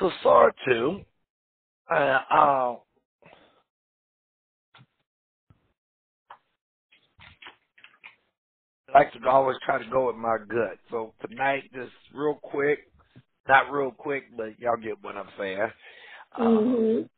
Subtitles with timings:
[0.00, 1.00] So Surah two,
[1.90, 2.76] uh, uh, I
[8.94, 10.78] like to always try to go with my gut.
[10.90, 12.80] So tonight, just real quick,
[13.48, 15.68] not real quick, but y'all get what I'm saying.
[16.38, 16.42] Mm-hmm.
[16.42, 17.17] Um,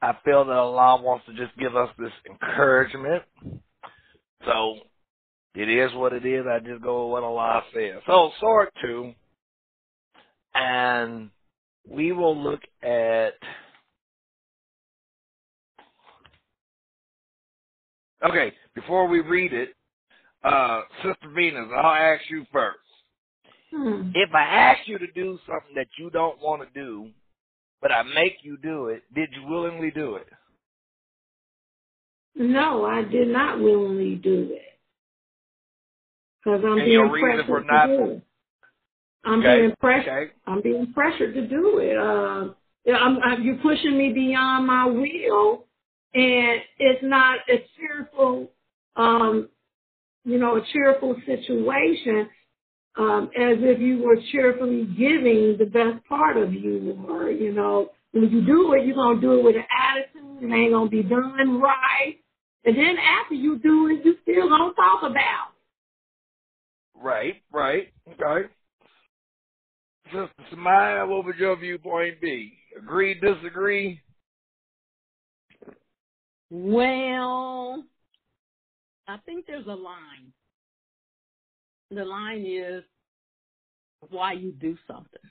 [0.00, 3.22] I feel that Allah wants to just give us this encouragement.
[4.46, 4.76] So
[5.54, 6.44] it is what it is.
[6.46, 8.00] I just go with what Allah says.
[8.06, 9.12] So Surah two,
[10.54, 11.30] and
[11.88, 13.34] we will look at.
[18.24, 19.70] Okay, before we read it,
[20.44, 22.78] uh, Sister Venus, I'll ask you first.
[23.72, 24.10] Hmm.
[24.14, 27.10] If I ask you to do something that you don't want to do,
[27.82, 30.28] but I make you do it, did you willingly do it?
[32.36, 34.62] No, I did not willingly do it.
[36.44, 38.22] Because I'm And being pressured to not- do it.
[39.24, 40.08] I'm Okay, being pressured.
[40.30, 40.32] Okay.
[40.46, 41.96] I'm being pressured to do it.
[41.98, 42.54] Uh,
[42.94, 45.66] I'm, you're pushing me beyond my will,
[46.14, 48.50] and it's not a cheerful,
[48.96, 49.48] um,
[50.24, 52.30] you know, a cheerful situation.
[52.98, 57.90] Um, as if you were cheerfully giving the best part of you, or you know,
[58.10, 61.04] when you do it, you're gonna do it with an attitude, and ain't gonna be
[61.04, 62.16] done right.
[62.64, 65.52] And then after you do it, you still gonna talk about.
[66.94, 67.92] Right, right.
[68.08, 68.48] Okay.
[70.06, 72.58] Sister Samaya, what would your viewpoint be?
[72.76, 74.00] Agree, disagree?
[76.50, 77.84] Well,
[79.06, 80.32] I think there's a line.
[81.90, 82.84] The line is
[84.10, 85.30] why you do something.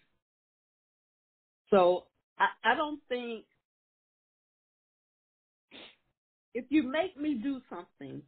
[1.69, 2.05] So
[2.39, 3.45] I, I don't think
[6.53, 8.21] if you make me do something,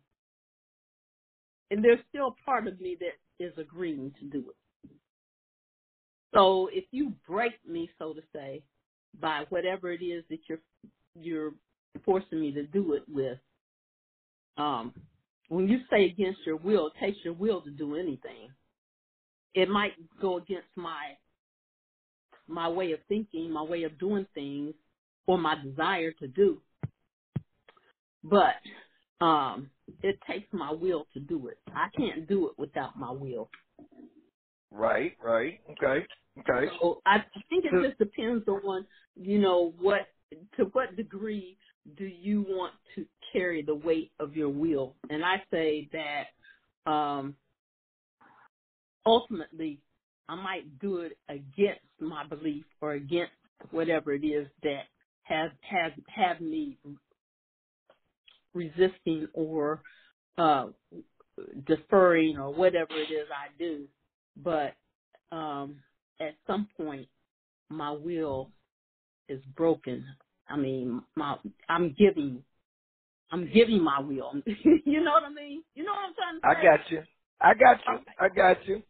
[1.72, 4.92] and there's still part of me that is agreeing to do it.
[6.34, 8.64] So if you break me, so to say,
[9.20, 10.60] by whatever it is that you're
[11.20, 11.54] you're
[12.06, 13.40] forcing me to do it with,
[14.58, 14.94] um,
[15.50, 18.50] when you say against your will, it takes your will to do anything.
[19.54, 21.18] It might go against my
[22.48, 24.74] my way of thinking, my way of doing things,
[25.28, 26.62] or my desire to do.
[28.24, 28.56] But
[29.22, 29.70] um,
[30.02, 31.60] it takes my will to do it.
[31.68, 33.50] I can't do it without my will.
[34.72, 35.60] Right, right.
[35.72, 36.06] Okay,
[36.40, 36.72] okay.
[36.82, 37.18] So I
[37.50, 38.86] think it just depends on,
[39.16, 40.08] you know, what
[40.58, 41.58] to what degree
[41.98, 44.96] do you want to carry the weight of your will?
[45.10, 47.36] And I say that um
[49.06, 49.80] ultimately
[50.28, 53.34] I might do it against my belief or against
[53.72, 54.84] whatever it is that
[55.24, 56.78] has has had me
[58.54, 59.82] resisting or
[60.38, 60.68] uh
[61.68, 63.86] deferring or whatever it is I do.
[64.38, 64.76] But
[65.36, 65.78] um
[66.20, 67.08] at some point
[67.70, 68.52] my will
[69.28, 70.06] is broken.
[70.50, 71.38] I mean, my
[71.70, 72.44] I'm giving
[73.32, 74.34] I'm giving my will.
[74.46, 75.64] you know what I mean?
[75.76, 77.04] You know what I'm trying to I got you.
[77.42, 78.00] I got you.
[78.20, 78.84] I got you.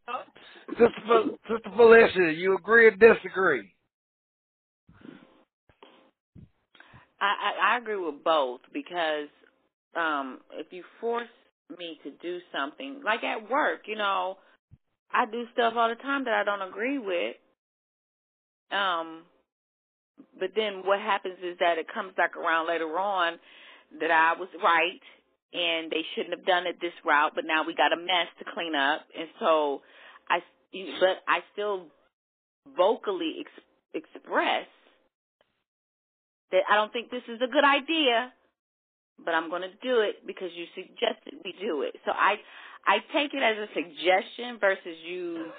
[0.71, 3.71] Sister, Fel- Sister Felicia, you agree or disagree?
[7.21, 9.29] I, I I agree with both because
[9.95, 11.27] um if you force
[11.77, 14.37] me to do something like at work, you know,
[15.11, 17.35] I do stuff all the time that I don't agree with.
[18.71, 19.23] Um
[20.39, 23.39] but then what happens is that it comes back around later on
[23.99, 25.01] that I was right
[25.53, 28.45] and they shouldn't have done it this route, but now we got a mess to
[28.53, 29.01] clean up.
[29.17, 29.81] And so
[30.29, 30.39] I
[30.99, 31.87] but I still
[32.77, 34.67] vocally ex- express
[36.51, 38.31] that I don't think this is a good idea,
[39.23, 41.95] but I'm going to do it because you suggested we do it.
[42.05, 42.35] So I
[42.85, 45.51] I take it as a suggestion versus you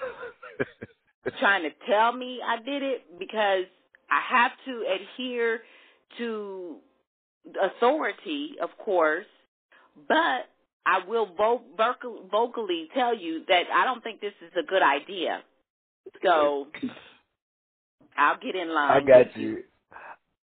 [1.39, 3.67] trying to tell me I did it because
[4.11, 5.61] I have to adhere
[6.17, 6.77] to
[7.63, 9.25] authority, of course,
[10.07, 10.47] but
[10.85, 14.81] I will vo- vocal- vocally tell you that I don't think this is a good
[14.83, 15.43] idea.
[16.23, 16.67] So
[18.17, 19.03] I'll get in line.
[19.03, 19.63] I got you.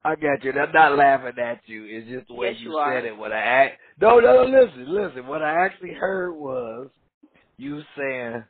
[0.05, 0.50] I got you.
[0.50, 1.85] And I'm not laughing at you.
[1.85, 3.17] It's just the way Yes, you, you said it.
[3.17, 5.27] What I no, no, listen, listen.
[5.27, 6.88] What I actually heard was
[7.56, 8.44] you saying,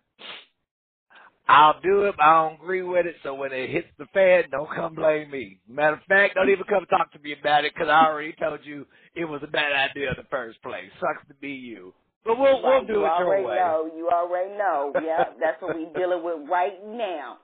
[1.53, 3.17] "I'll do it, but I don't agree with it.
[3.23, 5.59] So when it hits the fan, don't come blame me.
[5.69, 8.61] Matter of fact, don't even come talk to me about it because I already told
[8.65, 10.91] you it was a bad idea in the first place.
[11.01, 11.93] Sucks to be you.
[12.25, 13.57] But we'll Right, we'll do you it already your way.
[13.57, 13.91] know.
[13.97, 14.93] You already know.
[15.05, 17.39] Yeah, that's what we're dealing with right now.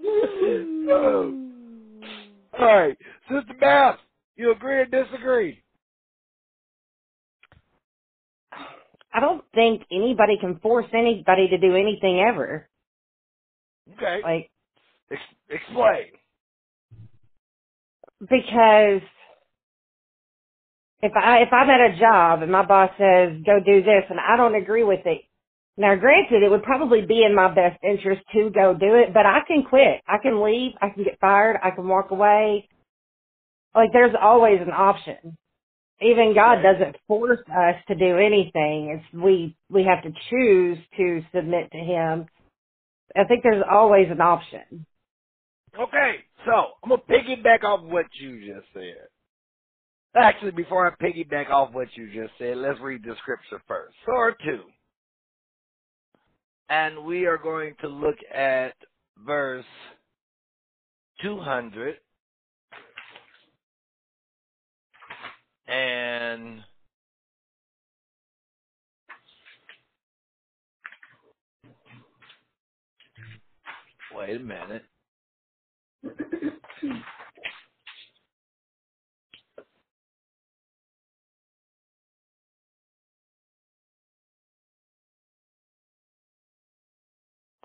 [0.92, 1.46] Oh.
[2.58, 2.96] All right,
[3.28, 3.96] Sister Beth,
[4.36, 5.62] you agree or disagree?
[9.12, 12.68] I don't think anybody can force anybody to do anything ever.
[13.96, 14.20] Okay.
[14.22, 14.50] Like
[15.10, 16.06] Ex- explain.
[18.20, 19.02] because
[21.02, 24.20] if I if I'm at a job and my boss says go do this and
[24.20, 25.22] I don't agree with it,
[25.76, 29.26] now granted it would probably be in my best interest to go do it, but
[29.26, 30.00] I can quit.
[30.08, 30.72] I can leave.
[30.80, 31.58] I can get fired.
[31.62, 32.68] I can walk away.
[33.74, 35.36] Like there's always an option.
[36.02, 38.98] Even God doesn't force us to do anything.
[39.00, 42.26] It's we we have to choose to submit to Him.
[43.16, 44.86] I think there's always an option.
[45.78, 46.16] Okay,
[46.46, 46.52] so
[46.82, 49.08] I'm gonna piggyback off what you just said.
[50.16, 53.94] Actually, before I piggyback off what you just said, let's read the scripture first.
[54.04, 54.62] Surah two,
[56.68, 58.74] and we are going to look at
[59.24, 59.64] verse
[61.22, 61.96] two hundred
[65.68, 66.60] and
[74.20, 74.84] wait a minute.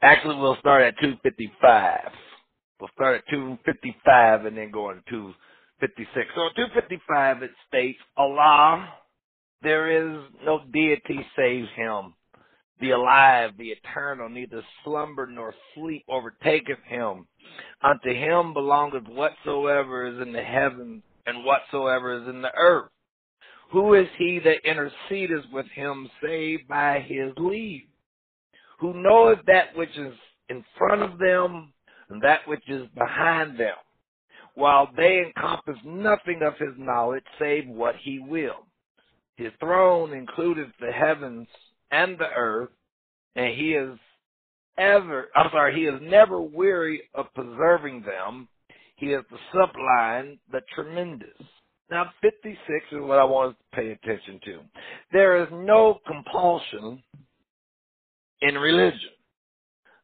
[0.03, 2.11] Actually, we'll start at 255.
[2.79, 6.27] We'll start at 255 and then go on to 256.
[6.35, 8.89] So at 255 it states, Allah,
[9.61, 12.15] there is no deity save him.
[12.81, 17.25] The alive, the eternal, neither slumber nor sleep overtaketh him.
[17.81, 22.89] Unto him belongeth whatsoever is in the heavens and whatsoever is in the earth.
[23.71, 27.83] Who is he that intercedeth with him save by his leave?
[28.83, 30.13] Who knoweth that which is
[30.50, 31.71] in front of them
[32.09, 33.77] and that which is behind them,
[34.56, 38.68] while they encompass nothing of his knowledge save what he will.
[39.38, 41.47] His throne includeth the heavens
[41.91, 42.71] and the earth,
[43.38, 43.97] and he is
[44.77, 48.50] ever, I'm sorry, he is never weary of preserving them.
[48.97, 51.29] He is the sublime, the tremendous.
[51.89, 52.59] Now, 56
[52.91, 54.59] is what I want to pay attention to.
[55.13, 57.01] There is no compulsion
[58.43, 58.99] in religion.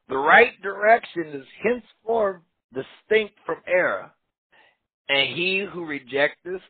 [0.08, 2.40] The right direction is henceforth
[2.74, 4.10] distinct from error,
[5.08, 6.62] and he who rejecteth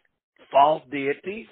[0.51, 1.47] false deities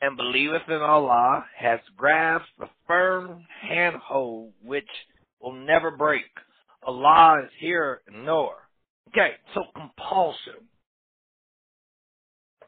[0.00, 4.88] and believeth in Allah has grasped a firm handhold which
[5.40, 6.24] will never break.
[6.82, 8.56] Allah is here and knower.
[9.08, 10.66] Okay, so compulsion.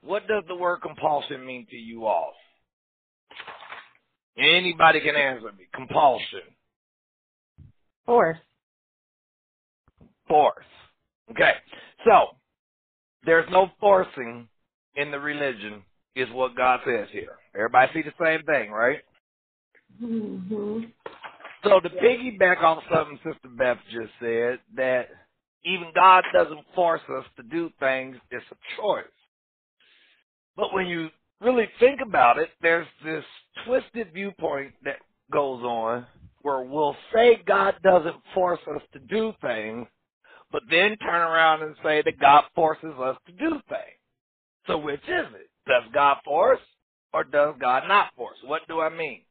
[0.03, 2.35] What does the word compulsion mean to you all?
[4.39, 5.65] Anybody can answer me.
[5.75, 6.43] Compulsion.
[8.07, 8.39] Force.
[10.29, 10.65] Force.
[11.31, 11.53] Okay,
[12.05, 12.37] so
[13.25, 14.49] there's no forcing
[14.97, 15.83] in the religion,
[16.15, 17.37] is what God says here.
[17.55, 19.01] Everybody see the same thing, right?
[19.99, 20.81] hmm
[21.63, 25.09] So to piggyback off something Sister Beth just said, that
[25.65, 29.05] even God doesn't force us to do things, it's a choice.
[30.57, 31.09] But when you
[31.41, 33.25] really think about it, there's this
[33.67, 34.97] twisted viewpoint that
[35.33, 36.07] goes on
[36.45, 39.89] where we'll say God doesn't force us to do things,
[40.53, 44.01] but then turn around and say that God forces us to do things.
[44.69, 45.51] So which is it?
[45.67, 46.61] Does God force
[47.13, 48.39] or does God not force?
[48.45, 49.23] What do I mean?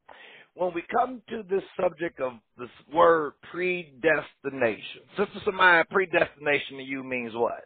[0.54, 7.02] When we come to this subject of this word predestination, Sister Samaya, predestination to you
[7.02, 7.64] means what?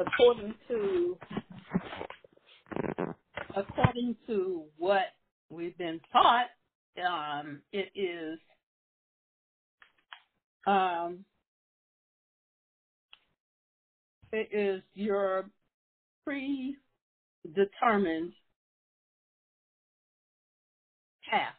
[0.00, 1.16] according to
[3.56, 5.06] according to what
[5.50, 6.46] we've been taught,
[7.04, 8.38] um, it is
[10.66, 11.24] um,
[14.32, 15.44] it is your
[16.24, 16.78] predetermined
[21.30, 21.54] path.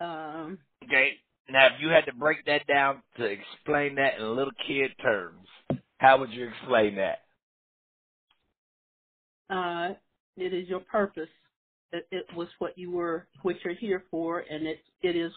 [0.00, 1.12] Um, Okay.
[1.50, 5.46] Now, if you had to break that down to explain that in little kid terms,
[5.98, 7.18] how would you explain that?
[9.52, 9.94] Uh,
[10.36, 11.28] it is your purpose.
[11.92, 15.32] It, it was what you were, what you're here for, and it it is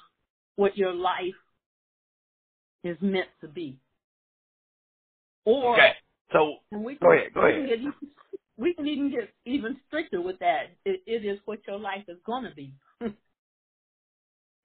[0.55, 1.35] what your life
[2.83, 3.77] is meant to be.
[5.45, 5.91] Or Okay.
[6.31, 7.69] So, we go ahead, go we can ahead.
[7.69, 7.93] get even-
[8.57, 10.71] we can even get even stricter with that.
[10.85, 12.73] It, it is what your life is going to be.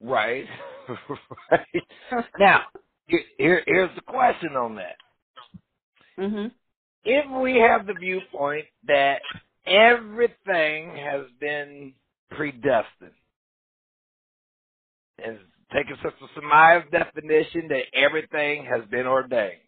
[0.00, 0.46] right.
[1.50, 1.66] right.
[2.38, 2.62] Now,
[3.36, 4.96] here, here's the question on that.
[6.18, 6.52] Mhm.
[7.04, 9.20] If we have the viewpoint that
[9.66, 11.94] everything has been
[12.30, 13.12] predestined,
[15.24, 15.38] and
[15.72, 19.60] taking Sister Samaya's definition that everything has been ordained,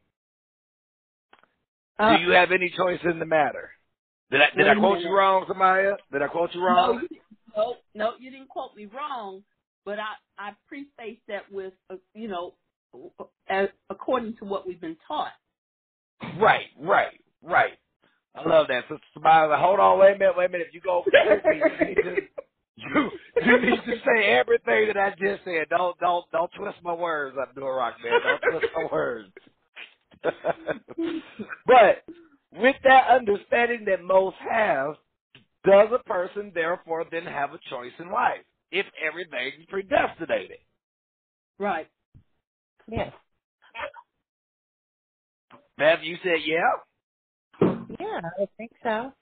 [1.99, 3.71] Uh, do you have any choice in the matter?
[4.31, 5.09] Did I, did I quote minute.
[5.09, 5.97] you wrong, Samaya?
[6.11, 7.07] Did I quote you no, wrong?
[7.11, 7.19] you,
[7.57, 9.43] no, no, you didn't quote me wrong,
[9.85, 12.55] but I I preface that with uh, you know,
[13.49, 15.33] as, according to what we've been taught.
[16.41, 17.73] Right, right, right.
[18.35, 18.85] I love that.
[18.89, 20.69] So somebody like, hold on, wait a minute, wait a minute.
[20.69, 22.17] If you go you need to
[22.77, 23.11] you
[23.45, 25.69] you need to say everything that I just said.
[25.69, 27.37] Don't don't don't twist my words.
[27.39, 28.21] I'm doing rock man.
[28.23, 29.29] Don't twist my words.
[31.67, 32.05] but
[32.55, 34.95] with that understanding that most have,
[35.65, 40.59] does a person therefore then have a choice in life if everything's predestinated?
[41.59, 41.89] Right.
[42.89, 43.13] Yes.
[45.79, 46.71] Bev, you said yeah.
[48.01, 49.13] Yeah, I think so.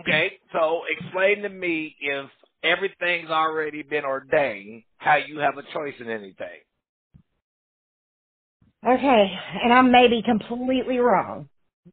[0.00, 2.30] Okay, so explain to me if
[2.62, 6.60] everything's already been ordained, how you have a choice in anything.
[8.86, 9.32] Okay,
[9.64, 11.48] and I may be completely wrong,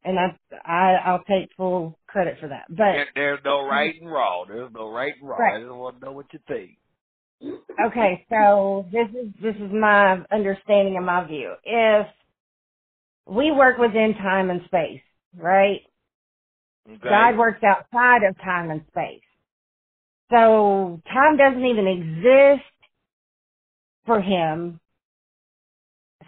[0.05, 2.65] and I, I I'll take full credit for that.
[2.69, 4.45] But There, there's no right and wrong.
[4.49, 5.39] There's no right and wrong.
[5.41, 5.57] Right.
[5.57, 6.77] I just want to know what you think.
[7.87, 11.55] okay, so this is this is my understanding and my view.
[11.63, 12.07] If
[13.27, 15.01] we work within time and space,
[15.37, 15.81] right?
[16.87, 17.09] Okay.
[17.09, 19.21] God works outside of time and space.
[20.31, 22.67] So time doesn't even exist
[24.05, 24.79] for him.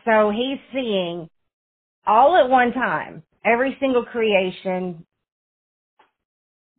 [0.06, 1.30] So he's seeing
[2.06, 5.06] all at one time, every single creation,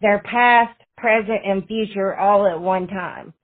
[0.00, 3.34] their past, present, and future all at one time.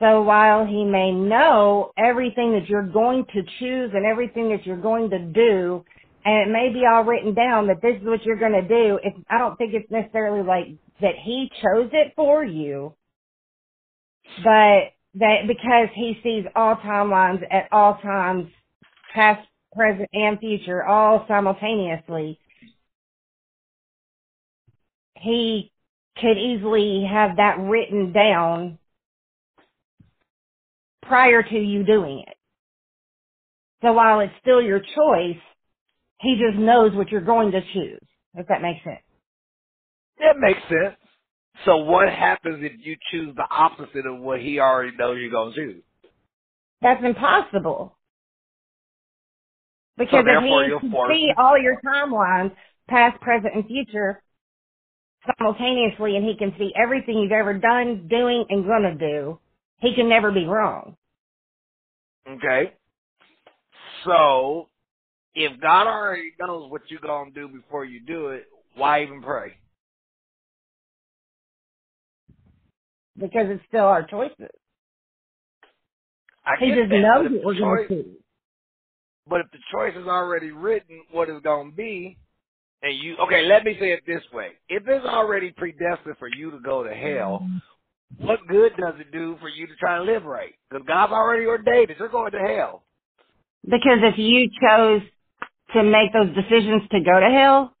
[0.00, 4.80] So while he may know everything that you're going to choose and everything that you're
[4.80, 5.84] going to do,
[6.28, 8.98] and it may be all written down that this is what you're going to do,
[9.02, 10.66] it's, I don't think it's necessarily like
[11.00, 12.92] that he chose it for you,
[14.44, 18.48] but that because he sees all timelines at all times,
[19.14, 19.40] past,
[19.74, 22.38] present, and future, all simultaneously,
[25.14, 25.72] he
[26.20, 28.78] could easily have that written down
[31.00, 32.36] prior to you doing it.
[33.80, 35.40] So while it's still your choice,
[36.20, 38.00] he just knows what you're going to choose,
[38.34, 39.00] if that makes sense.
[40.18, 40.96] That makes sense.
[41.64, 45.52] So what happens if you choose the opposite of what he already knows you're going
[45.54, 45.82] to choose?
[46.82, 47.96] That's impossible.
[49.96, 52.52] Because if he can see all your timelines,
[52.88, 54.22] past, present, and future,
[55.38, 59.40] simultaneously, and he can see everything you've ever done, doing, and gonna do,
[59.80, 60.96] he can never be wrong.
[62.28, 62.72] Okay.
[64.04, 64.68] So
[65.38, 69.22] if God already knows what you're going to do before you do it, why even
[69.22, 69.52] pray?
[73.16, 74.50] Because it's still our choices.
[76.44, 78.06] I He just that, knows what we're gonna choice-
[79.28, 82.18] But if the choice is already written, what it's going to be,
[82.82, 84.52] and you, okay, let me say it this way.
[84.68, 87.46] If it's already predestined for you to go to hell,
[88.18, 90.54] what good does it do for you to try to live right?
[90.70, 91.98] Because God's already ordained it.
[91.98, 92.84] You're going to hell.
[93.64, 95.02] Because if you chose
[95.74, 97.74] to make those decisions to go to hell,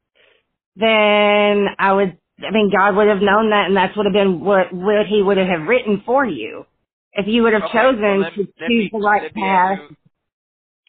[0.76, 4.40] then I would, I mean, God would have known that and that's would have been
[4.40, 6.64] what, what he would have written for you.
[7.14, 9.78] If you would have Okay, chosen well, to choose me- the right let path.
[9.90, 9.96] you-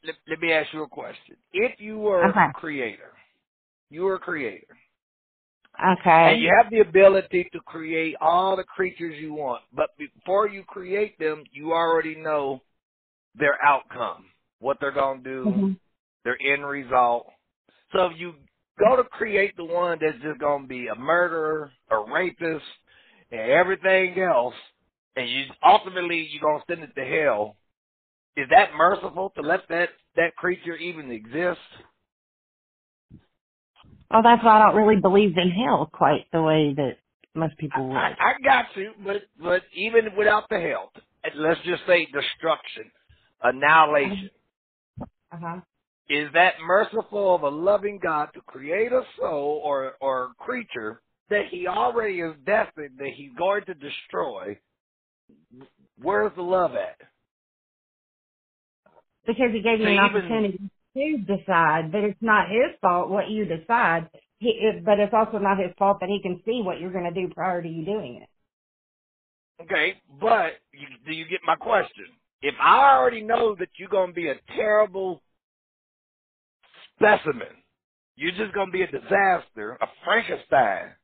[0.06, 1.38] Let, let me ask you a question.
[1.54, 2.40] If you were Okay.
[2.50, 3.14] a creator,
[3.90, 4.78] you were a creator,
[6.00, 6.34] Okay.
[6.34, 10.64] and you have the ability to create all the creatures you want, but before you
[10.64, 12.62] create them, you already know
[13.36, 14.26] their outcome,
[14.60, 15.80] what they're going to do, Mhm.
[16.30, 17.28] Their end result.
[17.94, 18.34] So if you
[18.78, 22.66] go to create the one that's just going to be a murderer, a rapist,
[23.32, 24.54] and everything else,
[25.16, 27.56] and you ultimately you're going to send it to hell,
[28.38, 31.60] is that merciful to let that that creature even exist?
[34.12, 36.98] Well, that's why I don't really believe in hell quite the way that
[37.36, 37.96] most people would.
[37.96, 40.92] I, I got you, but but even without the hell,
[41.36, 42.92] let's just say destruction,
[43.44, 44.30] annihilation.
[45.32, 45.60] Uh-huh.
[46.10, 51.46] Is that merciful of a loving God to create a soul or or creature that
[51.52, 54.58] He already is destined that He's going to destroy?
[56.02, 56.98] Where's the love at?
[59.28, 60.60] Because he gave you an opportunity
[60.96, 64.10] to decide, but it's not his fault what you decide.
[64.40, 67.04] He, it, but it's also not his fault that he can see what you're going
[67.04, 69.64] to do prior to you doing it.
[69.64, 72.06] Okay, but you, do you get my question?
[72.42, 75.22] if I already know that you're gonna be a terrible
[77.00, 77.48] specimen,
[78.16, 80.96] you're just gonna be a disaster, a Frankenstein.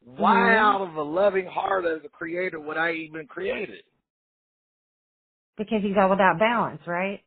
[0.00, 0.56] Why Mhm.
[0.56, 3.86] out of a loving heart as a creator would I even create it?
[5.56, 7.24] Because he's all about balance, right?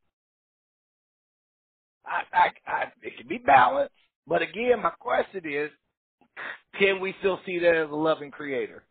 [2.05, 3.93] I, I, I, it can be balanced,
[4.27, 5.71] but again, my question is,
[6.79, 8.85] can we still see that as a loving creator?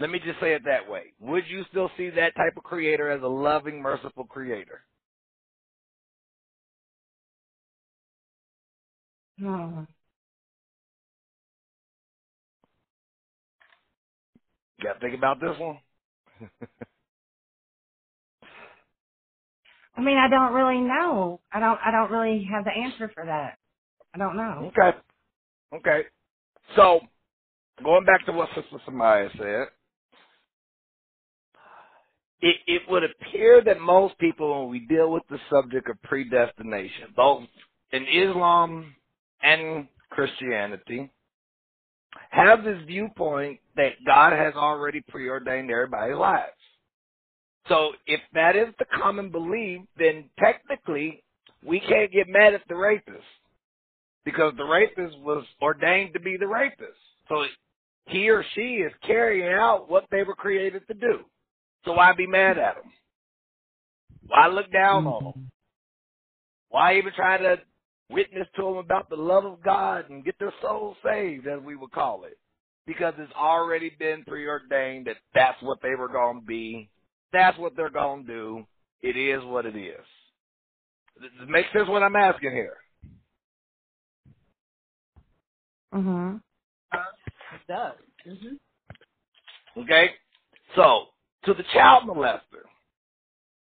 [0.00, 1.14] Let me just say it that way.
[1.20, 4.82] Would you still see that type of creator as a loving, merciful creator?
[9.44, 9.82] Uh-huh.
[14.78, 15.78] You got to think about this one.
[19.96, 21.40] I mean, I don't really know.
[21.52, 21.78] I don't.
[21.84, 23.58] I don't really have the answer for that.
[24.14, 24.72] I don't know.
[24.76, 24.98] Okay.
[25.74, 26.02] Okay.
[26.76, 27.00] So,
[27.84, 29.68] going back to what Sister Samaya said,
[32.40, 37.12] it, it would appear that most people, when we deal with the subject of predestination,
[37.16, 37.44] both
[37.92, 38.94] in Islam
[39.42, 41.10] and Christianity,
[42.30, 46.52] have this viewpoint that God has already preordained everybody's lives.
[47.68, 51.22] So if that is the common belief, then technically
[51.64, 53.24] we can't get mad at the rapist
[54.24, 56.98] because the rapist was ordained to be the rapist.
[57.28, 57.44] So
[58.06, 61.20] he or she is carrying out what they were created to do.
[61.84, 62.92] So why be mad at them?
[64.26, 65.32] Why look down on them?
[65.32, 65.44] Mm-hmm.
[66.70, 67.56] Why even try to
[68.10, 71.76] witness to them about the love of God and get their soul saved, as we
[71.76, 72.38] would call it?
[72.86, 76.88] Because it's already been preordained that that's what they were going to be.
[77.32, 78.66] That's what they're going to do.
[79.02, 80.04] It is what it is.
[81.20, 82.76] Does it make sense what I'm asking here?
[85.94, 86.40] Mhm.
[86.92, 87.94] It does.
[88.26, 89.80] Mm-hmm.
[89.82, 90.10] Okay?
[90.76, 91.06] So,
[91.44, 92.66] to the child molester.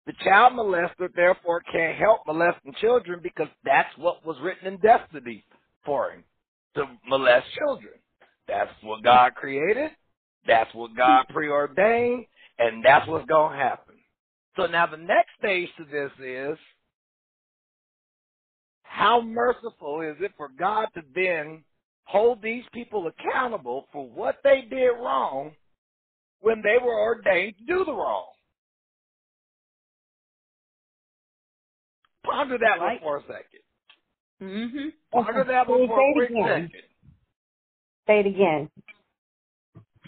[0.07, 5.45] The child molester therefore can't help molesting children because that's what was written in destiny
[5.85, 6.25] for him.
[6.75, 7.95] To molest children.
[8.49, 9.91] That's what God created.
[10.47, 12.27] That's what God preordained.
[12.59, 13.95] And that's what's going to happen.
[14.57, 16.59] So now the next stage to this is
[18.83, 21.65] how merciful is it for God to then
[22.05, 25.53] hold these people accountable for what they did wrong
[26.41, 28.27] when they were ordained to do the wrong.
[32.25, 33.03] Ponder that Right.
[33.03, 33.61] one for a second.
[34.43, 34.89] Mm-hmm.
[35.13, 36.71] Ponder that Say one it for a quick again.
[36.73, 36.89] second.
[38.07, 38.71] Say it again.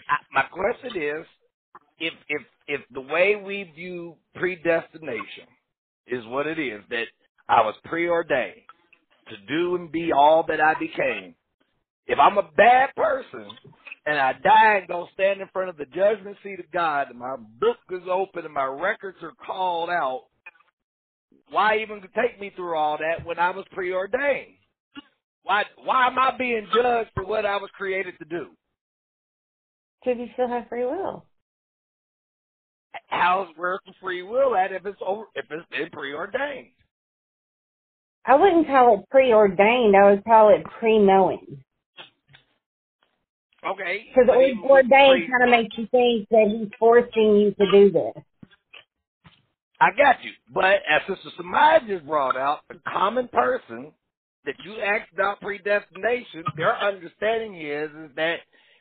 [0.08, 1.26] I, my question is,
[1.98, 5.48] if if if the way we view predestination
[6.06, 7.06] is what it is, that
[7.48, 8.62] I was preordained
[9.28, 11.34] to do and be all that I became,
[12.06, 13.48] if I'm a bad person
[14.06, 17.18] and I die and go stand in front of the judgment seat of God and
[17.18, 20.24] my book is open and my records are called out,
[21.54, 24.56] why even take me through all that when I was preordained?
[25.44, 28.48] Why why am I being judged for what I was created to do?
[30.00, 31.24] Because you still have free will.
[33.08, 36.68] How's where's the free will at if it's over if it's been preordained?
[38.26, 39.94] I wouldn't call it preordained.
[39.94, 41.62] I would call it pre-knowing.
[43.66, 44.06] Okay.
[44.08, 47.70] Because but even with ordained kind of makes you think that he's forcing you to
[47.70, 48.24] do this.
[49.84, 50.30] I got you.
[50.48, 53.92] But as Sister Samaya just brought out, the common person
[54.46, 58.36] that you asked about predestination, their understanding is, is that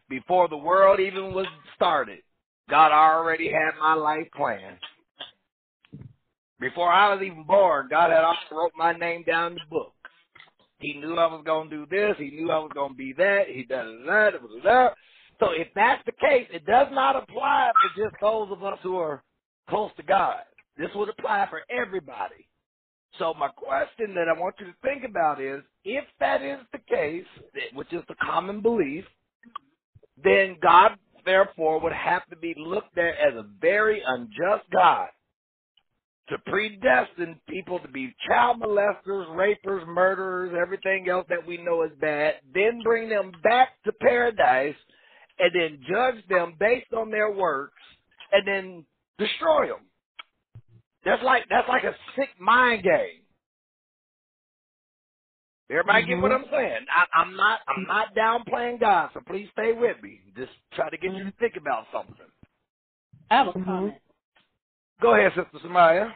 [0.09, 2.19] before the world even was started,
[2.69, 4.77] God already had my life planned.
[6.61, 9.91] Before I was even born, God had already wrote my name down in the book.
[10.79, 12.15] He knew I was going to do this.
[12.17, 13.43] He knew I was going to be that.
[13.49, 14.93] He does that.
[15.41, 18.95] So if that's the case, it does not apply to just those of us who
[18.95, 19.21] are
[19.69, 20.37] close to God.
[20.77, 22.47] This would apply for everybody.
[23.19, 26.79] So my question that I want you to think about is, if that is the
[26.79, 27.25] case,
[27.73, 29.05] which is the common belief,
[30.23, 30.93] then God
[31.25, 35.09] therefore would have to be looked at as a very unjust God
[36.29, 41.91] to predestine people to be child molesters, rapers, murderers, everything else that we know is
[41.99, 44.75] bad, then bring them back to paradise
[45.39, 47.81] and then judge them based on their works
[48.31, 48.85] and then
[49.19, 49.85] destroy them.
[51.05, 53.21] That's like that's like a sick mind game.
[55.71, 56.85] Everybody get what I'm saying?
[56.91, 60.21] I, I'm not I'm not downplaying God, so please stay with me.
[60.37, 62.15] Just try to get you to think about something.
[63.31, 63.65] I have a Mhm.
[63.65, 63.95] comment.
[65.01, 66.13] Go ahead, Sister Samaya.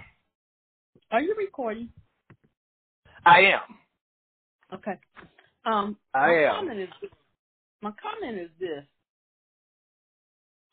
[1.11, 1.89] Are you recording?
[3.25, 3.79] I am.
[4.73, 4.99] Okay.
[5.65, 6.55] Um, I my am.
[6.55, 6.89] comment is
[7.81, 8.85] my comment is this.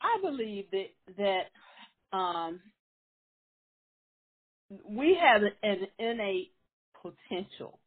[0.00, 2.60] I believe that that um,
[4.88, 6.52] we have an innate
[7.00, 7.78] potential,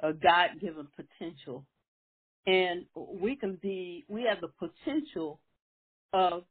[0.00, 1.64] a God given potential.
[2.46, 2.86] And
[3.20, 5.40] we can be, we have the potential
[6.12, 6.44] of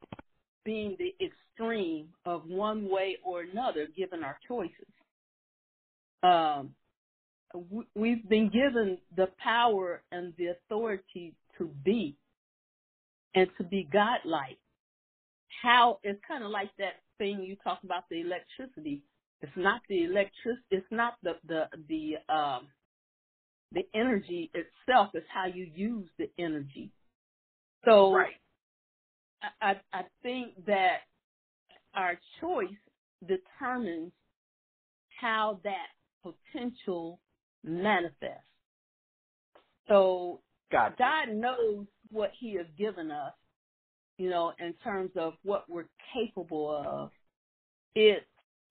[0.65, 4.71] being the extreme of one way or another given our choices.
[6.23, 6.71] Um,
[7.95, 12.17] we've been given the power and the authority to be
[13.35, 14.57] and to be godlike.
[15.61, 19.01] How it's kind of like that thing you talk about the electricity.
[19.41, 20.57] It's not the electric.
[20.71, 22.67] It's not the the the um
[23.71, 25.09] the energy itself.
[25.13, 26.91] It's how you use the energy.
[27.83, 28.33] So right.
[29.61, 30.99] I I think that
[31.93, 32.69] our choice
[33.27, 34.11] determines
[35.21, 35.87] how that
[36.23, 37.19] potential
[37.63, 38.43] manifests.
[39.87, 40.95] So gotcha.
[40.97, 43.33] God knows what He has given us,
[44.17, 47.11] you know, in terms of what we're capable of.
[47.95, 48.25] It's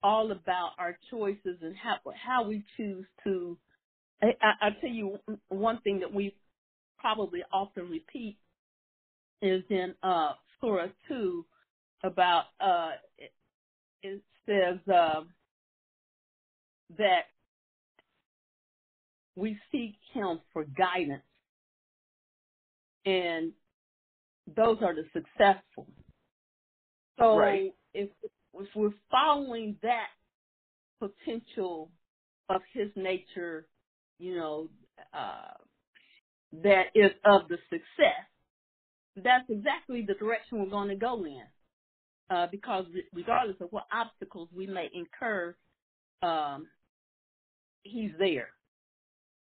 [0.05, 3.57] all about our choices and how how we choose to.
[4.21, 5.17] I, I, I tell you
[5.49, 6.35] one thing that we
[6.99, 8.37] probably often repeat
[9.41, 11.43] is in uh, Surah two
[12.03, 13.33] about uh, it,
[14.03, 15.21] it says uh,
[16.99, 17.23] that
[19.35, 21.23] we seek Him for guidance,
[23.07, 23.53] and
[24.55, 25.87] those are the successful.
[27.17, 27.73] So right.
[27.95, 28.09] if
[28.59, 30.07] if we're following that
[30.99, 31.91] potential
[32.49, 33.67] of His nature,
[34.19, 34.69] you know,
[35.13, 35.53] uh,
[36.63, 38.25] that is of the success,
[39.17, 41.43] that's exactly the direction we're going to go in.
[42.29, 45.55] Uh, because regardless of what obstacles we may incur,
[46.23, 46.67] um,
[47.83, 48.49] he's there.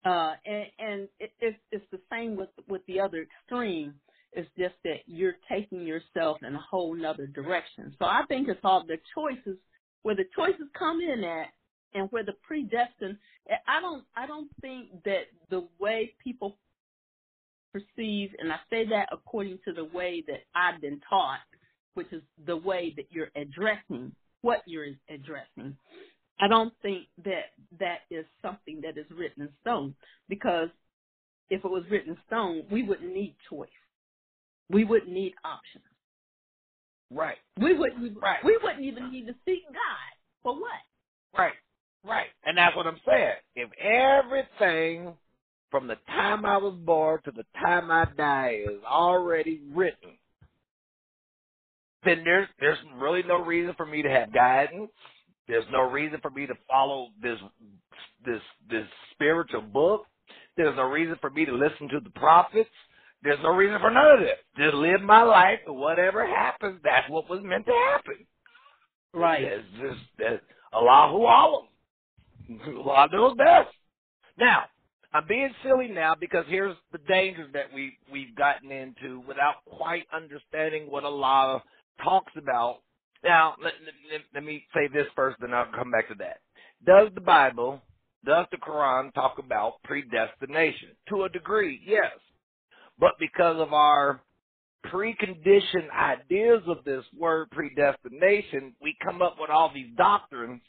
[0.05, 3.95] Uh, and, and it, it's, it's the same with with the other extreme.
[4.35, 7.95] It's just that you're taking yourself in a whole nother direction.
[7.99, 9.57] So I think it's all the choices
[10.03, 11.47] where the choices come in at,
[11.95, 13.17] and where the predestined.
[13.49, 16.57] Eh, I don't I don't think that the way people
[17.73, 21.39] perceive, and I say that according to the way that I've been taught,
[21.95, 25.77] which is the way that you're addressing what you're addressing.
[26.39, 29.95] I don't think that that is something that is written in stone
[30.29, 30.69] because
[31.49, 33.69] if it was written in stone, we wouldn't need choice.
[34.69, 35.83] We wouldn't need options.
[37.11, 37.37] Right.
[37.59, 38.43] We wouldn't even, right.
[38.43, 40.15] we wouldn't even need to seek God.
[40.43, 40.71] For what?
[41.37, 41.53] Right.
[42.03, 42.27] Right.
[42.45, 43.33] And that's what I'm saying.
[43.55, 45.13] If everything
[45.71, 50.11] from the time I was born to the time I die is already written,
[52.03, 54.91] then there's there's really no reason for me to have guidance.
[55.47, 57.39] There's no reason for me to follow this
[58.25, 60.05] this this spiritual book.
[60.57, 62.69] There's no reason for me to listen to the prophets.
[63.25, 64.37] There's no reason for none of this.
[64.55, 68.27] Just live my life and whatever happens, that's what was meant to happen.
[69.15, 69.41] Right.
[69.41, 71.65] It's just that Allahu Alam.
[72.85, 73.69] Allah knows best.
[74.37, 74.65] Now,
[75.11, 80.03] I'm being silly now because here's the dangers that we we've gotten into without quite
[80.13, 81.63] understanding what Allah
[82.03, 82.81] talks about.
[83.23, 83.73] Now, let,
[84.11, 86.41] let, let me say this first, then I'll come back to that.
[86.85, 87.81] Does the Bible,
[88.23, 90.89] does the Quran talk about predestination?
[91.09, 92.11] To a degree, yes.
[92.99, 94.21] But because of our
[94.87, 100.61] preconditioned ideas of this word predestination, we come up with all these doctrines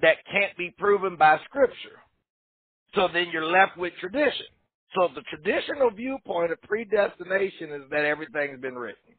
[0.00, 2.00] that can't be proven by Scripture.
[2.94, 4.46] So then you're left with tradition.
[4.94, 9.14] So the traditional viewpoint of predestination is that everything's been written.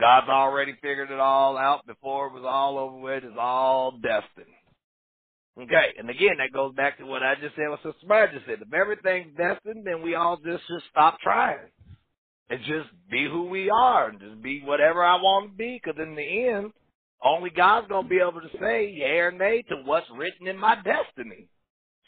[0.00, 3.22] God's already figured it all out before it was all over with.
[3.22, 4.52] It's all destined.
[5.60, 8.46] Okay, and again, that goes back to what I just said, what Sister Maya just
[8.46, 8.58] said.
[8.60, 11.70] If everything's destined, then we all just should stop trying
[12.50, 15.80] and just be who we are and just be whatever I want to be.
[15.82, 16.72] Because in the end,
[17.22, 20.74] only God's gonna be able to say yea or nay to what's written in my
[20.76, 21.48] destiny.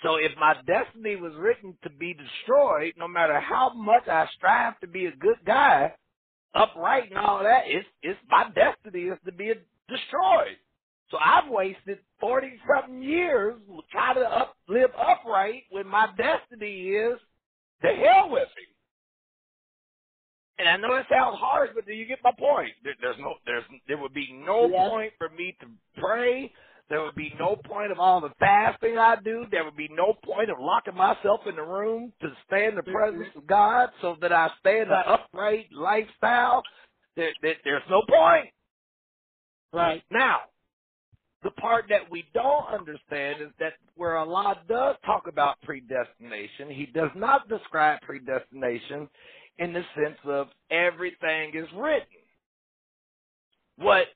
[0.02, 4.78] So if my destiny was written to be destroyed, no matter how much I strive
[4.80, 5.94] to be a good guy,
[6.54, 9.54] upright and all that, it's it's my destiny is to be
[9.88, 10.58] destroyed.
[11.10, 13.54] So I've wasted forty something years
[13.92, 17.18] trying to up, live upright when my destiny is
[17.82, 18.76] to hell with him.
[20.58, 22.70] And I know it sounds harsh, but do you get my point?
[22.82, 24.88] There, there's no, there's, there would be no yes.
[24.88, 25.66] point for me to
[26.00, 26.50] pray.
[26.88, 29.44] There would be no point of all the fasting I do.
[29.50, 32.80] There would be no point of locking myself in the room to stay in the
[32.80, 32.92] mm-hmm.
[32.92, 36.62] presence of God so that I stay in an upright lifestyle.
[37.16, 38.48] There, there, there's no point.
[39.72, 40.02] Right.
[40.10, 40.38] Now,
[41.46, 46.86] the part that we don't understand is that where Allah does talk about predestination, He
[46.92, 49.08] does not describe predestination
[49.56, 52.24] in the sense of everything is written.
[53.76, 54.06] What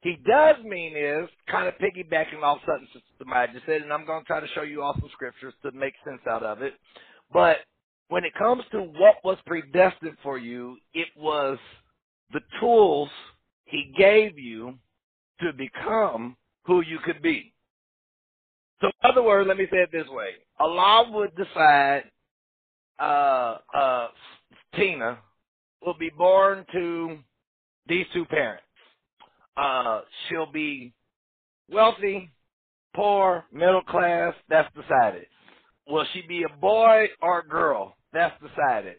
[0.00, 4.22] he does mean is kind of piggybacking off something somebody just said, and I'm going
[4.22, 6.72] to try to show you all some scriptures to make sense out of it.
[7.32, 7.58] But
[8.08, 11.56] when it comes to what was predestined for you, it was
[12.32, 13.10] the tools
[13.66, 14.74] he gave you
[15.40, 16.36] to become
[16.70, 17.52] who you could be.
[18.80, 20.30] So, in other words, let me say it this way:
[20.60, 22.04] Allah would decide
[23.00, 24.08] uh, uh,
[24.76, 25.18] Tina
[25.84, 27.18] will be born to
[27.88, 28.62] these two parents.
[29.56, 30.92] Uh, she'll be
[31.68, 32.30] wealthy,
[32.94, 34.32] poor, middle class.
[34.48, 35.26] That's decided.
[35.88, 37.96] Will she be a boy or a girl?
[38.12, 38.96] That's decided.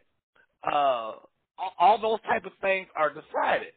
[0.62, 1.14] Uh,
[1.80, 3.72] all, those type of things are decided.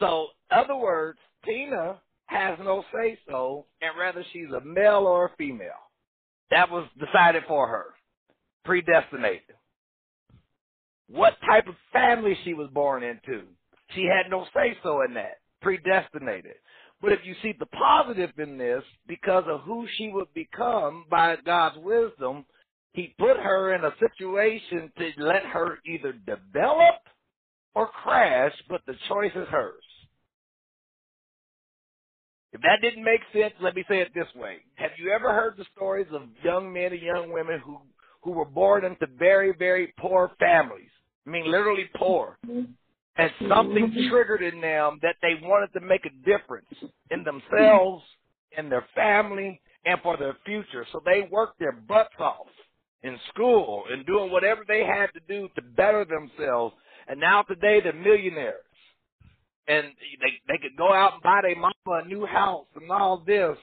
[0.00, 5.36] So, other words, Tina has no say so, and rather she's a male or a
[5.36, 5.70] female.
[6.50, 7.86] That was decided for her,
[8.64, 9.56] predestinated.
[11.08, 13.42] What type of family she was born into,
[13.94, 16.54] she had no say so in that, predestinated.
[17.00, 21.36] But if you see the positive in this, because of who she would become by
[21.44, 22.46] God's wisdom,
[22.92, 26.96] He put her in a situation to let her either develop
[27.74, 29.84] or crash, but the choice is hers.
[32.54, 34.58] If that didn't make sense, let me say it this way.
[34.76, 37.78] Have you ever heard the stories of young men and young women who,
[38.22, 40.88] who were born into very, very poor families?
[41.26, 42.38] I mean, literally poor.
[43.16, 46.68] And something triggered in them that they wanted to make a difference
[47.10, 48.04] in themselves,
[48.56, 50.86] in their family, and for their future.
[50.92, 52.46] So they worked their butts off
[53.02, 56.74] in school and doing whatever they had to do to better themselves.
[57.08, 58.62] And now today they're millionaires
[59.68, 59.86] and
[60.20, 63.56] they they could go out and buy their mama a new house and all this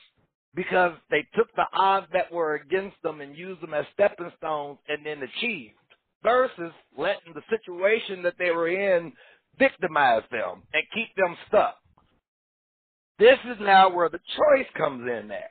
[0.55, 4.77] because they took the odds that were against them and used them as stepping stones
[4.87, 5.73] and then achieved
[6.23, 9.11] versus letting the situation that they were in
[9.57, 11.77] victimize them and keep them stuck.
[13.19, 15.49] This is now where the choice comes in there.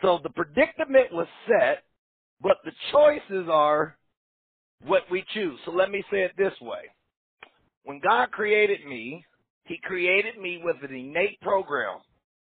[0.00, 1.84] So the predicament was set,
[2.40, 3.96] but the choices are
[4.84, 5.58] what we choose.
[5.64, 6.90] So let me say it this way.
[7.84, 9.24] When God created me,
[9.64, 11.98] he created me with an innate program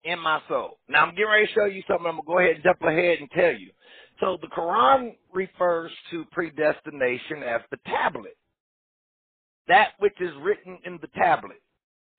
[0.03, 0.79] in my soul.
[0.87, 2.07] Now I'm getting ready to show you something.
[2.07, 3.71] I'm gonna go ahead and jump ahead and tell you.
[4.19, 8.37] So the Quran refers to predestination as the tablet.
[9.67, 11.61] That which is written in the tablet.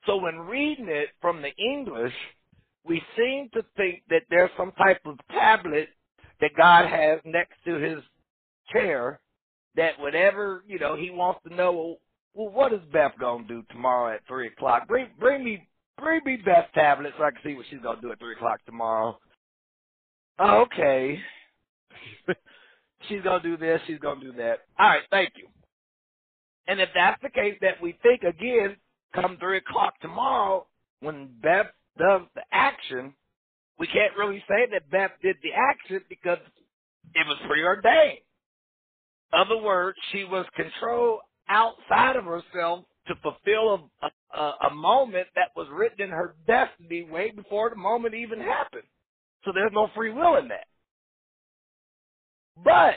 [0.07, 2.13] So when reading it from the English,
[2.85, 5.89] we seem to think that there's some type of tablet
[6.41, 7.99] that God has next to his
[8.73, 9.21] chair
[9.77, 11.97] that whatever, you know, he wants to know
[12.39, 14.87] well, what is Beth gonna do tomorrow at three o'clock?
[14.87, 15.67] Bring bring me
[16.01, 18.65] bring me Beth's tablet so I can see what she's gonna do at three o'clock
[18.65, 19.19] tomorrow.
[20.39, 21.19] Oh, okay.
[23.09, 24.61] she's gonna do this, she's gonna do that.
[24.79, 25.49] All right, thank you.
[26.69, 28.77] And if that's the case that we think again,
[29.13, 30.69] come three o'clock tomorrow,
[31.01, 33.15] when Beth does the action,
[33.81, 36.39] we can't really say that Beth did the action because
[37.17, 38.21] it was preordained.
[39.33, 45.51] Other words, she was controlled outside of herself to fulfill a, a, a moment that
[45.57, 48.85] was written in her destiny way before the moment even happened.
[49.45, 50.67] So there's no free will in that.
[52.63, 52.95] But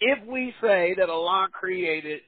[0.00, 2.20] if we say that Allah created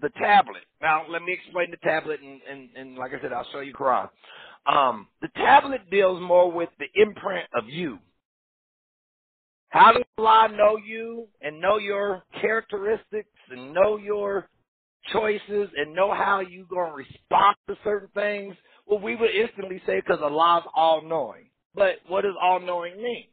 [0.00, 3.46] the tablet, now let me explain the tablet, and, and, and like I said, I'll
[3.52, 4.08] show you Quran.
[4.66, 7.98] Um, the tablet deals more with the imprint of you.
[9.68, 14.48] How does Allah know you and know your characteristics and know your
[15.12, 18.54] choices and know how you going to respond to certain things?
[18.86, 21.50] Well, we would instantly say because Allah's all knowing.
[21.74, 23.26] But what does all knowing mean?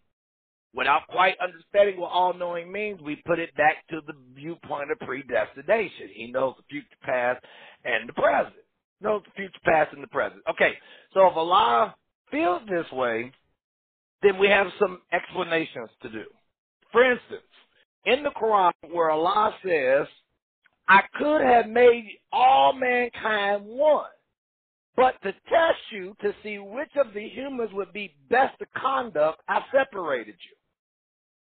[0.74, 5.00] Without quite understanding what all knowing means, we put it back to the viewpoint of
[5.00, 6.10] predestination.
[6.14, 7.44] He knows the future, past,
[7.84, 8.56] and the present.
[9.02, 10.42] Knows the future, past, and the present.
[10.50, 10.74] Okay,
[11.14, 11.96] so if Allah
[12.32, 13.32] feels this way,
[14.22, 16.26] then we have some explanations to do.
[16.92, 17.42] For instance,
[18.10, 20.08] in the Quran where Allah says,
[20.88, 24.10] I could have made all mankind one,
[24.96, 29.42] but to test you to see which of the humans would be best to conduct,
[29.48, 30.56] I separated you.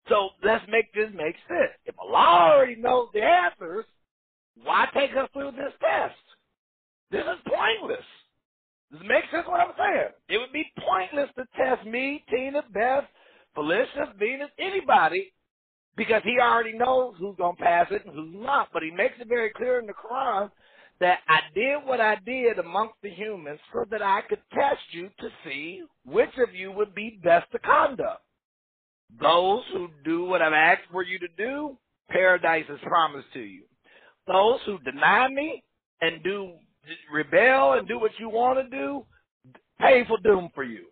[0.09, 1.73] So let's make this make sense.
[1.87, 3.87] If Allah already knows the answers,
[4.62, 6.15] why take us through this test?
[7.11, 8.05] This is pointless.
[8.91, 10.11] Does it make sense what I'm saying?
[10.29, 13.05] It would be pointless to test me, Tina, Beth,
[13.55, 15.33] Felicia, Venus, anybody,
[15.97, 18.69] because he already knows who's going to pass it and who's not.
[18.73, 20.51] But he makes it very clear in the Quran
[21.01, 25.11] that I did what I did amongst the humans so that I could test you
[25.21, 28.23] to see which of you would be best to conduct.
[29.21, 31.77] Those who do what I've asked for you to do,
[32.09, 33.65] paradise is promised to you.
[34.27, 35.63] Those who deny me
[36.01, 36.53] and do
[37.13, 39.05] rebel and do what you want to do,
[39.81, 40.87] painful doom for you.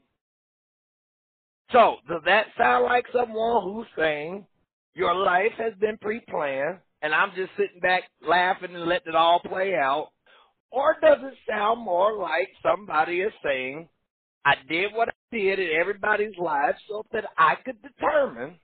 [1.72, 4.44] So, does that sound like someone who's saying
[4.94, 9.40] your life has been pre-planned and I'm just sitting back laughing and letting it all
[9.40, 10.10] play out?
[10.70, 13.88] Or does it sound more like somebody is saying,
[14.44, 18.56] I did what I did in everybody's life so that I could determine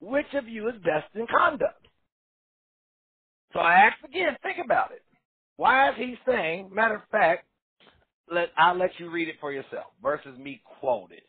[0.00, 1.86] which of you is best in conduct?
[3.52, 5.02] So I ask again, think about it.
[5.56, 7.44] Why is he saying, matter of fact,
[8.30, 11.22] let I'll let you read it for yourself versus me quote it.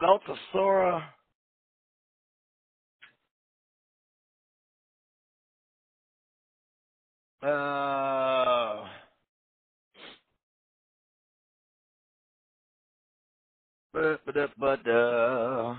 [0.00, 1.02] Go to Surah
[7.42, 8.86] Uh,
[13.92, 15.76] but but but uh,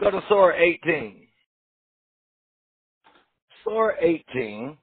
[0.00, 1.28] go to Surah 18.
[3.64, 4.78] Surah 18.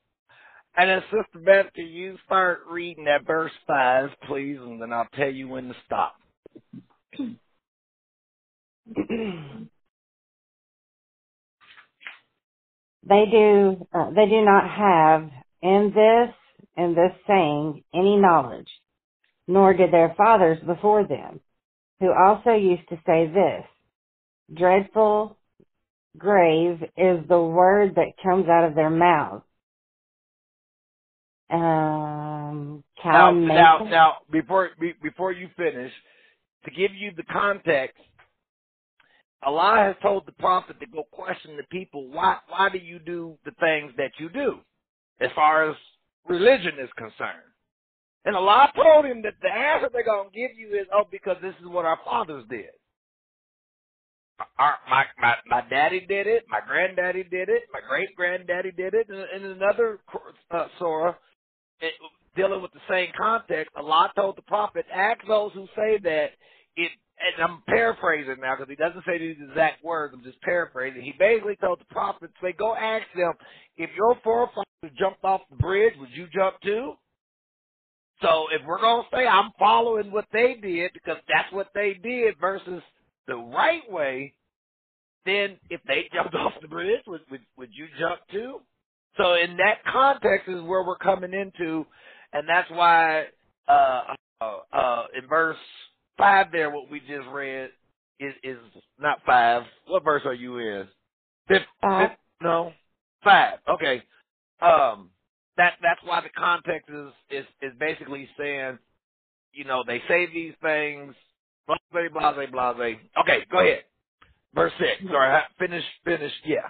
[0.77, 5.31] And then Sister Beth, you start reading that verse 5, please, and then I'll tell
[5.31, 6.15] you when to stop.
[13.07, 15.29] They do, uh, they do not have
[15.61, 16.35] in this,
[16.77, 18.69] in this saying, any knowledge,
[19.47, 21.39] nor did their fathers before them,
[21.99, 23.65] who also used to say this,
[24.55, 25.37] dreadful,
[26.17, 29.43] grave is the word that comes out of their mouths.
[31.49, 35.91] Um, now, now, now, before be, before you finish,
[36.65, 37.97] to give you the context,
[39.43, 43.37] Allah has told the prophet to go question the people, why why do you do
[43.45, 44.59] the things that you do
[45.19, 45.75] as far as
[46.27, 47.51] religion is concerned?
[48.23, 51.37] And Allah told him that the answer they're going to give you is, oh, because
[51.41, 52.69] this is what our fathers did.
[54.59, 58.93] Our, my, my, my daddy did it, my granddaddy did it, my great granddaddy did
[58.93, 59.07] it.
[59.09, 59.99] And in another
[60.51, 61.15] uh, surah,
[61.79, 61.93] it,
[62.35, 66.29] dealing with the same context, Allah told the prophet, ask those who say that
[66.75, 70.13] it and I'm paraphrasing now because he doesn't say these exact words.
[70.17, 71.01] I'm just paraphrasing.
[71.03, 73.33] He basically told the prophets, "Say, go ask them
[73.77, 74.65] if your forefathers
[74.99, 76.95] jumped off the bridge, would you jump too?"
[78.21, 82.39] So if we're gonna say I'm following what they did because that's what they did
[82.39, 82.83] versus
[83.27, 84.35] the right way,
[85.25, 88.61] then if they jumped off the bridge, would would, would you jump too?
[89.17, 91.85] So in that context is where we're coming into,
[92.33, 93.25] and that's why
[93.67, 95.57] uh, uh, uh, in verse
[96.21, 97.71] five there, what we just read
[98.19, 98.57] is is
[98.99, 99.63] not five.
[99.87, 100.87] What verse are you in?
[101.47, 102.73] Fifth, fifth, no,
[103.23, 103.59] five.
[103.69, 104.03] Okay.
[104.61, 105.09] Um,
[105.57, 108.77] that that's why the context is is is basically saying,
[109.53, 111.15] you know, they say these things,
[111.67, 112.85] blah blah blah blah.
[113.21, 113.83] Okay, go ahead.
[114.55, 114.91] Verse six.
[115.11, 116.33] Sorry, finish finish.
[116.45, 116.67] Yeah.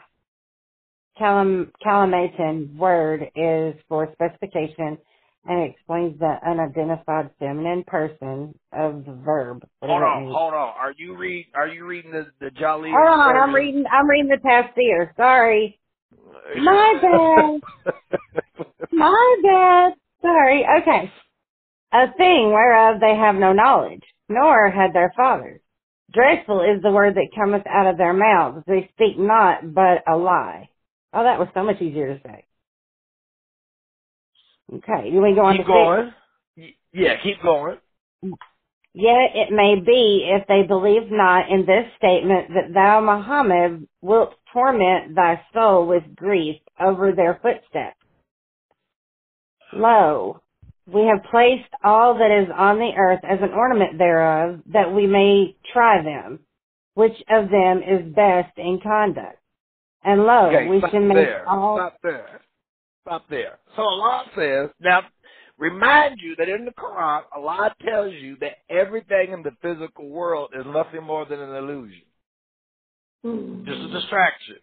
[1.20, 4.98] Calam, calamation word is for specification
[5.46, 9.64] and explains the unidentified feminine person of the verb.
[9.82, 10.74] Hold on, hold on.
[10.78, 11.48] Are you read?
[11.56, 12.92] Are you reading the the Jolly?
[12.92, 13.86] Hold on, I'm reading.
[13.92, 15.16] I'm reading the tafsir.
[15.16, 15.80] Sorry,
[16.58, 17.94] my bad.
[18.92, 19.94] my bad.
[20.22, 20.66] Sorry.
[20.82, 21.12] Okay.
[21.94, 25.60] A thing whereof they have no knowledge, nor had their fathers.
[26.14, 28.64] Dreadful is the word that cometh out of their mouths.
[28.68, 30.70] They speak not, but a lie.
[31.14, 32.46] Oh, that was so much easier to say.
[34.74, 36.14] Okay, you want to go on keep to going.
[36.94, 37.78] Yeah, keep going.
[38.94, 44.34] Yet it may be, if they believe not in this statement, that thou, Muhammad, wilt
[44.52, 47.98] torment thy soul with grief over their footsteps.
[49.72, 50.42] Lo,
[50.86, 55.08] we have placed all that is on the earth as an ornament thereof, that we
[55.08, 56.40] may try them,
[56.96, 59.38] which of them is best in conduct.
[60.04, 61.48] And lo, okay, we should make there.
[61.48, 61.78] all.
[61.78, 62.41] Stop there.
[63.02, 63.60] Stop there.
[63.76, 65.02] So Allah says, now,
[65.58, 70.52] remind you that in the Quran, Allah tells you that everything in the physical world
[70.58, 72.04] is nothing more than an illusion.
[73.26, 73.66] Mm-hmm.
[73.66, 74.58] Just a distraction.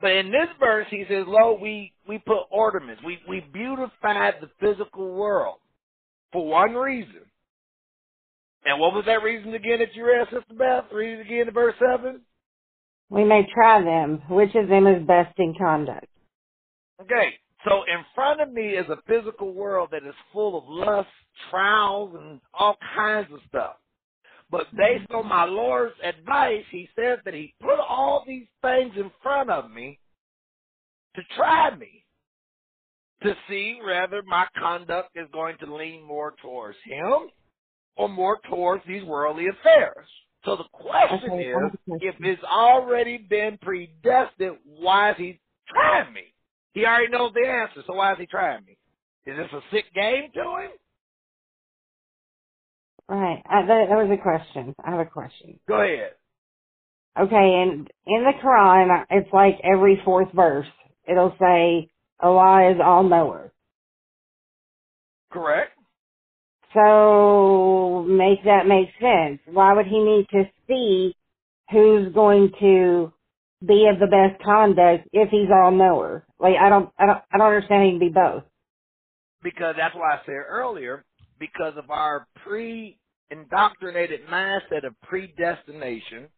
[0.00, 3.02] But in this verse, he says, Lo, we, we put ornaments.
[3.04, 5.58] We, we beautified the physical world
[6.32, 7.20] for one reason.
[8.64, 10.84] And what was that reason again that you read, Sister Beth?
[10.92, 12.20] Read it again in verse 7.
[13.08, 16.06] We may try them, which of them is best in conduct.
[17.02, 17.34] Okay,
[17.66, 21.08] so in front of me is a physical world that is full of lust,
[21.50, 23.76] trials, and all kinds of stuff.
[24.50, 29.10] But based on my Lord's advice, he says that he put all these things in
[29.22, 30.00] front of me
[31.16, 32.06] to try me,
[33.22, 37.30] to see whether my conduct is going to lean more towards him
[37.96, 40.08] or more towards these worldly affairs.
[40.44, 46.34] So the question Okay, is, if it's already been predestined, why is he trying me?
[46.72, 48.76] He already knows the answer, so why is he trying me?
[49.26, 50.70] Is this a sick game to him?
[53.08, 53.42] Right.
[53.44, 54.74] Uh, that, that was a question.
[54.84, 55.58] I have a question.
[55.66, 56.12] Go ahead.
[57.18, 60.68] Okay, and in the Quran, it's like every fourth verse,
[61.08, 61.90] it'll say
[62.20, 63.52] Allah is all knower.
[65.32, 65.72] Correct.
[66.72, 69.40] So make that make sense.
[69.46, 71.16] Why would he need to see
[71.72, 73.12] who's going to
[73.66, 76.24] be of the best conduct if he's all knower?
[76.38, 77.84] Like I don't, I don't, I don't understand.
[77.84, 78.44] He can be both.
[79.42, 81.04] Because that's why I said earlier,
[81.38, 86.28] because of our pre-indoctrinated mindset of predestination,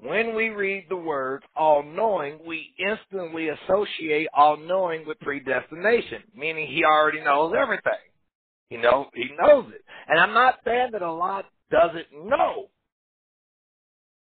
[0.00, 6.68] when we read the words all knowing, we instantly associate all knowing with predestination, meaning
[6.68, 7.92] he already knows everything.
[8.70, 9.82] He know he knows it.
[10.06, 12.66] And I'm not saying that Allah doesn't know.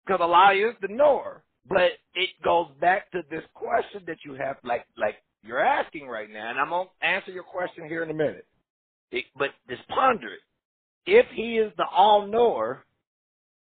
[0.05, 1.43] Because Allah is the knower.
[1.69, 6.29] But it goes back to this question that you have like like you're asking right
[6.29, 8.45] now, and I'm gonna answer your question here in a minute.
[9.11, 10.39] It, but just ponder it.
[11.05, 12.83] If he is the all knower,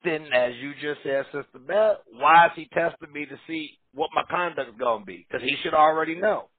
[0.03, 4.09] then as you just said, Sister Beth, why is he testing me to see what
[4.13, 5.25] my conduct is gonna be?
[5.27, 6.49] Because he should already know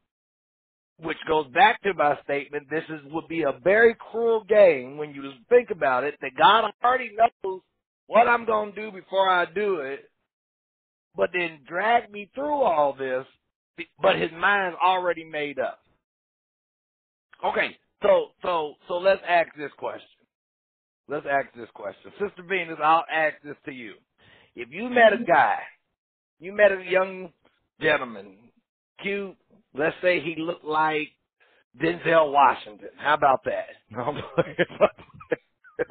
[0.99, 5.15] which goes back to my statement, this is would be a very cruel game when
[5.15, 7.61] you think about it, that God already knows
[8.07, 10.09] what I'm to do before I do it,
[11.17, 13.25] but then drag me through all this,
[14.01, 15.81] but his mind's already made up.
[17.45, 20.09] Okay, so, so, so let's ask this question.
[21.09, 22.13] Let's ask this question.
[22.13, 23.95] Sister Venus, I'll ask this to you.
[24.55, 25.59] If you met a guy,
[26.41, 27.31] you met a young
[27.81, 28.37] gentleman,
[29.03, 29.37] cute,
[29.77, 31.09] Let's say he looked like
[31.81, 32.89] Denzel Washington.
[32.97, 33.67] How about that?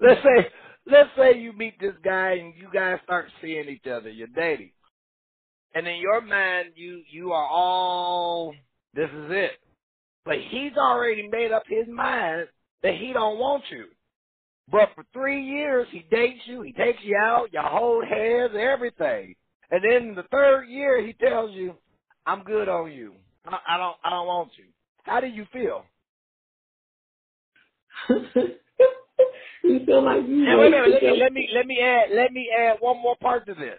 [0.00, 0.48] let's say
[0.86, 4.70] let's say you meet this guy and you guys start seeing each other, you're dating.
[5.74, 8.54] And in your mind you you are all
[8.94, 9.52] this is it.
[10.24, 12.48] But he's already made up his mind
[12.82, 13.86] that he don't want you.
[14.70, 19.34] But for three years he dates you, he takes you out, you hold hands, everything.
[19.70, 21.74] And then the third year he tells you,
[22.26, 23.14] I'm good on you.
[23.46, 24.64] I, I don't I don't want you.
[25.02, 25.84] How do you feel?
[29.64, 30.46] you feel like you.
[30.48, 33.00] And wait a minute, let me, let me let me add let me add one
[33.02, 33.78] more part to this.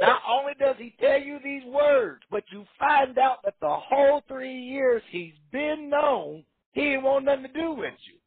[0.00, 4.22] Not only does he tell you these words, but you find out that the whole
[4.28, 8.18] three years he's been known, he didn't want nothing to do with you.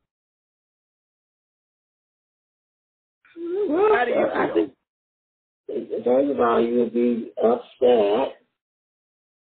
[3.70, 4.56] Well, How do you I feel?
[4.56, 8.38] think, first of all, you would be upset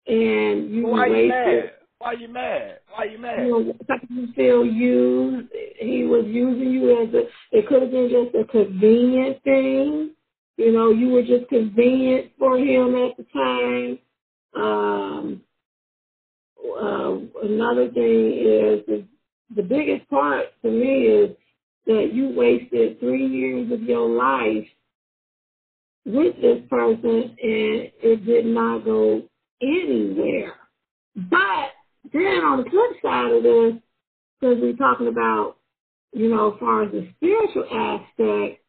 [0.07, 1.71] and you Why you wasted.
[2.01, 2.79] Why you mad?
[2.95, 3.45] Why you mad?
[3.45, 3.73] You know,
[4.09, 5.49] you feel used.
[5.79, 7.27] He was using you as a.
[7.55, 10.11] It could have been just a convenient thing.
[10.57, 13.99] You know, you were just convenient for him at the time.
[14.55, 15.41] Um,
[16.81, 19.05] uh, another thing is the,
[19.55, 21.35] the biggest part to me is
[21.85, 24.67] that you wasted three years of your life
[26.05, 29.21] with this person and it did not go
[29.61, 30.55] anywhere.
[31.15, 31.70] But
[32.13, 33.81] then on the flip side of this,
[34.39, 35.57] because we're talking about,
[36.13, 38.61] you know, as far as the spiritual aspect,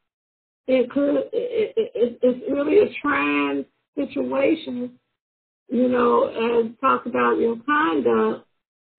[0.69, 3.65] it could, it, it, it, it's really a trying
[3.97, 4.99] situation,
[5.69, 8.47] you know, as talk about your conduct.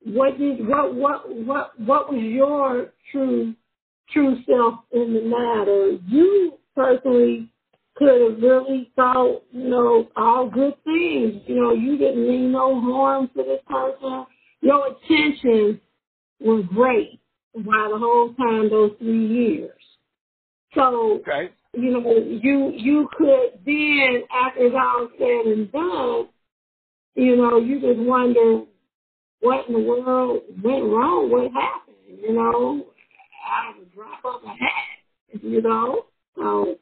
[0.05, 3.53] What did, what, what, what, what was your true,
[4.11, 5.97] true self in the matter?
[6.07, 7.49] You personally
[7.95, 11.41] could have really thought, you know, all good things.
[11.45, 14.25] You know, you didn't mean no harm to this person.
[14.63, 15.81] Your intentions
[16.39, 17.19] were great
[17.51, 19.81] while the whole time those three years.
[20.73, 21.51] So, Okay.
[21.73, 26.29] you know, you you could then, after it's all said and done,
[27.15, 28.63] you know, you just wonder
[29.41, 32.85] what in the world went wrong, what happened, you know,
[33.45, 36.05] I the drop off a hat, you know.
[36.37, 36.77] So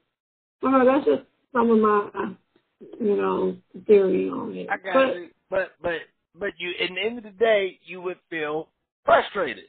[0.62, 2.36] well, that's just some of my,
[3.00, 3.58] you know,
[3.88, 4.70] theory on it.
[4.70, 5.30] I got but, you.
[5.50, 6.02] But but
[6.38, 8.70] but you in the end of the day you would feel
[9.06, 9.66] frustrated.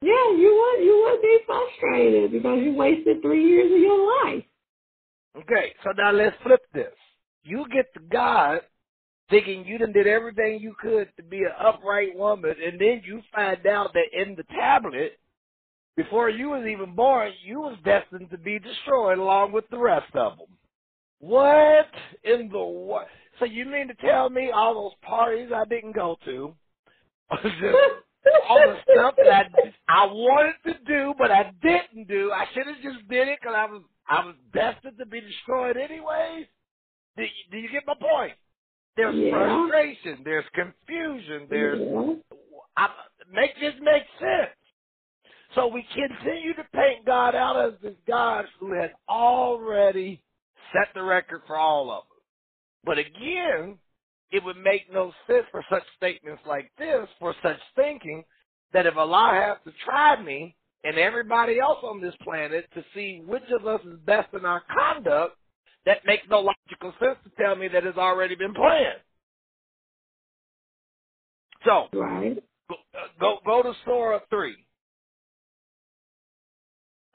[0.00, 4.44] Yeah, you would you would be frustrated because you wasted three years of your life.
[5.36, 6.92] Okay, so now let's flip this.
[7.42, 8.60] You get to God
[9.30, 13.20] thinking you done did everything you could to be an upright woman, and then you
[13.34, 15.18] find out that in the tablet,
[15.96, 20.14] before you was even born, you was destined to be destroyed along with the rest
[20.14, 20.48] of them.
[21.20, 21.88] What
[22.22, 23.08] in the what?
[23.38, 26.54] So you mean to tell me all those parties I didn't go to,
[28.48, 32.66] all the stuff that I I wanted to do but I didn't do, I should
[32.66, 36.46] have just did it because I was I was destined to be destroyed anyways.
[37.16, 38.34] Do you, do you get my point?
[38.96, 39.30] There's Yeah.
[39.30, 40.22] frustration.
[40.24, 41.48] There's confusion.
[41.50, 42.14] There's Yeah.
[42.76, 42.90] I,
[43.30, 44.56] make this make sense.
[45.54, 50.22] So we continue to paint God out as this God who has already
[50.72, 52.13] set the record for all of us.
[52.84, 53.78] But again,
[54.30, 58.24] it would make no sense for such statements like this, for such thinking,
[58.72, 63.22] that if Allah has to try me and everybody else on this planet to see
[63.26, 65.36] which of us is best in our conduct,
[65.86, 69.00] that makes no logical sense to tell me that it's already been planned.
[71.64, 72.42] So, Right.
[72.68, 72.76] go,
[73.20, 74.56] go, go to Surah 3.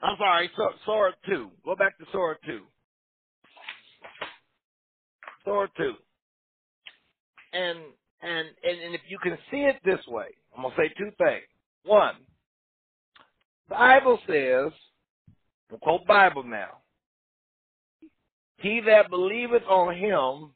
[0.02, 0.50] I'm sorry,
[0.86, 1.50] Surah 2.
[1.64, 2.66] Go back to Surah 2.
[5.44, 5.92] Surah 2.
[7.52, 7.78] And,
[8.22, 10.26] and, and, and if you can see it this way,
[10.56, 11.46] I'm going to say two things.
[11.84, 12.14] One,
[13.68, 14.72] the Bible says,
[15.70, 16.78] we'll quote Bible now,
[18.58, 20.50] he that believeth on him,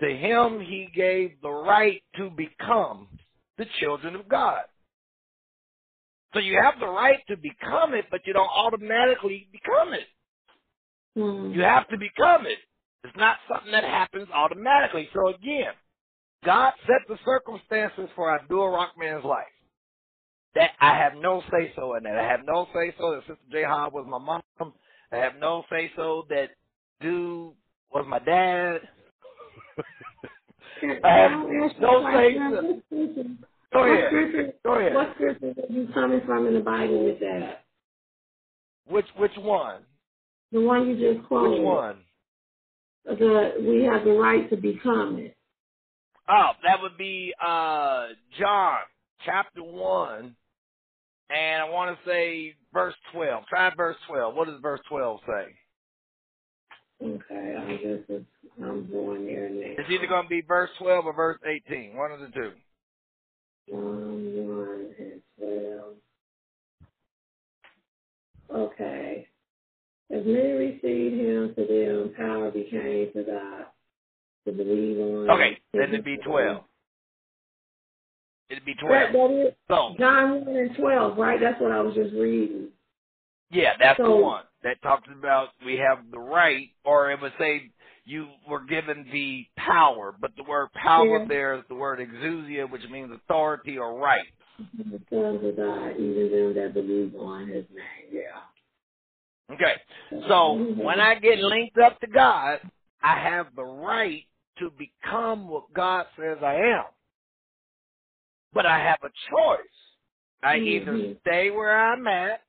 [0.00, 3.06] to him he gave the right to become
[3.58, 4.62] the children of God.
[6.32, 10.06] So you have the right to become it, but you don't automatically become it.
[11.16, 11.54] Mm.
[11.54, 12.58] You have to become it.
[13.04, 15.08] It's not something that happens automatically.
[15.12, 15.72] So again,
[16.44, 19.44] God set the circumstances for Abdul Rahman's life.
[20.54, 22.16] That I have no say so in that.
[22.16, 24.42] I have no say so that Sister J Hod was my mom.
[25.12, 26.50] I have no say so that
[27.00, 27.52] dude
[27.92, 28.78] was my dad.
[31.04, 33.24] I have no say so.
[33.72, 34.54] Go ahead.
[34.64, 34.94] Go ahead.
[34.94, 37.64] what scripture are you coming from in the Bible with that?
[38.86, 39.82] Which which one?
[40.52, 41.50] The one you just quoted.
[41.50, 42.03] Which one?
[43.06, 45.36] The we have the right to become it.
[46.28, 48.78] Oh, that would be uh John
[49.24, 50.36] chapter one,
[51.30, 53.44] and I want to say verse twelve.
[53.46, 54.34] Try verse twelve.
[54.34, 55.54] What does verse twelve say?
[57.04, 58.24] Okay, I guess it's,
[58.62, 59.74] I'm going there now.
[59.78, 61.96] It's either going to be verse twelve or verse eighteen.
[61.96, 62.52] One of the two.
[63.68, 65.94] John 1 and 12.
[68.50, 69.13] Okay.
[70.10, 73.64] As many received him, to them power became to God
[74.46, 75.30] to believe on.
[75.30, 76.64] Okay, then it'd be twelve.
[78.50, 79.12] It'd be That, twelve.
[79.12, 81.40] that is So John 1 and 12, right?
[81.40, 82.68] That's what I was just reading.
[83.50, 87.70] yeah, that's the one that talks about we have the right, or it would say
[88.04, 91.24] you were given the power, but the word power Yeah.
[91.26, 94.26] there is the word exousia, which means authority or right.
[94.76, 98.12] The sons of God, even them that believe on his name.
[98.12, 98.40] Yeah.
[99.52, 99.74] Okay.
[100.28, 102.60] So when I get linked up to God,
[103.02, 104.24] I have the right
[104.58, 106.84] to become what God says I am.
[108.52, 109.58] But I have a choice.
[110.42, 111.20] I either Mhm.
[111.20, 112.42] stay where I'm at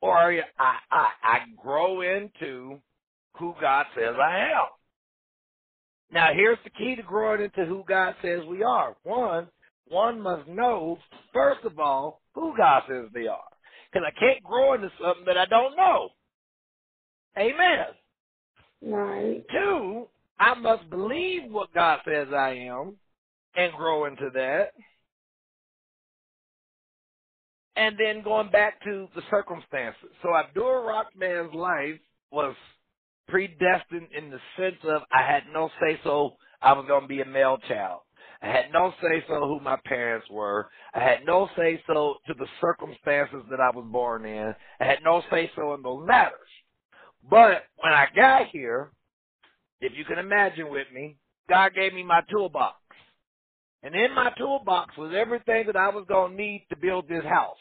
[0.00, 2.80] or I, I, I grow into
[3.36, 4.66] who God says I am.
[6.10, 8.96] Now here's the key to growing into who God says we are.
[9.02, 9.48] One,
[9.88, 10.98] one must know,
[11.32, 13.48] first of all, who God says they are.
[13.92, 16.10] Because I can't grow into something that I don't know.
[17.38, 17.86] Amen.
[18.82, 19.44] Right.
[19.50, 20.08] Two,
[20.38, 22.96] I must believe what God says I am
[23.56, 24.72] and grow into that.
[27.76, 30.10] And then going back to the circumstances.
[30.22, 32.54] So Abdul Rahman's life was
[33.28, 37.20] predestined in the sense of I had no say so I was going to be
[37.20, 38.00] a male child.
[38.42, 40.68] I had no say so who my parents were.
[40.94, 44.54] I had no say so to the circumstances that I was born in.
[44.80, 46.48] I had no say so in those matters.
[47.28, 48.90] But when I got here,
[49.80, 51.16] if you can imagine with me,
[51.48, 52.76] God gave me my toolbox.
[53.82, 57.24] And in my toolbox was everything that I was going to need to build this
[57.24, 57.56] house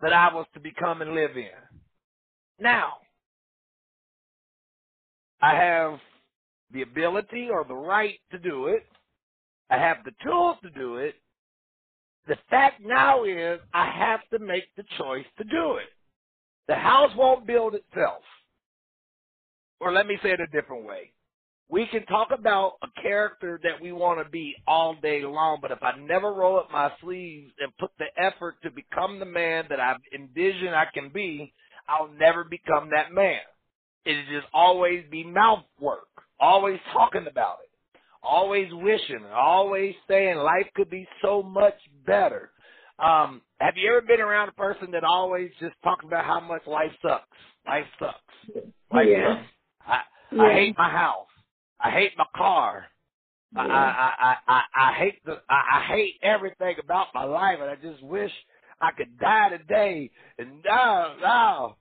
[0.00, 1.48] that I was to become and live in.
[2.60, 2.94] Now,
[5.40, 5.98] I have
[6.72, 8.84] the ability or the right to do it.
[9.70, 11.14] I have the tools to do it.
[12.26, 15.88] The fact now is I have to make the choice to do it.
[16.68, 18.22] The house won't build itself.
[19.80, 21.12] Or let me say it a different way.
[21.68, 25.70] We can talk about a character that we want to be all day long, but
[25.70, 29.64] if I never roll up my sleeves and put the effort to become the man
[29.70, 31.52] that I envision I can be,
[31.88, 33.40] I'll never become that man.
[34.04, 36.08] It'll just always be mouth work,
[36.38, 41.74] always talking about it, always wishing, always saying life could be so much
[42.06, 42.50] better.
[42.98, 46.62] Um, have you ever been around a person that always just talks about how much
[46.66, 47.24] life sucks?
[47.66, 48.66] Life sucks.
[48.92, 49.36] Life Yeah.
[49.36, 49.48] sucks.
[49.86, 50.42] I, Yeah.
[50.44, 51.28] I hate my house.
[51.80, 52.86] I hate my car.
[53.56, 53.74] I, Yeah.
[53.74, 57.76] I, I, I, I hate the I, I hate everything about my life and I
[57.76, 58.32] just wish
[58.80, 61.76] I could die today and no, no.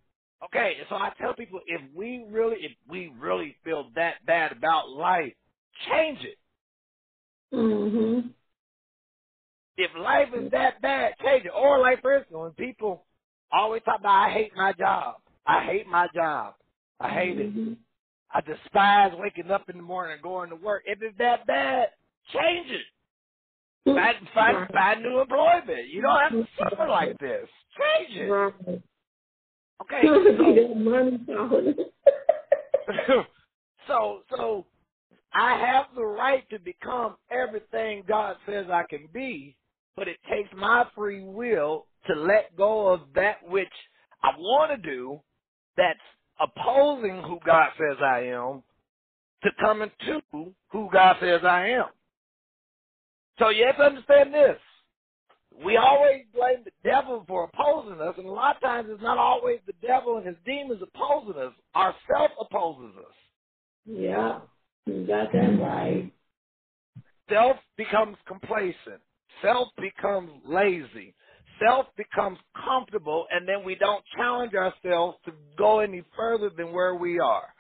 [0.46, 4.90] Okay, so I tell people if we really if we really feel that bad about
[4.90, 5.34] life,
[5.90, 6.38] change it.
[7.54, 8.32] Mhm.
[9.78, 11.52] if life is that bad, change it.
[11.56, 13.06] Or like for instance, when people
[13.52, 15.16] always talk about, I hate my job.
[15.48, 16.56] I hate my job.
[17.00, 17.54] I hate it.
[18.34, 20.84] I despise waking up in the morning and going to work.
[20.86, 21.90] If it's that bad,
[22.34, 22.86] change it.
[23.86, 25.90] Find, find, find new employment.
[25.90, 27.48] You don't have to suffer like this.
[27.78, 28.84] Change it.
[29.82, 30.02] Okay.
[30.04, 31.76] So, that money talking.
[33.88, 34.66] so, so
[35.34, 39.56] I have the right to become everything God says I can be,
[39.96, 43.72] but it takes my free will to let go of that which
[44.24, 45.20] I want to do
[45.76, 46.00] that's
[46.40, 48.64] opposing who God says I am
[49.44, 50.22] to come into
[50.72, 51.86] who God says I am.
[53.40, 54.58] So you have to understand this.
[55.64, 59.18] We always blame the devil for opposing us, and a lot of times it's not
[59.18, 61.54] always the devil and his demons opposing us.
[61.76, 63.16] Ourself opposes us.
[63.86, 64.40] yeah,
[64.86, 66.12] you got that right.
[67.30, 69.02] Self becomes complacent.
[69.42, 71.14] Self becomes lazy.
[71.60, 76.96] Self becomes comfortable, and then we don't challenge ourselves to go any further than where
[76.96, 77.54] we are.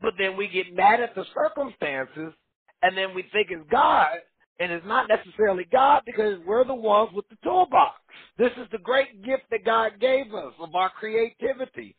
[0.00, 2.34] But then we get mad at the circumstances,
[2.82, 4.18] and then we think it's God,
[4.60, 7.96] and it's not necessarily God because we're the ones with the toolbox.
[8.38, 11.96] This is the great gift that God gave us of our creativity.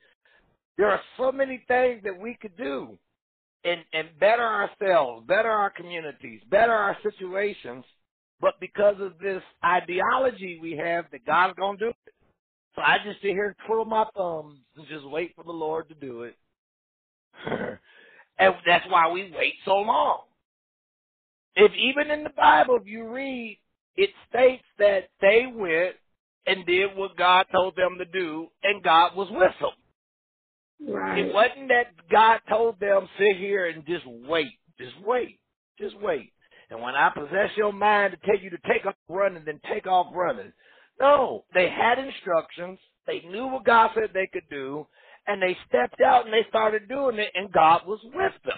[0.78, 2.98] There are so many things that we could do
[3.64, 7.84] and, and better ourselves, better our communities, better our situations.
[8.42, 12.14] But because of this ideology we have that God's going to do it.
[12.76, 15.88] So I just sit here and twiddle my thumbs and just wait for the Lord
[15.90, 16.36] to do it.
[17.48, 20.20] and that's why we wait so long.
[21.56, 23.60] If even in the Bible, if you read,
[23.96, 25.96] it states that they went
[26.46, 30.94] and did what God told them to do, and God was with them.
[30.94, 31.20] Right.
[31.20, 35.40] It wasn't that God told them sit here and just wait, just wait,
[35.80, 36.34] just wait.
[36.70, 39.88] And when I possess your mind to tell you to take off running, then take
[39.88, 40.52] off running.
[41.00, 42.80] No, they had instructions.
[43.06, 44.88] They knew what God said they could do,
[45.28, 48.58] and they stepped out and they started doing it, and God was with them.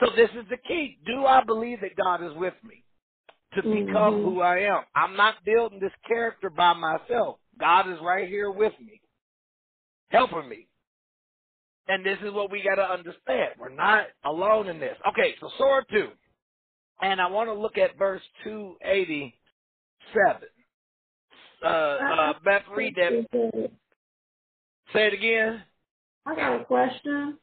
[0.00, 0.98] So this is the key.
[1.06, 2.82] Do I believe that God is with me
[3.54, 4.22] to become Mhm.
[4.22, 4.84] who I am?
[4.94, 7.38] I'm not building this character by myself.
[7.58, 9.00] God is right here with me,
[10.10, 10.66] helping me.
[11.88, 13.54] And this is what we got to understand.
[13.58, 14.96] We're not alone in this.
[15.08, 16.12] Okay, so Surah 2.
[17.02, 20.42] And I want to look at verse 287.
[21.62, 23.70] Uh, uh, Beth, read that.
[24.92, 25.62] Say it again.
[26.26, 27.38] I got a question.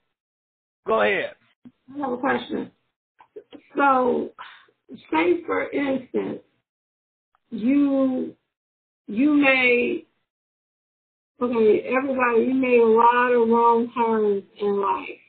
[0.86, 1.34] Go ahead.
[1.93, 2.72] I have a question.
[3.76, 4.32] So,
[5.12, 6.39] say for instance,
[7.49, 8.36] you
[9.08, 10.05] you made
[11.41, 15.20] okay, everybody, you made a lot of wrong turns in life,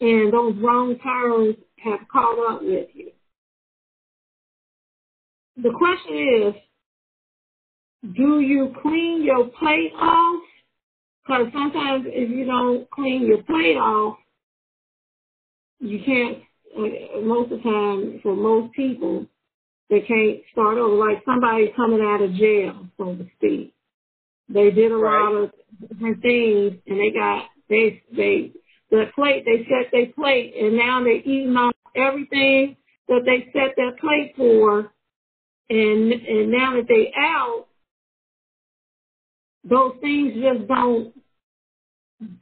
[0.00, 3.10] and those wrong turns have caught up with you.
[5.62, 6.54] The question is,
[8.16, 10.42] do you clean your plate off?
[11.24, 14.18] Because sometimes if you don't clean your plate off,
[15.80, 16.38] you can't,
[16.78, 19.26] uh, most of the time, for most people,
[19.90, 20.96] they can't start over.
[20.96, 23.74] Like somebody coming out of jail, so to speak.
[24.48, 25.22] They did a Right.
[25.22, 25.52] lot of
[25.88, 28.52] different things, and they got they they
[28.90, 32.76] the plate they set their plate, and now they're eating off everything
[33.08, 34.92] that they set their plate for,
[35.70, 37.66] and and now that they out,
[39.64, 41.12] those things just don't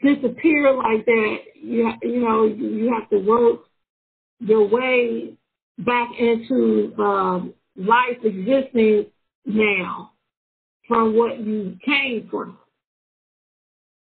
[0.02, 1.36] disappear like that.
[1.54, 3.60] You you know you have to work
[4.40, 5.34] your way
[5.78, 9.06] back into um, life existing
[9.44, 10.12] now
[10.88, 12.58] from what you came from.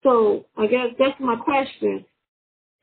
[0.04, 2.06] So I guess that's my question.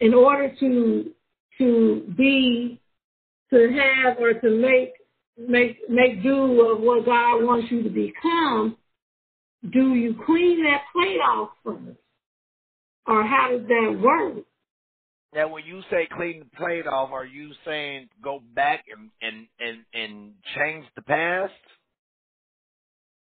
[0.03, 1.13] In order to
[1.59, 2.81] to be
[3.51, 4.95] to have or to make
[5.39, 8.77] make make do of what God wants you to become,
[9.73, 11.99] do you clean that plate off first?
[13.07, 14.45] Or how does that work?
[15.35, 19.47] Now, when you say clean the plate off, are you saying go back and and
[19.61, 21.53] and and change the past?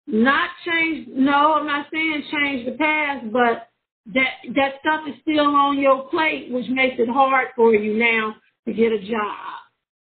[0.06, 1.08] Not change.
[1.10, 3.69] No, I'm not saying change the past, but
[4.14, 8.34] that that stuff is still on your plate, which makes it hard for you now
[8.66, 9.36] to get a job.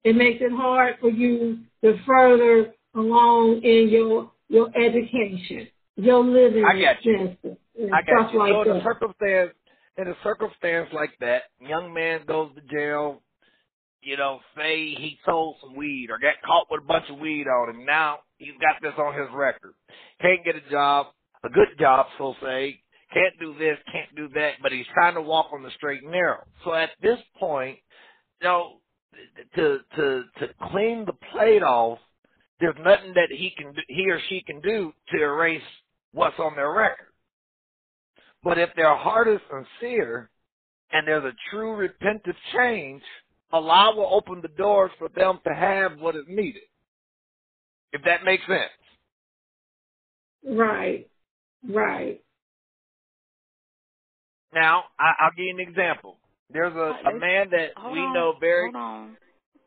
[0.04, 6.64] It makes it hard for you to further along in your your education, your living
[6.64, 7.36] I got you.
[7.92, 8.38] I got stuff you.
[8.38, 8.84] like so in a that.
[8.84, 9.50] circumstance,
[9.98, 13.22] in a circumstance like that, young man goes to jail.
[14.02, 17.46] You know, say he sold some weed or got caught with a bunch of weed
[17.48, 17.84] on him.
[17.84, 19.74] Now he's got this on his record.
[20.20, 21.08] Can't get a job,
[21.42, 22.80] a good job, so say.
[23.12, 26.12] Can't do this, can't do that, but he's trying to walk on the straight and
[26.12, 26.44] narrow.
[26.64, 27.78] So at this point,
[28.42, 28.80] you know,
[29.56, 31.98] to to to clean the plate off,
[32.60, 35.62] there's nothing that he can do, he or she can do to erase
[36.12, 37.08] what's on their record.
[38.44, 40.30] But if their heart is sincere
[40.92, 43.02] and there's a true repentant change,
[43.52, 46.62] Allah will open the doors for them to have what is needed.
[47.92, 48.70] If that makes sense.
[50.46, 51.08] Right.
[51.68, 52.22] Right.
[54.54, 56.18] Now, I, I'll give you an example.
[56.50, 58.72] There's a, a man that Hold we on, know very.
[58.72, 59.16] Hold on.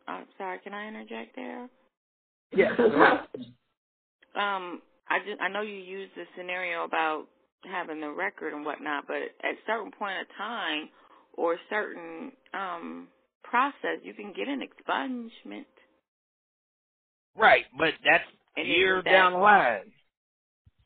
[0.08, 0.60] I'm sorry.
[0.60, 1.70] Can I interject there?
[2.56, 2.74] Yes.
[4.36, 7.28] Um, I just I know you used the scenario about
[7.64, 10.90] having the record and whatnot, but at a certain point of time
[11.36, 13.10] or certain um
[13.44, 15.66] process, you can get an expungement.
[17.38, 18.26] Right, but that's
[18.58, 19.94] And years that- down the line.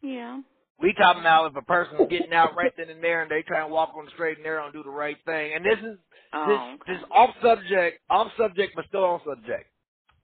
[0.02, 0.42] Yeah.
[0.84, 3.64] We talking about if a person's getting out right then and there and they try
[3.64, 5.54] and walk on the straight and narrow and do the right thing.
[5.56, 5.98] And this is
[6.36, 6.94] Oh, this okay.
[6.94, 9.70] this off subject, off subject, but still on subject.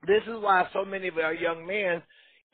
[0.08, 2.04] This is why so many of our young men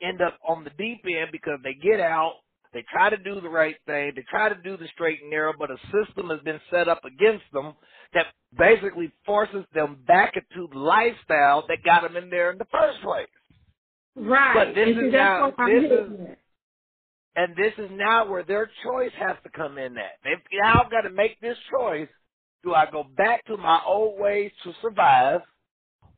[0.02, 2.34] end up on the deep end because they get out,
[2.74, 5.52] they try to do the right thing, they try to do the straight and narrow,
[5.58, 7.72] but a system has been set up against them
[8.14, 8.26] that
[8.58, 13.00] basically forces them back into the lifestyle that got them in there in the first
[13.02, 13.26] place.
[14.16, 14.54] Right.
[14.54, 16.38] But this and is that's now- what I'm this is- at.
[17.36, 20.12] And this is now where their choice has to come in at.
[20.24, 22.08] They've now got to make this choice.
[22.64, 25.42] Do I go back to my old ways to survive?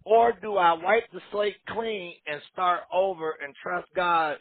[0.05, 4.39] Or do I wipe the slate clean and start over and trust God,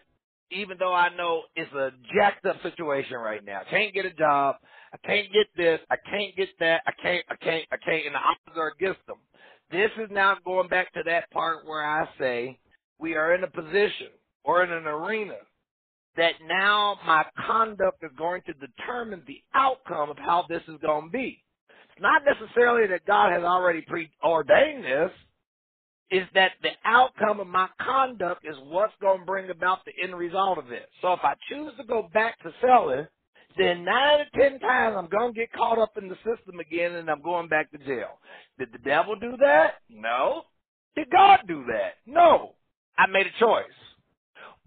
[0.52, 3.62] even though I know it's a jacked up situation right now?
[3.68, 4.58] I can't get a job.
[4.94, 5.80] I can't get this.
[5.90, 6.84] I can't get that.
[6.88, 8.06] I can't, I can't, I can't.
[8.06, 9.18] And the odds are against them.
[9.72, 12.60] This is now going back to that part where I say
[13.00, 14.08] we are in a position
[14.46, 15.36] or in an arena
[16.18, 21.06] that now my conduct is going to determine the outcome of how this is going
[21.06, 21.44] to be.
[21.94, 25.12] It's not necessarily that God has already preordained this.
[26.12, 30.16] is that the outcome of my conduct is what's going to bring about the end
[30.16, 30.90] result of it.
[31.02, 33.08] So if I choose to go back to selling,
[33.58, 36.94] then nine to ten times I'm going to get caught up in the system again
[36.94, 38.20] and I'm going back to jail.
[38.60, 39.76] Did the devil do that?
[39.90, 40.44] No.
[40.96, 41.96] Did God do that?
[42.06, 42.54] No.
[42.98, 43.66] I made a choice.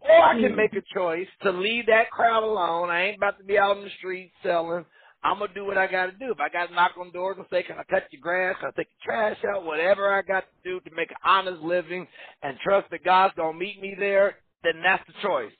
[0.02, 2.90] Or I can make a choice to leave that crowd alone.
[2.90, 4.84] I ain't about to be out in the street selling.
[5.22, 6.32] I'm gonna do what I gotta do.
[6.32, 8.56] If I gotta knock on doors and say, Can I cut your grass?
[8.60, 9.66] Can I take your trash out?
[9.66, 12.06] Whatever I got to do to make an honest living
[12.42, 15.52] and trust that God's gonna meet me there, then that's the choice.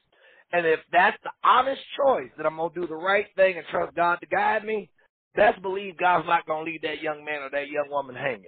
[0.53, 3.95] And if that's the honest choice that I'm gonna do the right thing and trust
[3.95, 4.88] God to guide me,
[5.36, 8.45] best believe God's not gonna leave that young man or that young woman hanging.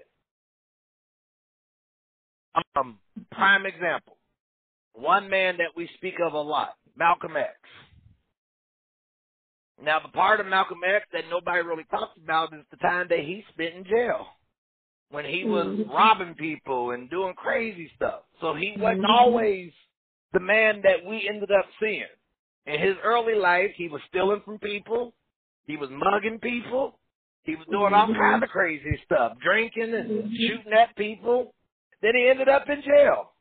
[2.76, 2.98] Um,
[3.30, 4.16] prime example.
[4.94, 7.52] One man that we speak of a lot, Malcolm X.
[9.82, 13.20] Now, the part of Malcolm X that nobody really talks about is the time that
[13.20, 14.26] he spent in jail
[15.10, 15.88] when he was Mhm.
[15.92, 18.24] robbing people and doing crazy stuff.
[18.40, 19.10] So he wasn't Mhm.
[19.10, 19.72] always
[20.32, 22.08] the man that we ended up seeing.
[22.66, 25.14] In his early life, he was stealing from people,
[25.66, 26.98] he was mugging people,
[27.44, 28.14] he was doing all Mhm.
[28.14, 31.54] kinds of crazy stuff, drinking and shooting at people.
[32.00, 33.31] Then he ended up in jail.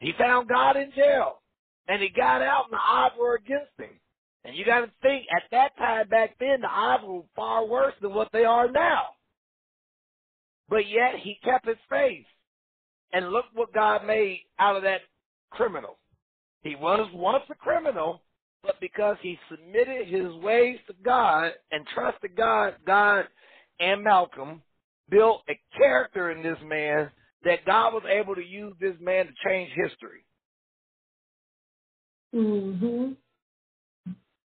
[0.00, 1.40] He found God in jail.
[1.88, 3.98] And he got out and the odds were against him.
[4.44, 8.14] And you gotta think, at that time back then, the odds were far worse than
[8.14, 9.02] what they are now.
[10.68, 12.26] But yet he kept his faith.
[13.12, 15.00] And look what God made out of that
[15.50, 15.98] criminal.
[16.62, 18.20] He was once a criminal,
[18.62, 23.24] but because he submitted his ways to God and trusted God, God
[23.80, 24.62] and Malcolm
[25.08, 27.10] built a character in this man
[27.44, 30.24] that God was able to use this man to change history.
[32.34, 33.16] Mhm.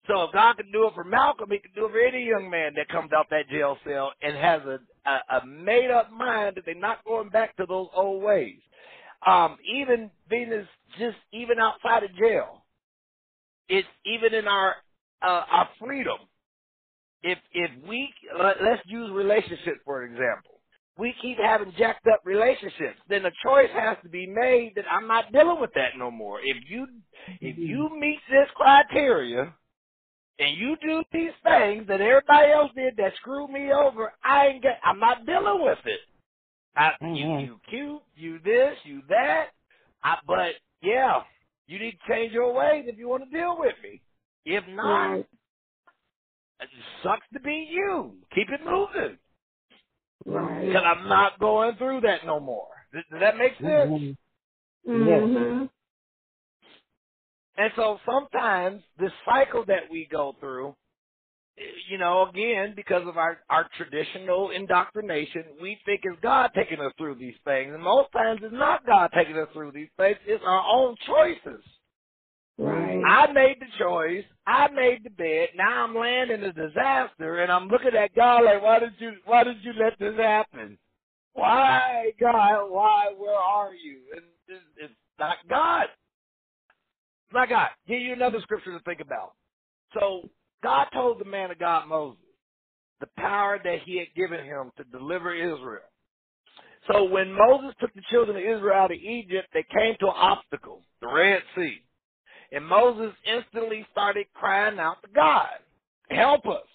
[0.06, 2.50] So if God can do it for Malcolm, he can do it for any young
[2.50, 6.56] man that comes out that jail cell and has a, a, a made up mind
[6.56, 8.60] that they're not going back to those old ways.
[9.26, 10.66] Um, even Venus,
[10.98, 12.64] just even outside of jail,
[13.68, 14.76] it's even in our
[15.22, 16.18] uh, our freedom.
[17.22, 20.51] If if we let, let's use relationships for example,
[20.98, 25.06] we keep having jacked up relationships, then a choice has to be made that I'm
[25.08, 26.40] not dealing with that no more.
[26.42, 26.86] If you
[27.40, 29.54] if you meet this criteria
[30.38, 34.62] and you do these things that everybody else did that screwed me over, I ain't
[34.62, 36.00] get, I'm not dealing with it.
[36.76, 37.42] I, you, Mhm.
[37.46, 39.50] you cute, you this, you that.
[40.02, 41.22] I, but yeah,
[41.66, 44.00] you need to change your ways if you want to deal with me.
[44.44, 45.26] If not, Right.
[46.60, 46.68] it
[47.02, 48.16] sucks to be you.
[48.34, 49.18] Keep it moving.
[50.24, 50.66] Right.
[50.66, 52.68] Because I'm not going through that no more.
[52.92, 53.90] Does, does that make sense?
[53.90, 54.16] Mhm.
[54.88, 55.70] Mhm.
[57.56, 60.74] And so sometimes the cycle that we go through
[61.88, 66.92] you know, again, because of our, our traditional indoctrination, we think it's God taking us
[66.96, 67.72] through these things.
[67.74, 71.62] And most times it's not God taking us through these things, it's our own choices.
[72.58, 73.02] Right.
[73.04, 74.24] I made the choice.
[74.46, 75.50] I made the bet.
[75.56, 79.44] Now I'm landing a disaster, and I'm looking at God like, why did you, why
[79.44, 80.78] did you let this happen?
[81.34, 82.66] Why, God?
[82.68, 83.12] Why?
[83.16, 84.00] Where are you?
[84.14, 85.84] And it's, it's not God.
[85.84, 87.68] It's not God.
[87.88, 89.32] Give you another scripture to think about.
[89.98, 90.28] So
[90.62, 92.18] God told the man of God Moses
[93.00, 95.82] the power that He had given him to deliver Israel.
[96.90, 100.14] So when Moses took the children of Israel out of Egypt, they came to an
[100.16, 101.82] obstacle, the Red Sea.
[102.52, 105.48] And Moses instantly started crying out to God,
[106.10, 106.66] help us.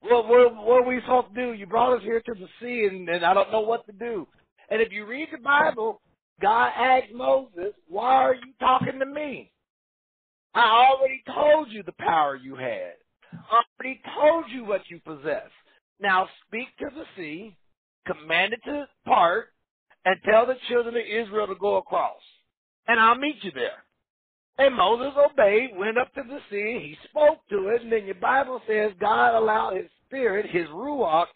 [0.00, 1.52] What, what, what are we supposed to do?
[1.54, 4.28] You brought us here to the sea and, and I don't know what to do.
[4.70, 6.00] And if you read the Bible,
[6.42, 9.50] God asked Moses, why are you talking to me?
[10.54, 12.94] I already told you the power you had.
[13.32, 15.50] I already told you what you possess.
[16.00, 17.56] Now speak to the sea,
[18.06, 19.48] command it to part,
[20.04, 22.20] and tell the children of Israel to go across.
[22.86, 23.85] And I'll meet you there.
[24.58, 28.14] And Moses obeyed, went up to the sea, he spoke to it, and then your
[28.14, 31.26] Bible says God allowed his spirit, his ruach,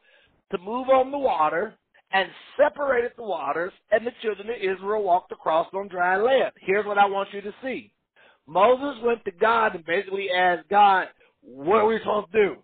[0.53, 1.75] to move on the water
[2.13, 6.53] and separated the waters, and the children of Israel walked across on dry land.
[6.61, 7.93] Here's what I want you to see.
[8.47, 11.07] Moses went to God and basically asked God,
[11.43, 12.57] what are we supposed to do?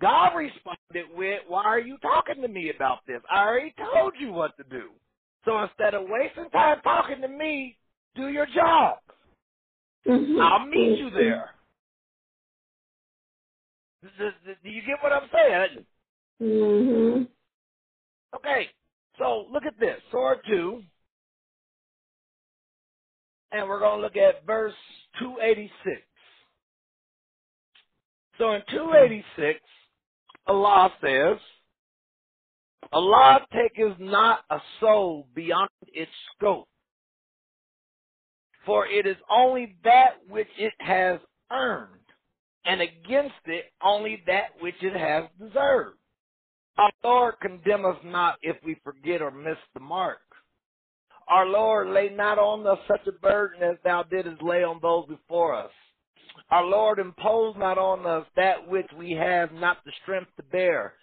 [0.00, 3.20] God responded with, why are you talking to me about this?
[3.30, 4.88] I already told you what to do.
[5.44, 7.76] So instead of wasting time talking to me,
[8.16, 8.96] do your job.
[10.06, 10.40] Mhm.
[10.42, 11.54] I'll meet you there.
[14.02, 15.86] Do you get what I'm saying?
[16.42, 17.28] Mhm.
[18.36, 18.70] Okay,
[19.18, 20.00] so look at this.
[20.12, 20.84] Surah 2.
[23.52, 24.74] And we're going to look at verse
[25.20, 26.02] 286.
[28.38, 29.60] So in 286,
[30.46, 31.38] Allah says,
[32.92, 36.68] Allah taketh not a soul beyond its scope,
[38.66, 41.90] for it is only that which it has earned,
[42.64, 45.98] and against it only that which it has deserved.
[46.76, 50.18] Our Lord condemn us not if we forget or miss the mark.
[51.28, 55.06] Our Lord lay not on us such a burden as thou didst lay on those
[55.06, 55.70] before us.
[56.50, 60.94] Our Lord impose not on us that which we have not the strength to bear.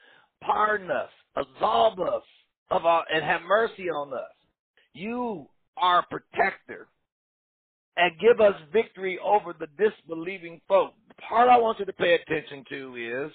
[0.42, 2.24] Pardon us, absolve us
[2.70, 4.32] of our, and have mercy on us.
[4.94, 5.48] You
[5.78, 6.88] are protector
[7.98, 10.94] and give us victory over the disbelieving folk.
[11.10, 13.32] The part I want you to pay attention to is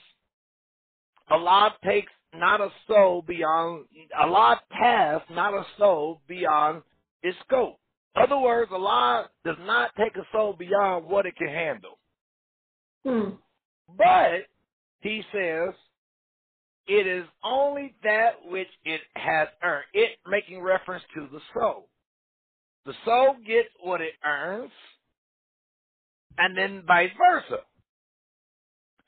[1.31, 3.87] Allah takes not a soul beyond,
[4.19, 6.83] Allah tasks not a soul beyond
[7.23, 7.79] its scope.
[8.17, 11.99] In Other words, Allah does not take a soul beyond what it can handle.
[13.05, 13.31] Hmm.
[13.97, 14.47] But,
[15.01, 15.75] he says,
[16.87, 19.85] it is only that which it has earned.
[19.93, 21.89] It making reference to the soul.
[22.87, 24.71] The soul gets what it earns,
[26.39, 27.63] and then vice versa.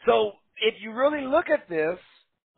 [0.06, 1.98] So, if you really look at this,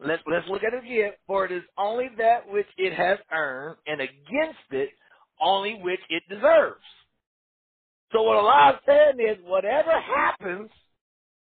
[0.05, 1.13] let's let's look at it again.
[1.27, 4.91] For it is only that which it has earned, and against it
[5.41, 6.85] only which it deserves.
[8.13, 10.71] So what Allah is saying is, whatever happens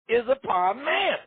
[0.08, 1.18] is upon man.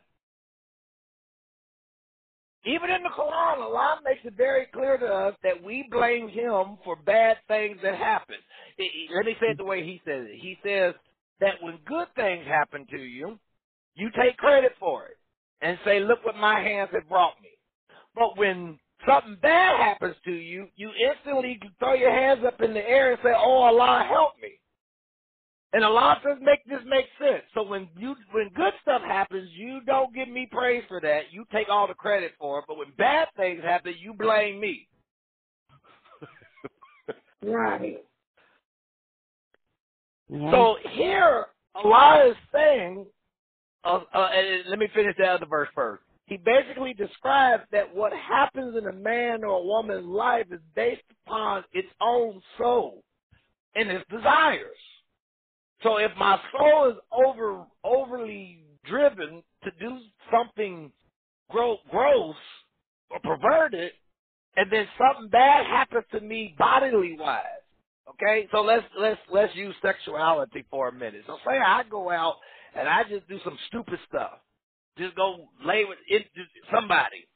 [2.65, 6.77] Even in the Quran, Allah makes it very clear to us that we blame Him
[6.83, 8.37] for bad things that happen.
[9.13, 10.39] Let me say it the way He says it.
[10.39, 10.93] He says
[11.41, 13.37] that when good things happen to you,
[13.95, 15.17] you take credit for it
[15.61, 17.49] and say, look what my hands have brought me.
[18.15, 22.87] But when something bad happens to you, you instantly throw your hands up in the
[22.87, 24.49] air and say, oh, Allah, help me.
[25.73, 27.43] And Allah says, make this make sense.
[27.55, 31.31] So when you when good stuff happens, you don't give me praise for that.
[31.31, 32.65] You take all the credit for it.
[32.67, 34.87] But when bad things happen, you blame me.
[37.43, 38.03] Right.
[40.29, 40.51] Yeah.
[40.51, 43.05] So here, Allah is saying,
[43.83, 46.03] uh, uh, and let me finish the other verse first.
[46.25, 51.01] He basically describes that what happens in a man or a woman's life is based
[51.27, 53.03] upon its own soul
[53.75, 54.77] and its desires.
[55.83, 59.99] So if my soul is over overly driven to do
[60.31, 60.91] something
[61.49, 62.35] gro- gross
[63.11, 63.93] or perverted,
[64.57, 67.45] and then something bad happens to me bodily wise.
[68.09, 71.23] Okay, so let's let's let's use sexuality for a minute.
[71.27, 72.35] So say I go out
[72.75, 74.39] and I just do some stupid stuff,
[74.97, 76.27] just go lay with it,
[76.75, 77.27] somebody,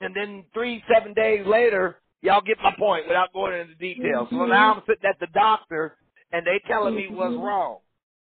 [0.00, 4.28] and then three seven days later, y'all get my point without going into details.
[4.30, 5.98] So now I'm sitting at the doctor
[6.32, 7.42] and they telling me what's Mhm.
[7.44, 7.81] wrong.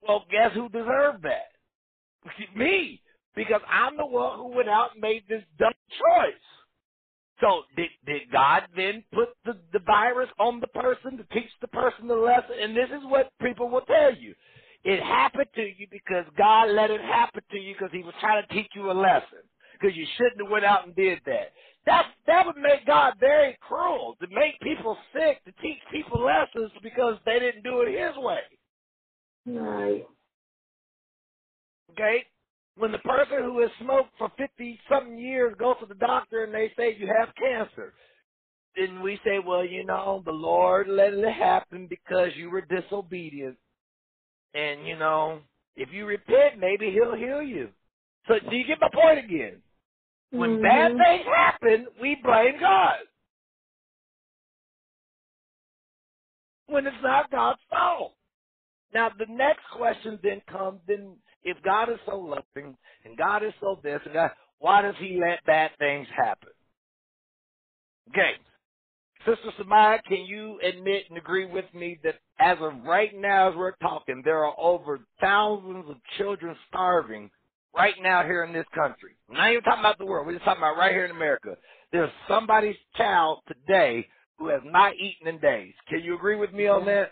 [0.02, 1.52] Well, guess who deserved that?
[2.56, 3.02] Me.
[3.36, 6.34] because I'm the one who went out and made this dumb choice.
[7.40, 11.68] So did did God then put the, the virus on the person to teach the
[11.68, 12.56] person the lesson?
[12.60, 14.34] And this is what people will tell you.
[14.84, 18.46] It happened to you because God let it happen to you because he was trying
[18.46, 19.40] to teach you a lesson.
[19.80, 21.52] Because you shouldn't have went out and did that.
[21.86, 26.72] That that would make God very cruel to make people sick to teach people lessons
[26.82, 28.40] because they didn't do it His way.
[29.46, 30.06] Right.
[31.92, 32.24] Okay,
[32.76, 36.54] when the person who has smoked for fifty something years goes to the doctor and
[36.54, 37.94] they say you have cancer,
[38.76, 43.58] then we say, well, you know, the Lord let it happen because you were disobedient,
[44.54, 45.40] and you know,
[45.76, 47.70] if you repent, maybe He'll heal you.
[48.28, 49.62] So, do you get my point again?
[50.32, 50.62] When Mhm.
[50.62, 53.00] bad things happen, we blame God.
[56.66, 58.15] When it's not God's fault.
[58.94, 63.52] Now the next question then comes then if God is so loving and God is
[63.60, 66.50] so this and God, why does he let bad things happen?
[68.10, 68.32] Okay.
[69.26, 73.56] Sister Samaya, can you admit and agree with me that as of right now, as
[73.56, 77.30] we're talking, there are over thousands of children starving
[77.74, 79.16] right now here in this country.
[79.28, 80.26] I'm not even talking about the world.
[80.26, 81.56] We're just talking about right here in America.
[81.92, 84.06] There's somebody's child today
[84.38, 85.74] who has not eaten in days.
[85.88, 87.10] Can you agree with me on that?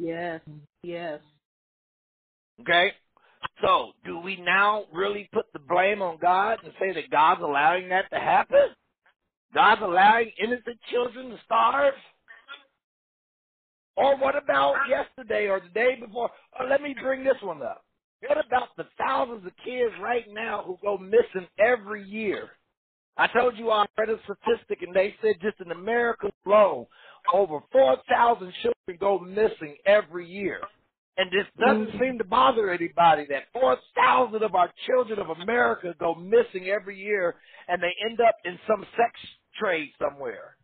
[0.00, 0.40] Yes,
[0.82, 1.20] yes.
[2.60, 2.92] Okay?
[3.62, 7.88] So, do we now really put the blame on God and say that God's allowing
[7.90, 8.68] that to happen?
[9.54, 11.94] God's allowing innocent children to starve?
[13.96, 16.30] Or what about yesterday or the day before?
[16.58, 17.84] Or let me bring this one up.
[18.26, 22.48] What about the thousands of kids right now who go missing every year?
[23.16, 26.86] I told you I read a statistic and they said just in America alone,
[27.32, 30.60] over 4,000 children go missing every year.
[31.16, 32.00] And this doesn't mm.
[32.00, 37.36] seem to bother anybody that 4,000 of our children of America go missing every year
[37.68, 39.12] and they end up in some sex
[39.58, 40.56] trade somewhere.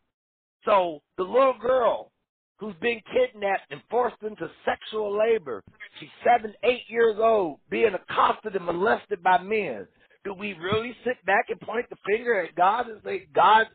[0.64, 2.10] So the little girl
[2.58, 5.62] who's being kidnapped and forced into sexual labor,
[5.98, 9.86] she's seven, eight years old, being accosted and molested by men.
[10.24, 13.66] Do we really sit back and point the finger at God and say, God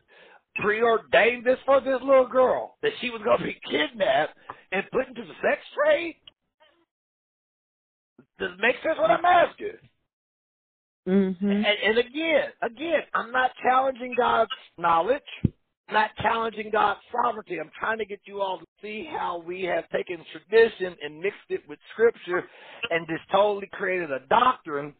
[0.62, 4.36] preordained this for this little girl, that she was going to be kidnapped
[4.72, 6.16] and put into the sex trade?
[8.38, 9.78] Does it make sense what I'm asking?
[11.08, 11.48] Mm-hmm.
[11.48, 15.22] And, and again, again, I'm not challenging God's knowledge,
[15.90, 17.60] not challenging God's sovereignty.
[17.60, 21.48] I'm trying to get you all to see how we have taken tradition and mixed
[21.48, 22.44] it with scripture
[22.90, 24.94] and just totally created a doctrine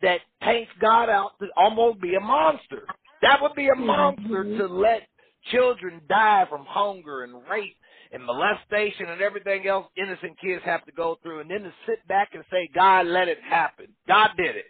[0.00, 2.84] that paints God out to almost be a monster.
[3.22, 5.02] That would be a monster to let
[5.50, 7.76] children die from hunger and rape
[8.12, 12.06] and molestation and everything else innocent kids have to go through and then to sit
[12.08, 13.86] back and say, God let it happen.
[14.06, 14.66] God did it.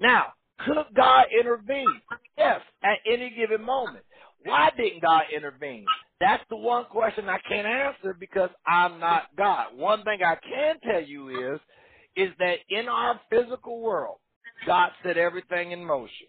[0.00, 0.32] Now,
[0.64, 2.00] could God intervene?
[2.36, 4.04] Yes, at any given moment.
[4.44, 5.86] Why didn't God intervene?
[6.20, 9.76] That's the one question I can't answer because I'm not God.
[9.76, 11.60] One thing I can tell you is,
[12.16, 14.18] is that in our physical world,
[14.66, 16.28] God set everything in motion.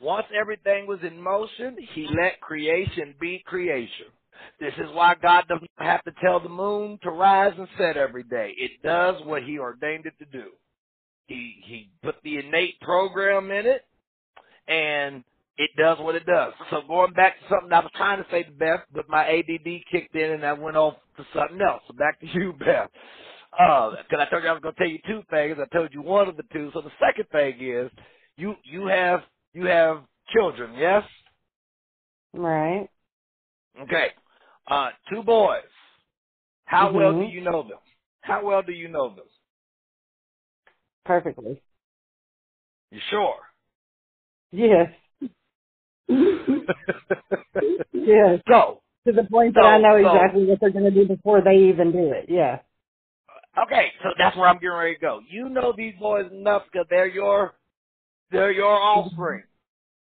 [0.00, 4.06] Once everything was in motion, He let creation be creation.
[4.58, 8.22] This is why God doesn't have to tell the moon to rise and set every
[8.22, 8.54] day.
[8.56, 10.50] It does what He ordained it to do.
[11.26, 13.84] He He put the innate program in it,
[14.68, 15.24] and
[15.60, 16.54] it does what it does.
[16.70, 19.82] So going back to something I was trying to say to Beth, but my ADD
[19.92, 21.82] kicked in and I went off to something else.
[21.86, 22.88] So back to you, Beth.
[23.58, 25.56] Uh, cause I told you I was going to tell you two things.
[25.60, 26.70] I told you one of the two.
[26.72, 27.90] So the second thing is,
[28.36, 29.20] you, you have,
[29.52, 31.04] you have children, yes?
[32.32, 32.88] Right.
[33.82, 34.08] Okay.
[34.68, 35.62] Uh, two boys.
[36.64, 37.78] How well do you know them?
[38.20, 39.24] How well do you know them?
[41.04, 41.60] Perfectly.
[42.90, 43.36] You sure?
[44.52, 44.90] Yes.
[47.92, 48.40] Yes.
[48.48, 51.06] so, To the point that I So- know so- exactly what they're going to do
[51.06, 52.26] before they even do it.
[52.28, 52.60] Yeah.
[53.58, 55.20] Okay, so that's where I'm getting ready to go.
[55.28, 57.54] You know these boys enough because they're your
[58.32, 59.44] they're your offspring.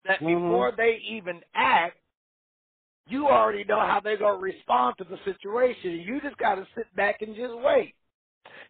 [0.07, 0.49] That Mhm.
[0.49, 1.99] before they even act,
[3.09, 5.93] you already know how they're gonna respond to the situation.
[6.01, 7.95] You just gotta sit back and just wait.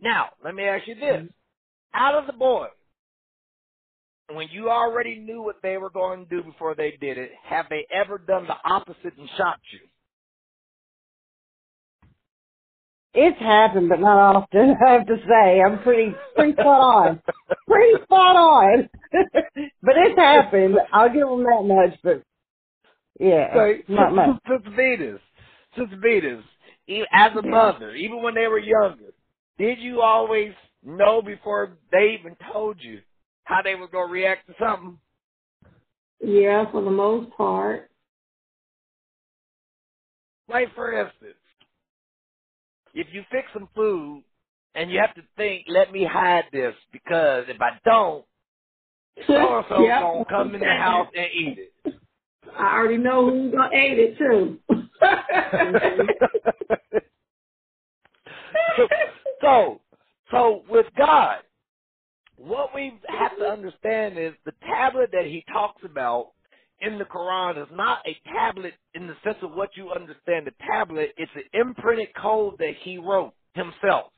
[0.01, 1.29] Now, let me ask you this.
[1.95, 2.71] Out of the boys,
[4.33, 7.67] when you already knew what they were going to do before they did it, have
[7.71, 9.81] they ever done the opposite and shocked you?
[13.19, 14.77] It's happened, but not often.
[14.87, 17.23] I have to say, I'm pretty pretty spot on.
[17.67, 18.89] Pretty spot on.
[19.83, 20.77] but it's happened.
[20.93, 21.99] I'll give them that much.
[22.05, 22.23] But
[23.19, 24.37] yeah, Say, not much.
[24.47, 25.21] Sister Venus,
[25.77, 26.45] Sister Venus,
[27.11, 29.15] as a mother, even when they were younger,
[29.59, 30.53] did you always
[30.85, 33.01] know before they even told you
[33.45, 34.99] how they were gonna react to something?
[36.21, 37.91] Yeah, for the most part.
[40.51, 41.35] Like for instance,
[42.97, 44.25] if you fix some food
[44.75, 48.25] and you have to think, let me hide this because if I don't,
[49.27, 50.01] so and Yep.
[50.01, 51.75] gonna come in the house and eat it.
[52.57, 54.59] I already know who's gonna eat it too.
[59.43, 59.81] so,
[60.31, 61.41] so with God,
[62.37, 66.33] what we have to understand is the tablet that He talks about
[66.81, 70.47] in the Quran is not a tablet in the sense of what you understand.
[70.47, 74.13] The tablet, it's an imprinted code that He wrote Himself,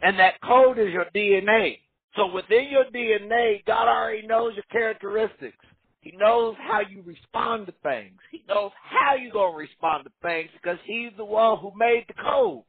[0.00, 1.78] and that code is your DNA.
[2.16, 5.56] So within your DNA, God already knows your characteristics.
[6.00, 8.18] He knows how you respond to things.
[8.30, 12.04] He knows how you're going to respond to things because he's the one who made
[12.08, 12.62] the code.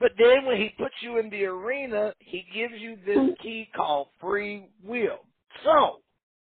[0.00, 3.42] But then when he puts you in the arena, he gives you this hmm.
[3.42, 5.18] key called free will.
[5.64, 6.00] So,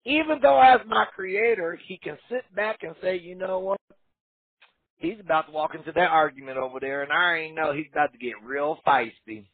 [0.05, 3.80] even though as my creator, he can sit back and say, you know what?
[4.96, 8.12] He's about to walk into that argument over there and I already know he's about
[8.12, 9.46] to get real feisty.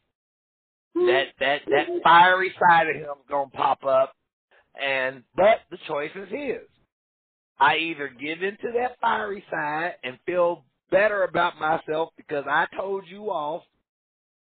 [0.95, 4.13] That that that fiery side of him's gonna pop up
[4.81, 6.67] and but the choice is his.
[7.59, 13.05] I either give into that fiery side and feel better about myself because I told
[13.07, 13.63] you off,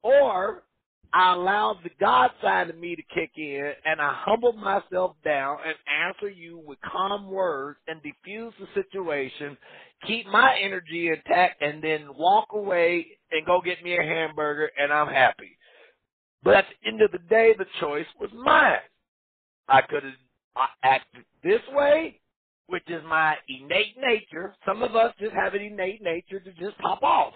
[0.03, 0.63] or
[1.13, 5.57] I allowed the God side of me to kick in and I humble myself down
[5.65, 9.57] and answer you with calm words and diffuse the situation,
[10.05, 14.91] keep my energy intact, and then walk away and go get me a hamburger and
[14.91, 15.57] I'm happy.
[16.43, 18.79] But at the end of the day, the choice was mine.
[19.67, 22.19] I could have acted this way,
[22.67, 24.55] which is my innate nature.
[24.65, 27.33] Some of us just have an innate nature to just pop off.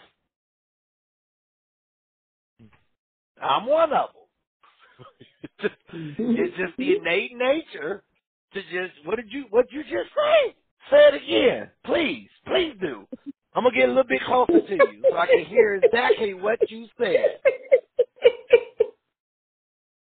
[3.41, 5.71] I'm one of them.
[5.93, 8.03] it's, just, the innate nature
[8.53, 10.55] to just what did you what you just say?
[10.91, 13.07] Say it again, please, please do.
[13.55, 16.59] I'm gonna get a little bit closer to you so I can hear exactly what
[16.67, 17.39] you said.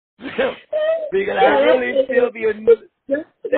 [0.19, 2.87] because I really feel the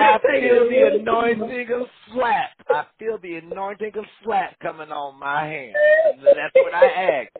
[0.00, 2.50] I feel the anointing of slap.
[2.68, 5.76] I feel the anointing of slap coming on my hand.
[6.22, 6.86] That's what I
[7.24, 7.32] ask.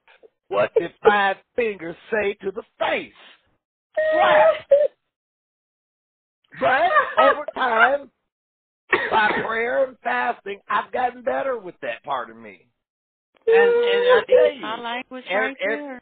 [0.53, 3.13] What did five fingers say to the face?
[4.13, 4.55] Slap.
[6.61, 6.91] But
[7.23, 8.11] over time,
[9.11, 12.67] by prayer and fasting, I've gotten better with that part of me.
[13.47, 16.01] And, and I tell you, My language Eric- right Eric- there.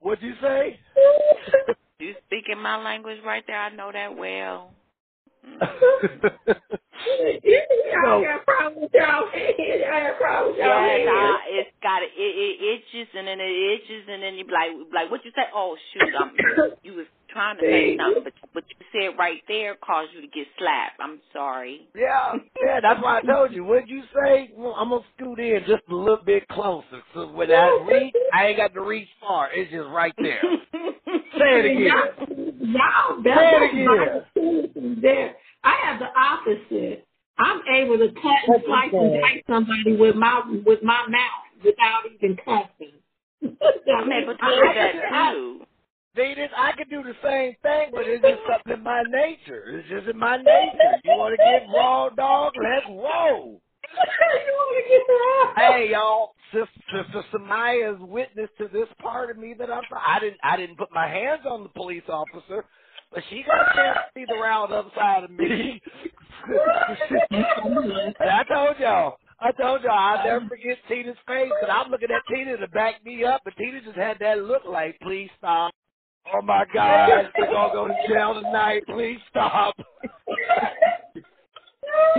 [0.00, 0.78] what'd you say?
[2.00, 3.58] You speaking my language right there.
[3.60, 4.72] I know that well.
[8.00, 9.28] I got problems y'all.
[9.32, 10.86] I got problems y'all.
[10.86, 12.32] Yes, I, it's got it, it.
[12.36, 15.42] It itches and then it itches and then you be like, like what you say?
[15.54, 16.32] Oh shoot, I'm,
[16.82, 20.26] you was trying to say something, but what you said right there caused you to
[20.28, 21.00] get slapped.
[21.00, 21.88] I'm sorry.
[21.94, 23.64] Yeah, yeah, that's why I told you.
[23.64, 24.50] What'd you say?
[24.56, 28.46] Well, I'm gonna scoot in just a little bit closer, so when I reach, I
[28.48, 29.50] ain't got to reach far.
[29.52, 30.40] It's just right there.
[30.72, 31.86] Say it again.
[31.86, 35.36] Y'all, Say it that's there.
[35.64, 37.06] I have the opposite.
[37.38, 42.02] I'm able to cut and slice and dice somebody with my with my mouth without
[42.14, 43.00] even cussing.
[43.42, 45.60] I'm able to do that too.
[46.16, 49.62] Venus, I could do the same thing, but it's just something in my nature.
[49.78, 51.00] It's just in my nature.
[51.04, 52.52] You want to get raw, dog?
[52.60, 53.62] Let's roll.
[53.94, 55.70] you want to get raw?
[55.72, 59.84] Hey, y'all, Sister, Sister Samaya is witness to this part of me that I'm.
[60.04, 60.38] I didn't.
[60.42, 62.64] I didn't put my hands on the police officer,
[63.12, 65.80] but she got a chance to see the round other side of me.
[67.30, 69.16] and I told y'all.
[69.42, 73.02] I told y'all I'll never forget Tina's face, but I'm looking at Tina to back
[73.04, 75.72] me up, but Tina just had that look like, please stop.
[76.34, 78.84] Oh my God, we're gonna go to jail tonight.
[78.86, 79.74] Please stop.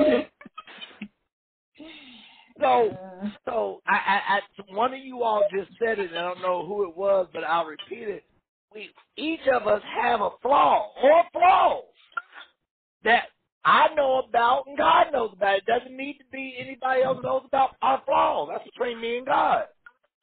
[2.60, 2.95] So,
[3.45, 6.11] so I, I, I, one of you all just said it.
[6.11, 8.23] I don't know who it was, but I'll repeat it.
[8.73, 11.84] We each of us have a flaw or flaws
[13.03, 13.26] that
[13.65, 15.57] I know about and God knows about.
[15.57, 18.49] It doesn't need to be anybody else knows about our flaws.
[18.52, 19.65] That's between me and God.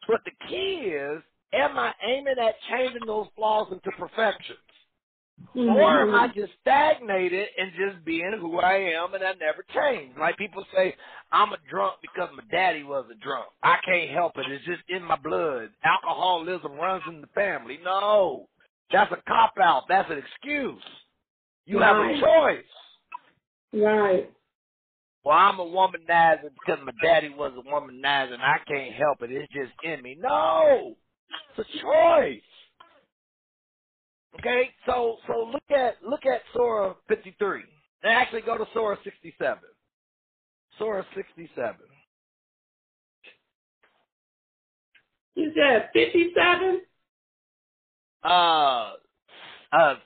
[0.06, 1.22] But the key is,
[1.52, 4.58] am I aiming at changing those flaws into perfections?
[5.56, 5.70] Mm-hmm.
[5.70, 10.16] Or am I just stagnated and just being who I am and I never change?
[10.18, 10.94] Like people say,
[11.32, 13.46] I'm a drunk because my daddy was a drunk.
[13.62, 14.50] I can't help it.
[14.50, 15.70] It's just in my blood.
[15.84, 17.78] Alcoholism runs in the family.
[17.84, 18.48] No.
[18.92, 19.84] That's a cop out.
[19.88, 20.82] That's an excuse.
[21.66, 22.64] You have a choice.
[23.72, 24.30] Right.
[25.24, 29.30] Well, I'm a womanizer because my daddy was a womanizer and I can't help it.
[29.30, 30.16] It's just in me.
[30.18, 30.96] No.
[31.58, 32.42] It's a choice.
[34.38, 37.62] Okay, so so look at look at Surah 53.
[38.04, 39.58] And actually go to Surah 67.
[40.78, 41.76] Surah 67.
[45.36, 46.82] You said 57?
[48.24, 48.94] Uh,
[49.72, 49.96] uh,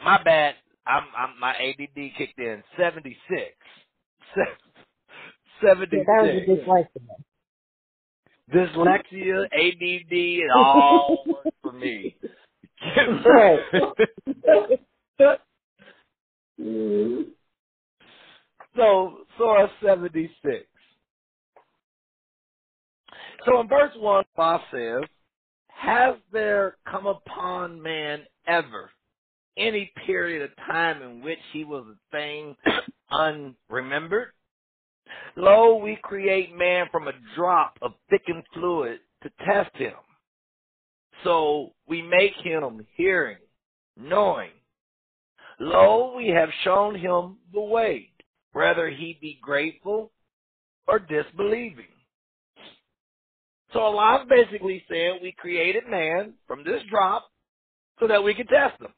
[0.00, 0.56] my bad.
[0.86, 2.62] I'm, I'm my ADD kicked in.
[2.78, 3.16] 76.
[5.92, 6.46] Yeah, that was a 76.
[6.46, 7.31] dyslexia.
[8.50, 12.16] Dyslexia, ADD, it all works for me.
[13.24, 13.60] Right.
[18.76, 20.66] so, Surah 76.
[23.44, 25.02] So in verse 1, God says,
[25.68, 28.90] Has there come upon man ever
[29.56, 32.56] any period of time in which he was a thing
[33.12, 34.32] unremembered?
[35.36, 39.94] Lo, we create man from a drop of thickened fluid to test him.
[41.24, 43.38] So we make him hearing,
[43.96, 44.50] knowing.
[45.60, 48.10] Lo, we have shown him the way,
[48.52, 50.10] whether he be grateful
[50.86, 51.86] or disbelieving.
[53.72, 57.30] So Allah's basically saying we created man from this drop
[58.00, 58.92] so that we could test him.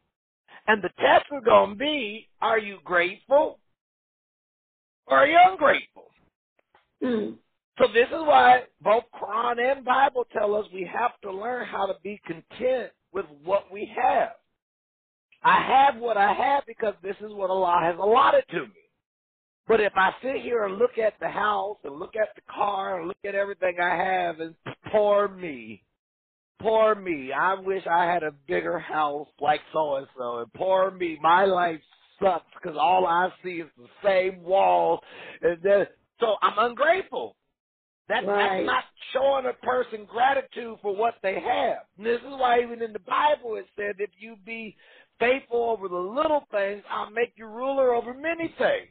[0.67, 3.59] And the test is going to be, are you grateful
[5.07, 6.11] or are you ungrateful?
[7.03, 7.37] Mm.
[7.79, 11.87] So this is why both Quran and Bible tell us we have to learn how
[11.87, 14.31] to be content with what we have.
[15.43, 18.85] I have what I have because this is what Allah has allotted to me.
[19.67, 22.99] But if I sit here and look at the house and look at the car
[22.99, 24.55] and look at everything I have and
[24.93, 25.83] poor me,
[26.61, 30.91] poor me, I wish I had a bigger house like so and so and poor
[30.91, 31.81] me, my life
[32.23, 35.01] sucks because all I see is the same wall
[35.43, 35.87] and then,
[36.21, 37.37] so I'm ungrateful.
[38.09, 38.59] That, Right.
[38.59, 41.79] That's not showing a person gratitude for what they have.
[41.97, 44.77] And this is why even in the Bible it said, if you be
[45.19, 48.91] faithful over the little things, I'll make you ruler over many things.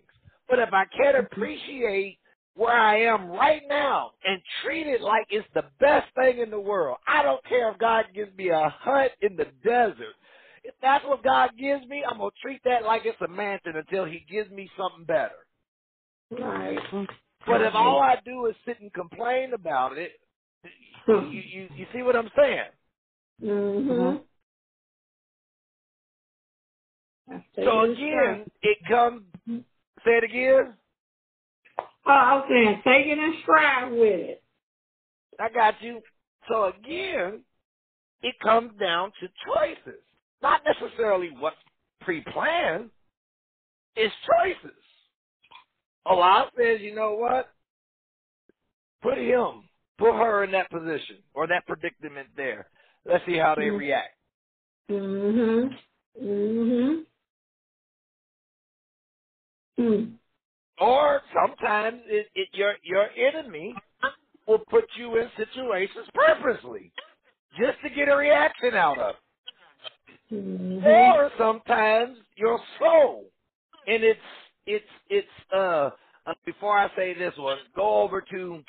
[0.50, 1.26] But if I can't mm-hmm.
[1.28, 2.18] appreciate
[2.56, 6.60] where I am right now and treat it like it's the best thing in the
[6.60, 10.16] world, I don't care if God gives me a hut in the desert.
[10.64, 13.74] If that's what God gives me, I'm going to treat that like it's a mansion
[13.76, 15.32] until He gives me something better.
[16.32, 16.80] Right.
[17.46, 20.14] But if all I do is sit and complain about it,
[21.08, 22.64] you, you, you see what I'm saying?
[23.44, 24.18] Mm-hmm.
[27.64, 29.24] So again, it comes.
[30.06, 30.74] Say it again.
[32.06, 34.44] Oh, I was saying, take it in stride with it.
[35.40, 36.02] I got you.
[36.50, 37.42] So again,
[38.22, 40.02] it comes down to choices,
[40.44, 41.56] not necessarily what's
[42.02, 42.92] pre-planned.
[43.96, 44.14] It's
[44.44, 44.78] choices.
[46.06, 47.50] Allah says, you know what?
[49.02, 52.68] Put him, put her in that position or that predicament there.
[53.06, 53.78] Let's see how they Mhm.
[53.80, 54.18] react.
[54.90, 56.26] Mm-hmm.
[56.26, 57.02] Mm-hmm.
[59.84, 60.18] Mm.
[60.80, 63.76] Or sometimes it, it, your your enemy
[64.48, 66.92] will put you in situations purposely
[67.60, 69.16] just to get a reaction out of.
[70.34, 70.86] Mm-hmm.
[70.86, 73.26] Or sometimes your soul,
[73.88, 74.20] and it's
[74.66, 75.92] it's it's uh,
[76.26, 78.64] uh before I say this one, go over to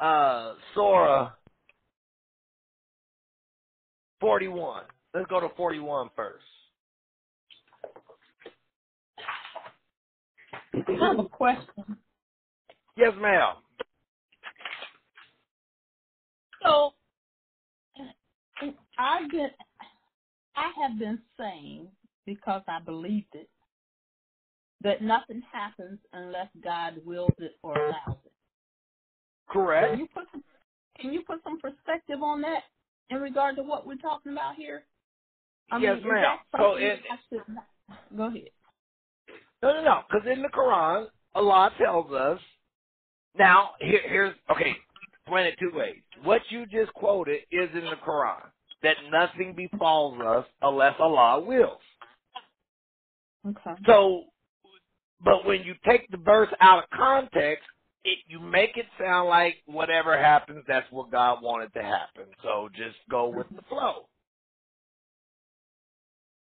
[0.00, 1.32] uh Surah
[4.20, 4.84] forty one.
[5.14, 6.42] Let's go to 41 first.
[10.74, 11.98] I have a question.
[12.96, 13.56] Yes, ma'am.
[16.62, 16.92] So
[18.98, 19.50] I've been
[20.56, 21.88] I have been saying
[22.26, 23.48] because I believed it
[24.82, 28.32] that nothing happens unless God wills it or allows it.
[29.52, 29.98] Can Correct.
[29.98, 30.44] you put some,
[31.00, 32.64] can you put some perspective on that
[33.10, 34.84] in regard to what we're talking about here?
[35.70, 36.38] I Yes, mean, ma'am.
[36.56, 37.66] So it- I should not-
[38.16, 38.50] go ahead.
[39.62, 40.02] No, no, no.
[40.10, 42.40] Because in the Quran, Allah tells us.
[43.34, 44.76] Now, here, here's okay.
[45.14, 46.02] Explain it two ways.
[46.22, 48.51] What you just quoted is in the Quran
[48.82, 51.80] that nothing befalls us unless Allah wills.
[53.46, 53.80] Okay.
[53.86, 54.24] So,
[55.24, 57.64] but when you take the verse out of context,
[58.04, 62.24] it you make it sound like whatever happens, that's what God wanted to happen.
[62.42, 64.08] So just go with the flow.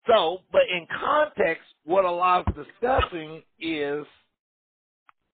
[0.06, 4.06] So, but in context, what Allah is discussing is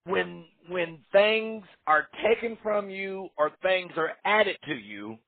[0.05, 5.19] when when things are taken from you or things are added to you,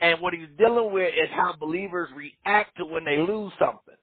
[0.00, 3.94] and what he's dealing with is how believers react to when they lose something.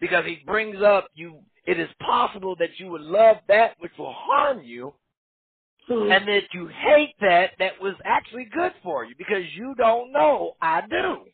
[0.00, 4.12] Because he brings up you it is possible that you would love that which will
[4.12, 4.94] harm you
[5.88, 6.10] Hmm.
[6.10, 10.56] and that you hate that that was actually good for you because you don't know.
[10.62, 11.26] I do.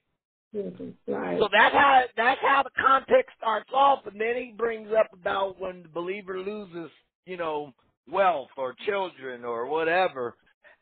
[0.54, 0.94] Mhm.
[1.06, 1.38] Right.
[1.38, 5.60] So that's how that's how the context starts off, and then he brings up about
[5.60, 6.90] when the believer loses,
[7.26, 7.72] you know,
[8.10, 10.36] wealth or children or whatever,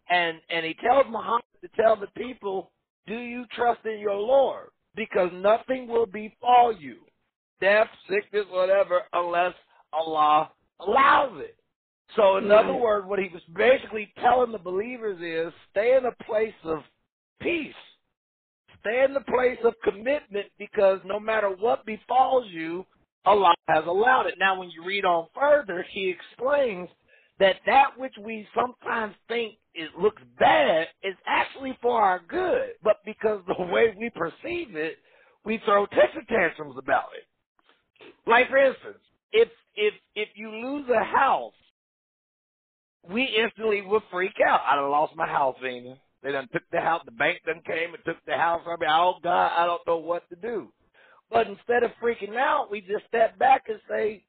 [0.08, 2.72] and and he tells Muhammad to tell the people,
[3.06, 4.70] "Do you trust in your Lord?
[4.94, 6.98] Because nothing will befall you,
[7.60, 9.54] death, sickness, whatever, unless
[9.92, 11.56] Allah allows it."
[12.16, 16.24] So, in other words, what he was basically telling the believers is, stay in a
[16.24, 16.82] place of
[17.40, 17.74] peace
[18.80, 22.86] Stay in the place of commitment because no matter what befalls you,
[23.24, 24.36] Allah has allowed it.
[24.38, 26.88] Now, when you read on further, he explains
[27.40, 32.98] that that which we sometimes think it looks bad is actually for our good, but
[33.04, 34.98] because the way we perceive it,
[35.44, 37.24] we throw temper tantrums about it.
[38.26, 38.98] Like for instance,
[39.32, 41.54] if if if you lose a house,
[43.10, 44.60] we instantly would freak out.
[44.66, 45.98] I done lost my house, Vina.
[46.22, 47.02] They done took the house.
[47.04, 48.86] The bank done came and took the house from me.
[48.90, 50.72] Oh God, I don't know what to do.
[51.30, 54.24] But instead of freaking out, we just step back and say,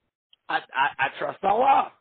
[0.50, 1.94] I I, I trust Allah.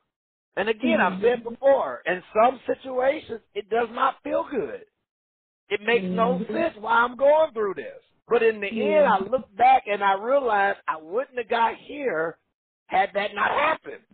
[0.58, 4.86] And again, I've said before, in some situations, it does not feel good.
[5.70, 6.48] It makes no Mhm.
[6.48, 8.02] sense why I'm going through this.
[8.28, 12.38] But in the end, I look back and I realize I wouldn't have got here
[12.88, 14.04] had that not happened.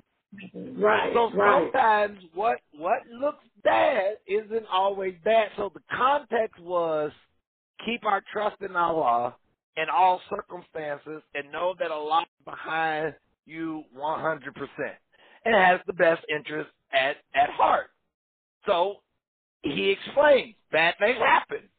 [0.77, 1.13] Right.
[1.15, 1.65] So right.
[1.65, 5.51] sometimes what what looks bad isn't always bad.
[5.57, 7.13] So the context was
[7.87, 9.37] keep our trust in Allah
[9.77, 13.15] in all circumstances and know that Allah is behind
[13.47, 14.97] you 100%
[15.45, 17.89] and has the best interest at at heart.
[18.67, 18.97] So
[19.63, 21.71] he explains bad things happen.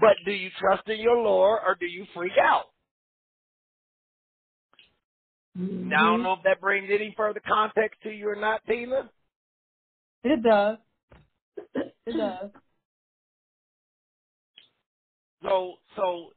[0.00, 2.66] But do you trust in your Lord or do you freak out?
[5.58, 5.88] Mhm.
[5.90, 9.10] Now I don't know if that brings any further context to you or not, Tina.
[10.24, 10.78] It does.
[12.06, 12.50] It does.
[15.42, 16.30] So so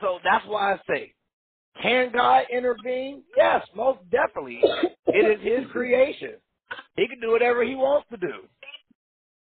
[0.00, 1.14] so that's why I say,
[1.82, 3.24] can God intervene?
[3.36, 4.62] Yes, most definitely.
[5.14, 6.34] It is His creation.
[6.96, 8.48] He can do whatever He wants to do.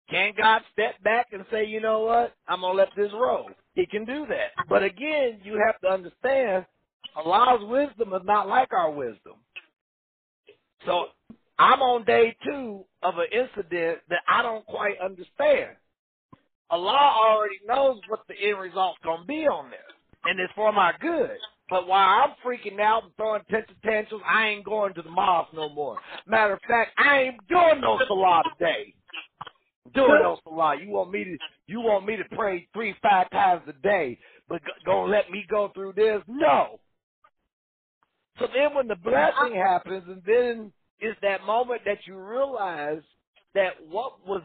[0.10, 3.50] Can God step back and say, you know what, I'm gonna let this roll?
[3.76, 4.52] He can do that.
[4.68, 6.66] But again, you have to understand,
[7.16, 9.36] Allah's wisdom is not like our wisdom.
[10.86, 11.08] So
[11.60, 15.76] I'm on day two of an incident that I don't quite understand.
[16.72, 19.80] Allah already knows what the end result's gonna be on this,
[20.26, 21.38] and it's for my good.
[21.70, 25.54] But while I'm freaking out and throwing temper tantrums, I ain't going to the mosque
[25.54, 26.00] no more.
[26.28, 28.96] Matter of fact, I ain't doing no salah today.
[29.96, 30.78] Doing no salah.
[30.82, 31.38] You want me to?
[31.68, 34.20] You want me to pray three, five times a day,
[34.50, 36.22] but gonna let me go through this?
[36.28, 36.80] No.
[38.40, 43.02] So then, when the blessing happens, and then it's that moment that you realize
[43.56, 44.44] that what was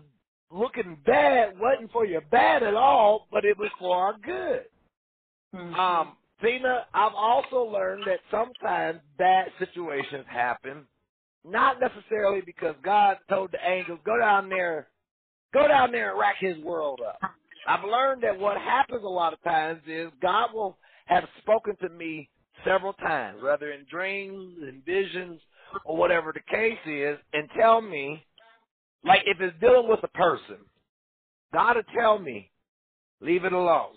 [0.51, 4.67] looking bad wasn't for your bad at all, but it was for our good.
[5.55, 5.75] Mhm.
[5.77, 10.87] Um, Tina, I've also learned that sometimes bad situations happen,
[11.45, 14.89] not necessarily because God told the angels, go down there,
[15.53, 17.19] go down there and rack his world up.
[17.67, 21.89] I've learned that what happens a lot of times is God will have spoken to
[21.89, 22.29] me
[22.65, 25.41] several times, whether in dreams, in visions,
[25.85, 28.25] or whatever the case is, and tell me,
[29.05, 30.59] like if it's dealing with a person,
[31.53, 32.51] God will tell me,
[33.21, 33.93] leave it alone.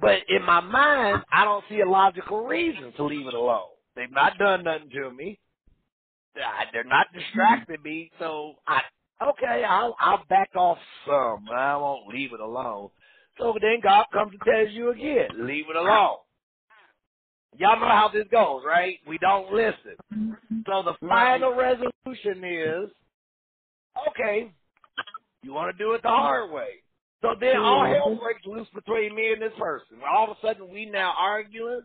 [0.00, 3.70] But in my mind, I don't see a logical reason to leave it alone.
[3.94, 5.38] They've not done nothing to me.
[6.72, 8.82] They're not distracting me, so I
[9.22, 12.90] okay, I'll I'll back off some, I won't leave it alone.
[13.38, 16.18] So then God comes and tells you again, leave it alone.
[17.56, 18.98] Y'all know how this goes, right?
[19.08, 19.96] We don't listen.
[20.66, 22.90] So the final resolution is,
[24.10, 24.52] okay,
[25.42, 26.82] you want to do it the hard way.
[27.34, 29.98] So then all hell breaks loose between me and this person.
[30.08, 31.82] All of a sudden we now arguing.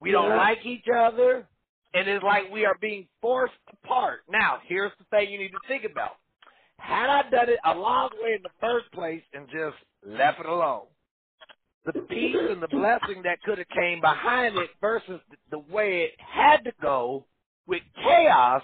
[0.00, 0.36] We don't Yeah.
[0.36, 1.48] like each other.
[1.94, 4.22] And it's like we are being forced apart.
[4.28, 6.16] Now, here's the thing you need to think about.
[6.78, 10.46] Had I done it a long way in the first place and just left it
[10.46, 10.88] alone,
[11.86, 15.20] the peace and the blessing that could have came behind it versus
[15.50, 17.26] the way it had to go
[17.66, 18.62] with chaos,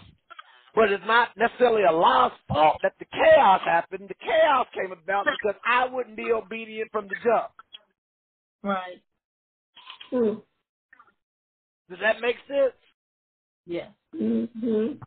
[0.74, 4.08] but it's not necessarily Allah's fault that the chaos happened.
[4.08, 7.52] The chaos came about because I wouldn't be obedient from the jump.
[8.62, 9.02] Right.
[10.10, 10.34] Hmm.
[11.90, 12.74] Does that make sense?
[13.66, 13.90] Yes.
[14.14, 15.00] Mhm.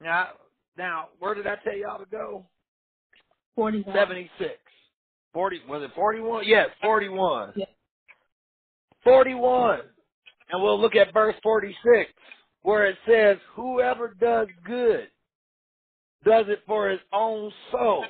[0.00, 0.28] Now,
[0.76, 2.46] now, where did I tell y'all to go?
[3.54, 3.94] Forty-one.
[3.94, 4.52] 76.
[5.32, 6.44] 40, was it 41?
[6.46, 7.52] Yes, 41.
[7.56, 7.64] Yeah.
[9.02, 9.80] 41.
[10.50, 12.12] And we'll look at verse 46.
[12.64, 15.08] Where it says, whoever does good
[16.24, 18.04] does it for his own soul.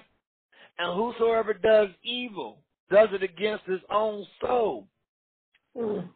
[0.79, 4.87] And whosoever does evil does it against his own soul.
[5.77, 6.09] Mm.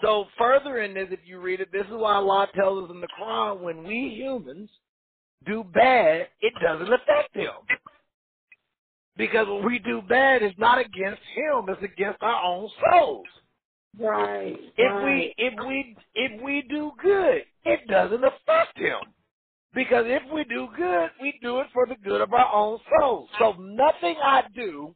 [0.00, 3.02] So further in this, if you read it, this is why Allah tells us in
[3.02, 4.70] the Quran, when we humans
[5.46, 7.52] do bad, it doesn't affect him.
[9.18, 13.26] Because when we do bad, it's not against him, it's against our own souls.
[13.98, 14.56] Right.
[14.76, 15.04] If right.
[15.04, 18.98] we if we if we do good, it doesn't affect him.
[19.74, 23.28] Because if we do good, we do it for the good of our own souls.
[23.38, 24.94] So nothing I do,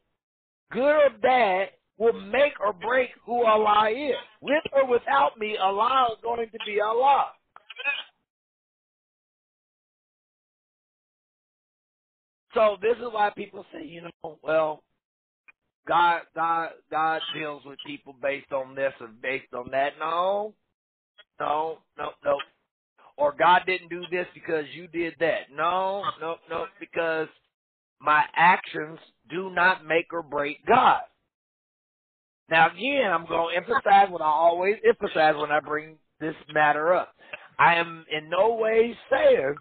[0.72, 4.16] good or bad, will make or break who Allah is.
[4.40, 7.32] With or without me, Allah is going to be Allah.
[12.54, 14.82] So this is why people say, you know, well,
[15.88, 19.94] God, God, God deals with people based on this and based on that.
[19.98, 20.54] No,
[21.40, 22.36] no, no, no.
[23.16, 25.50] Or God didn't do this because you did that.
[25.52, 27.28] No, no, no, because
[28.00, 28.98] my actions
[29.30, 31.00] do not make or break God.
[32.50, 36.94] Now again, I'm going to emphasize what I always emphasize when I bring this matter
[36.94, 37.14] up.
[37.58, 39.54] I am in no way saying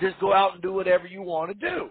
[0.00, 1.90] just go out and do whatever you want to do.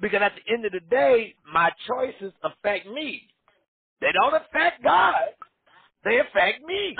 [0.00, 3.22] Because at the end of the day, my choices affect me.
[4.00, 5.30] They don't affect God.
[6.04, 6.96] They affect me.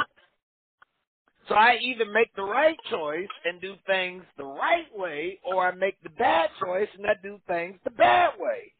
[1.48, 5.74] So I either make the right choice and do things the right way, or I
[5.74, 8.72] make the bad choice and I do things the bad way.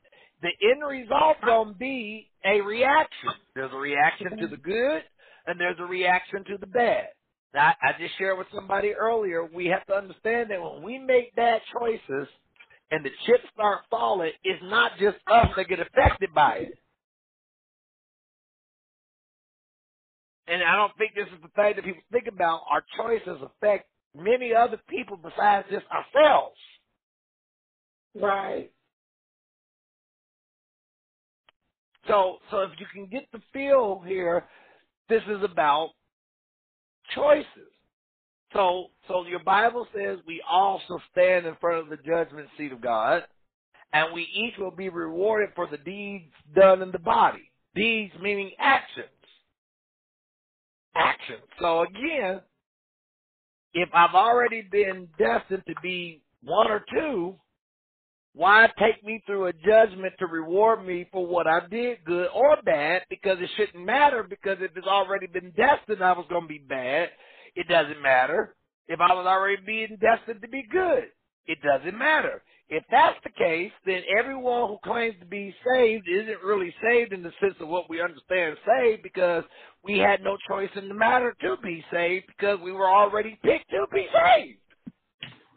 [0.42, 3.30] The end result gonna be a reaction.
[3.54, 5.02] There's a reaction to the good,
[5.46, 7.08] and there's a reaction to the bad.
[7.54, 9.44] Now, I just shared with somebody earlier.
[9.46, 12.28] We have to understand that when we make bad choices,
[12.90, 16.78] and the chips start falling, it's not just us that get affected by it.
[20.48, 22.62] And I don't think this is the thing that people think about.
[22.70, 26.56] Our choices affect many other people besides just ourselves.
[28.20, 28.72] Right.
[32.08, 34.44] So, so if you can get the feel here,
[35.08, 35.90] this is about
[37.14, 37.70] choices.
[38.52, 42.80] So, so your Bible says we also stand in front of the judgment seat of
[42.80, 43.22] God,
[43.92, 47.50] and we each will be rewarded for the deeds done in the body.
[47.74, 49.06] Deeds meaning actions.
[50.94, 51.42] Actions.
[51.60, 52.40] So again,
[53.72, 57.36] if I've already been destined to be one or two,
[58.32, 62.56] why take me through a judgment to reward me for what I did, good or
[62.64, 63.02] bad?
[63.10, 64.22] Because it shouldn't matter.
[64.22, 67.10] Because if it's already been destined, I was going to be bad.
[67.56, 68.56] It doesn't matter.
[68.88, 71.04] If I was already being destined to be good,
[71.46, 72.42] it doesn't matter.
[72.68, 77.22] If that's the case, then everyone who claims to be saved isn't really saved in
[77.22, 79.44] the sense of what we understand saved because
[79.84, 83.70] we had no choice in the matter to be saved because we were already picked
[83.70, 84.06] to be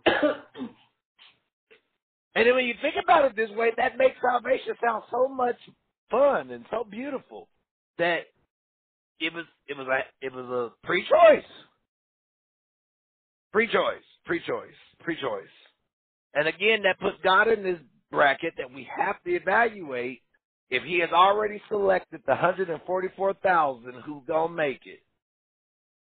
[0.06, 0.36] saved.
[2.36, 5.58] And then when you think about it this way, that makes salvation sound so much
[6.10, 7.48] fun and so beautiful
[7.98, 8.22] that
[9.20, 11.06] it was it was a it was a free
[13.54, 13.62] choice.
[13.62, 14.76] Free choice, free choice,
[15.06, 15.44] free choice.
[16.34, 17.80] And again, that puts God in this
[18.12, 20.22] bracket that we have to evaluate
[20.70, 25.02] if He has already selected the 144,000 who gonna make it,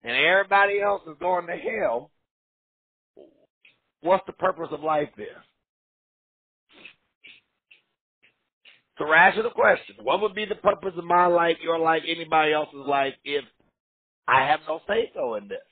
[0.03, 2.11] and everybody else is going to hell.
[4.01, 5.27] What's the purpose of life then?
[8.93, 9.95] It's a rational question.
[10.03, 13.43] What would be the purpose of my life, your life, anybody else's life if
[14.27, 15.68] I have no say so in this?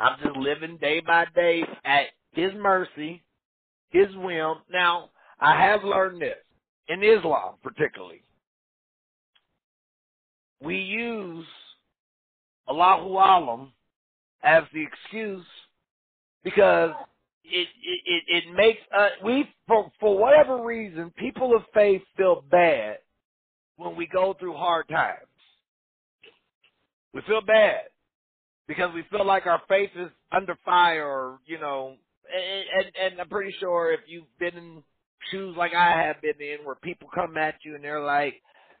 [0.00, 3.22] I'm just living day by day at His mercy,
[3.90, 4.56] His whim.
[4.72, 5.10] Now,
[5.40, 6.36] I have learned this
[6.88, 8.22] in Islam, particularly.
[10.60, 11.46] We use
[12.68, 13.72] Allahu Alam
[14.42, 15.46] as the excuse
[16.44, 16.90] because
[17.44, 22.44] it it it, it makes us we for for whatever reason people of faith feel
[22.50, 22.98] bad
[23.76, 25.26] when we go through hard times.
[27.14, 27.82] We feel bad
[28.68, 31.96] because we feel like our faith is under fire, or, you know,
[32.32, 34.82] and, and and I'm pretty sure if you've been in
[35.30, 38.34] shoes like I have been in, where people come at you and they're like,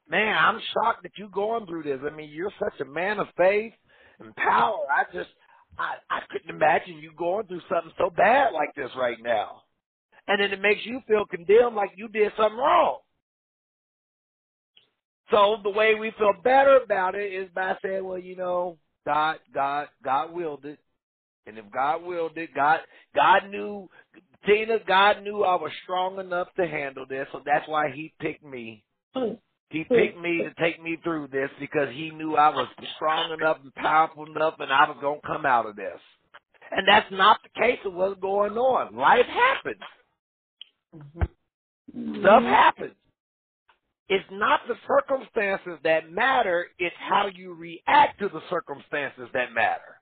[0.08, 2.00] "Man, I'm shocked that you're going through this.
[2.04, 3.72] I mean, you're such a man of faith
[4.20, 4.84] and power.
[4.90, 5.30] I just
[5.78, 9.62] I, I couldn't imagine you going through something so bad like this right now.
[10.26, 12.98] And then it makes you feel condemned like you did something wrong.
[15.30, 18.78] So the way we feel better about it is by saying, well, you know,
[19.08, 20.78] God, God, God willed it.
[21.46, 22.80] And if God willed it, God,
[23.14, 23.88] God knew,
[24.46, 28.44] Tina, God knew I was strong enough to handle this, so that's why He picked
[28.44, 28.84] me.
[29.70, 33.58] He picked me to take me through this because he knew I was strong enough
[33.62, 36.00] and powerful enough and I was going to come out of this.
[36.70, 38.96] And that's not the case of what's going on.
[38.96, 39.82] Life happens.
[40.96, 42.20] Mm-hmm.
[42.20, 42.94] Stuff happens.
[44.08, 50.00] It's not the circumstances that matter, it's how you react to the circumstances that matter.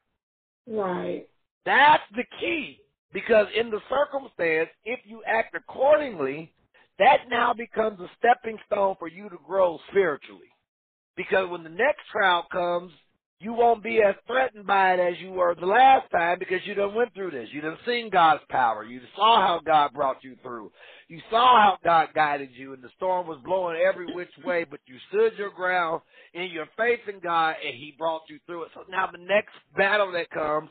[0.68, 1.28] Right.
[1.64, 2.80] That's the key.
[3.12, 6.52] Because in the circumstance, if you act accordingly,
[6.98, 10.50] that now becomes a stepping stone for you to grow spiritually.
[11.16, 12.92] Because when the next trial comes,
[13.38, 16.74] you won't be as threatened by it as you were the last time because you
[16.74, 17.48] done went through this.
[17.52, 18.82] You done seen God's power.
[18.82, 20.72] You saw how God brought you through.
[21.08, 24.80] You saw how God guided you and the storm was blowing every which way, but
[24.86, 26.00] you stood your ground
[26.32, 28.70] in your faith in God and He brought you through it.
[28.74, 30.70] So now the next battle that comes,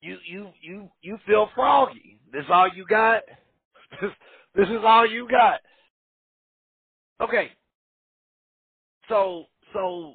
[0.00, 2.20] you you you you feel froggy.
[2.32, 3.22] This all you got?
[4.00, 4.10] This
[4.54, 5.60] this is all you got.
[7.20, 7.50] Okay.
[9.08, 10.14] So so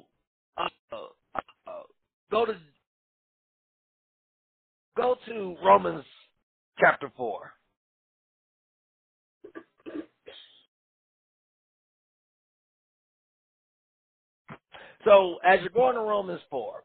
[0.56, 0.96] uh,
[2.30, 2.54] go to
[4.96, 6.04] go to Romans
[6.78, 7.52] chapter four.
[15.04, 16.82] So as you're going to Romans four,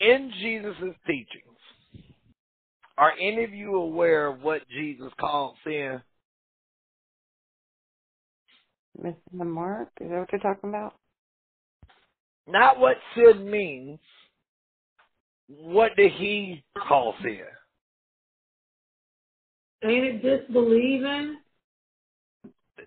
[0.00, 1.46] in Jesus' teachings,
[2.98, 6.02] are any of you aware of what Jesus called sin?
[8.98, 9.88] Missing the mark?
[10.00, 10.94] Is that what you're talking about?
[12.46, 13.98] Not what sin means.
[15.48, 17.40] What did he call sin?
[19.84, 21.36] Ain't it disbelieving?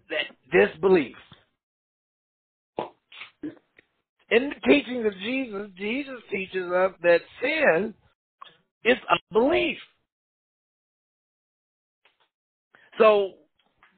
[0.10, 1.16] That disbelief.
[4.32, 7.94] In the teachings of Jesus, Jesus teaches us that sin
[8.84, 8.98] is
[9.32, 9.78] unbelief.
[12.98, 13.34] So,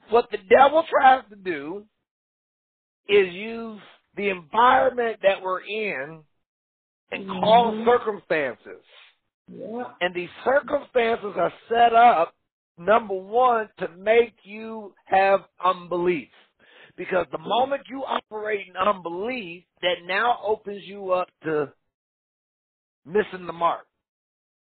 [0.09, 1.83] what the devil tries to do
[3.07, 3.81] is use
[4.17, 6.23] the environment that we're in
[7.11, 7.85] and cause Mhm.
[7.85, 8.85] circumstances.
[9.47, 9.93] Yeah.
[10.01, 12.35] And these circumstances are set up,
[12.77, 16.31] number one, to make you have unbelief.
[16.95, 21.73] Because the moment you operate in unbelief, that now opens you up to
[23.05, 23.87] missing the mark.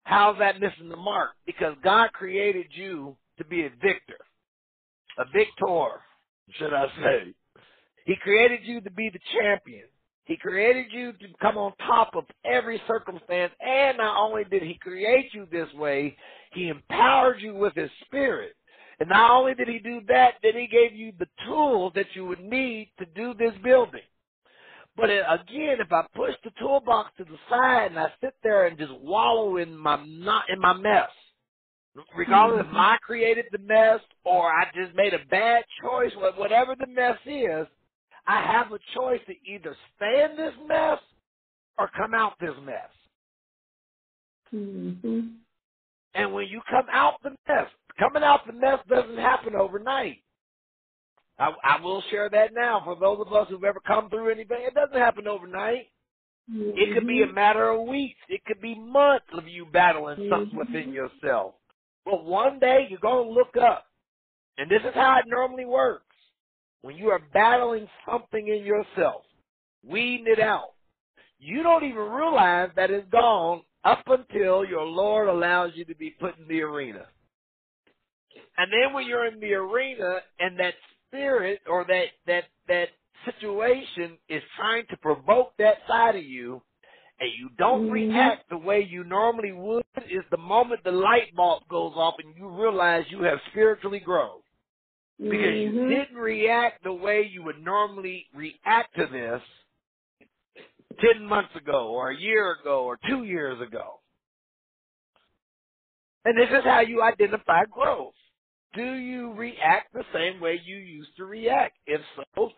[0.03, 1.35] How's that missing the mark?
[1.45, 4.25] Because God created you to be a victor,
[5.17, 6.03] a victor,
[6.51, 7.35] should I say.
[8.05, 9.85] He created you to be the champion.
[10.25, 13.51] He created you to come on top of every circumstance.
[13.59, 16.15] And not only did he create you this way,
[16.53, 18.55] he empowered you with his spirit.
[18.99, 22.25] And not only did he do that, then he gave you the tools that you
[22.25, 24.01] would need to do this building.
[24.95, 28.77] But again, if I push the toolbox to the side and I sit there and
[28.77, 31.09] just wallow in my not in my mess,
[32.15, 32.77] regardless if hmm.
[32.77, 37.17] I created the mess or I just made a bad choice, wha- whatever the mess
[37.25, 37.67] is,
[38.27, 40.99] I have a choice to either stay in this mess
[41.79, 42.89] or come out this mess.
[44.51, 45.29] hmm
[46.15, 47.67] And when you come out the mess,
[47.99, 50.19] coming out the mess doesn't happen overnight.
[51.39, 54.59] I, I will share that now for those of us who've ever come through anything.
[54.61, 55.87] It doesn't happen overnight.
[56.77, 58.19] It could be a matter of weeks.
[58.29, 61.55] It could be months of you battling something within yourself.
[62.05, 63.87] But one day you're going to look up.
[64.57, 66.05] And this is how it normally works.
[66.81, 69.23] When you are battling something in yourself,
[69.85, 70.73] weeding it out,
[71.39, 76.11] you don't even realize that it's gone up until your Lord allows you to be
[76.11, 77.05] put in the arena.
[78.57, 80.75] And then when you're in the arena and that
[81.07, 82.89] spirit or that, that, that
[83.25, 86.61] situation is trying to provoke that side of you
[87.19, 87.91] and you don't Mhm.
[87.91, 92.35] react the way you normally would is the moment the light bulb goes off and
[92.37, 94.40] you realize you have spiritually grown
[95.29, 95.87] because you Mhm.
[95.87, 99.41] didn't react the way you would normally react to this
[101.01, 104.01] 10 months ago or a year ago or two years ago.
[106.25, 108.13] And this is how you identify growth.
[108.75, 111.77] Do you react the same way you used to react?
[111.87, 112.01] If
[112.35, 112.51] so,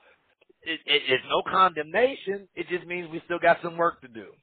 [0.64, 2.50] it, it, it's no condemnation.
[2.56, 4.34] It just means we still got some work to do.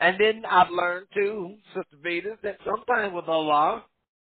[0.00, 3.84] And then I've learned too, Sister Vita, that sometimes with Allah,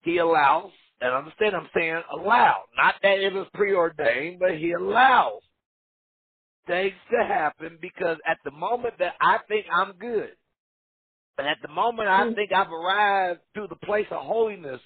[0.03, 0.73] He allows,
[1.03, 5.43] and understand I'm saying allow, not that it was preordained, but He allows
[6.67, 10.31] things to happen because at the moment that I think I'm good,
[11.39, 12.35] and at the moment I Mm.
[12.37, 14.81] think I've arrived to the place of holiness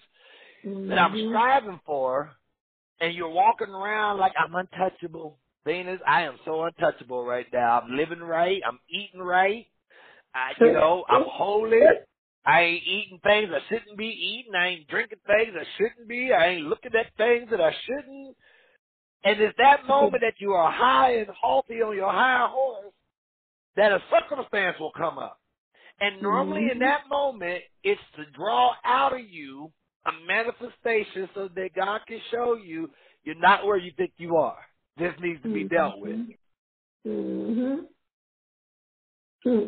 [0.64, 1.28] that I'm Mhm.
[1.28, 2.36] striving for,
[3.00, 5.38] and you're walking around like I'm untouchable.
[5.64, 7.80] Thing is, I am so untouchable right now.
[7.80, 8.62] I'm living right.
[8.66, 9.66] I'm eating right.
[10.34, 11.82] I, you know, I'm holy.
[12.46, 14.54] I ain't eating things I shouldn't be eating.
[14.54, 16.32] I ain't drinking things I shouldn't be.
[16.32, 18.36] I ain't looking at things that I shouldn't.
[19.24, 22.92] And it's that moment that you are high and haughty on your high horse
[23.76, 25.40] that a circumstance will come up.
[26.00, 26.80] And normally in Mhm.
[26.80, 29.72] that moment, it's to draw out of you
[30.06, 32.90] a manifestation so that God can show you
[33.24, 34.64] you're not where you think you are.
[34.96, 36.36] This needs to be dealt with.
[37.06, 37.86] Mm-hmm.
[39.44, 39.66] Hmm.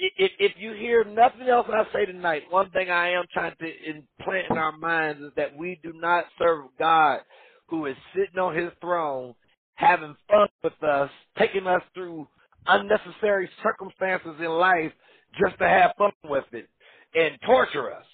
[0.00, 3.66] If, if you hear nothing else I say tonight, one thing I am trying to
[3.66, 7.20] implant in our minds is that we do not serve God
[7.68, 9.34] who is sitting on his throne,
[9.74, 12.26] having fun with us, taking us through
[12.66, 14.92] unnecessary circumstances in life
[15.40, 16.68] just to have fun with it
[17.14, 18.06] and torture us.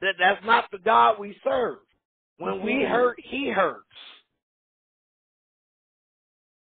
[0.00, 1.78] That that's not the God we serve.
[2.38, 2.92] When we mm-hmm.
[2.92, 3.86] hurt, he hurts.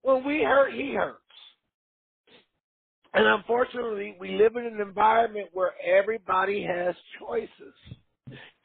[0.02, 1.19] When we hurt, he hurts.
[3.14, 7.73] And unfortunately, we live in an environment where everybody has choices.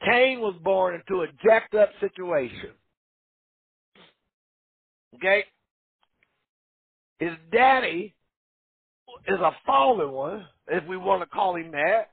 [0.03, 2.71] Cain was born into a jacked up situation.
[5.15, 5.45] Okay?
[7.19, 8.13] His daddy
[9.27, 12.11] is a fallen one, if we want to call him that.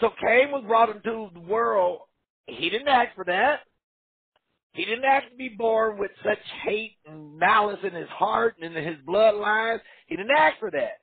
[0.00, 2.00] So Cain was brought into the world.
[2.46, 3.60] He didn't ask for that.
[4.72, 8.76] He didn't have to be born with such hate and malice in his heart and
[8.76, 9.80] in his bloodline.
[10.06, 11.00] He didn't ask for that.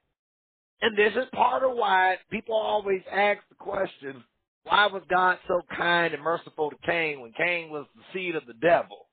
[0.82, 4.24] And this is part of why people always ask the question,
[4.64, 8.46] why was God so kind and merciful to Cain when Cain was the seed of
[8.46, 9.08] the devil?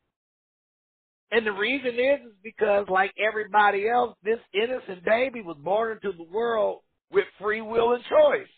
[1.31, 6.17] And the reason is, is because like everybody else, this innocent baby was born into
[6.17, 6.81] the world
[7.11, 8.49] with free will and choice.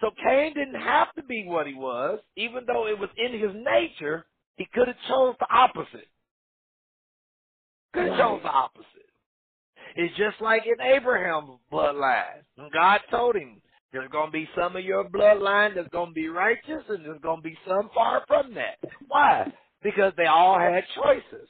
[0.00, 3.52] So Cain didn't have to be what he was, even though it was in his
[3.54, 4.26] nature,
[4.56, 6.08] he could have chose the opposite.
[7.92, 8.18] Could have Right.
[8.18, 8.88] chose the opposite.
[9.96, 12.44] It's just like in Abraham's bloodline.
[12.72, 13.62] God told him,
[13.92, 17.20] there's going to be some of your bloodline that's going to be righteous and there's
[17.20, 18.78] going to be some far from that.
[19.08, 19.52] Why?
[19.82, 21.48] Because they all had choices.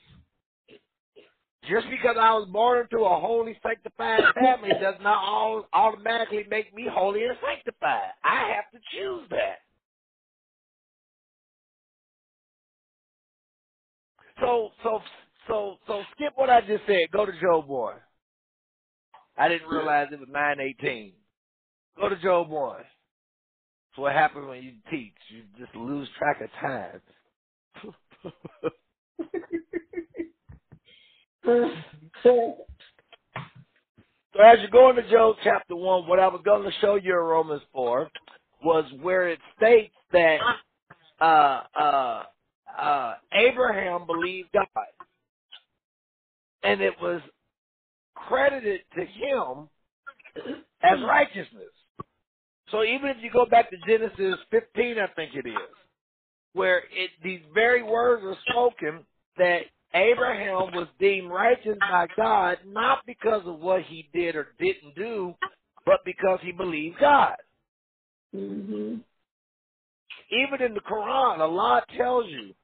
[1.69, 6.75] Just because I was born into a holy, sanctified family does not all automatically make
[6.75, 8.13] me holy and sanctified.
[8.23, 9.61] I have to choose that.
[14.45, 15.01] So, so,
[15.49, 17.11] so, so skip what I just said.
[17.13, 17.95] Go to Job 1.
[19.39, 21.13] I didn't realize it was 918.
[21.99, 22.77] Go to Job 1.
[22.79, 22.89] That's
[23.97, 25.15] what happens when you teach.
[25.31, 27.01] You just lose track of time.
[32.23, 32.57] So,
[34.43, 37.19] as you go into Job chapter 1, what I was going to show you in
[37.19, 38.11] Romans 4
[38.65, 40.39] was where it states that
[41.21, 42.23] uh, uh,
[42.79, 44.67] uh, Abraham believed God.
[46.63, 47.21] And it was
[48.15, 49.69] credited to him
[50.83, 51.73] as righteousness.
[52.71, 55.77] So even if you go back to Genesis 15, I think it is,
[56.55, 59.07] where it these very words are spoken
[59.39, 59.63] that
[59.95, 65.35] Abraham was deemed righteous by God not because of what he did or didn't do,
[65.87, 67.37] but because he believed God.
[68.33, 68.97] hmm
[70.31, 72.55] Even in the Quran, Allah tells you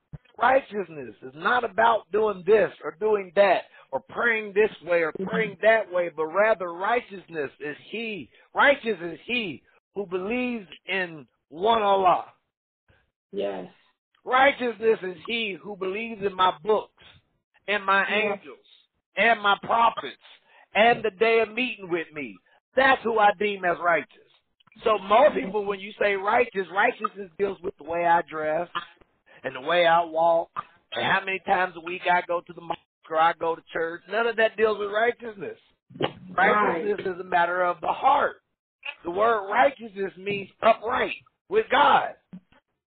[0.41, 3.63] righteousness is not about doing this or doing that
[3.93, 5.29] or praying this way or mm-hmm.
[5.29, 8.31] praying that way, but rather righteousness is he.
[8.55, 9.63] Righteous is he
[9.95, 12.27] who believes in one Allah.
[13.33, 13.67] Yes.
[14.25, 17.05] Righteousness is he who believes in my books
[17.69, 18.33] and my Yeah.
[18.35, 18.67] angels
[19.17, 20.17] and my prophets
[20.75, 22.37] and the day of meeting with me.
[22.77, 24.17] That's who I deem as righteous.
[24.85, 28.69] So most people, when you say righteous, righteousness deals with the way I dress
[29.45, 30.51] and the way I walk
[30.93, 32.81] and how many times a week I go to the mosque
[33.11, 34.03] or I go to church.
[34.11, 35.59] None of that deals with righteousness.
[36.37, 38.37] Righteousness is a matter of the heart.
[39.05, 41.15] The word righteousness means upright
[41.49, 42.15] with God.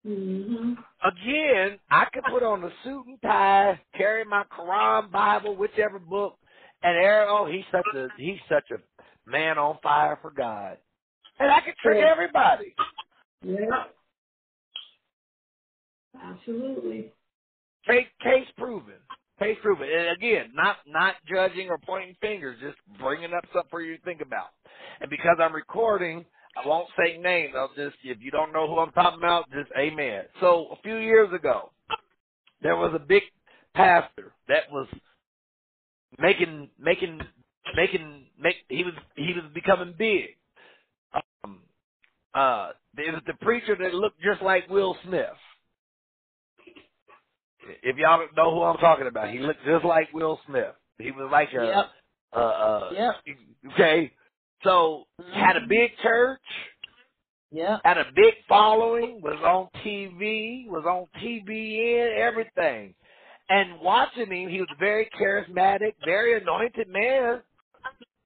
[0.05, 0.75] hmm
[1.05, 6.39] Again, I could put on a suit and tie, carry my Quran, Bible, whichever book,
[6.83, 10.79] and there, oh, he's such a he's such a man on fire for God,
[11.41, 12.75] and I could trick everybody.
[13.45, 13.85] Yeah.
[16.21, 17.13] Absolutely.
[17.87, 18.97] Case case proven,
[19.41, 19.89] case proven.
[19.89, 24.03] And again, not not judging or pointing fingers, just bringing up something for you to
[24.05, 24.49] think about.
[25.01, 26.25] And because I'm recording,
[26.63, 27.55] I won't say names.
[27.57, 30.25] I'll just if you don't know who I'm talking about, just amen.
[30.41, 31.73] So a few years ago,
[32.63, 33.23] there was a big
[33.75, 34.89] pastor that was
[36.19, 37.21] making making
[37.77, 40.37] making make he was he was becoming big.
[41.45, 41.61] Um
[42.35, 45.29] uh it was the preacher that looked just like Will Smith.
[47.83, 50.75] If y'all don't know who I'm talking about, he looked just like Will Smith.
[50.99, 51.87] He was like a Yep.
[52.35, 53.15] uh uh Yep.
[53.75, 54.13] okay.
[54.65, 56.41] So had a big church,
[57.53, 57.81] Yep.
[57.85, 62.95] had a big following, was on TV, was on TBN, everything.
[63.49, 67.43] And watching him, he was very charismatic, very anointed man.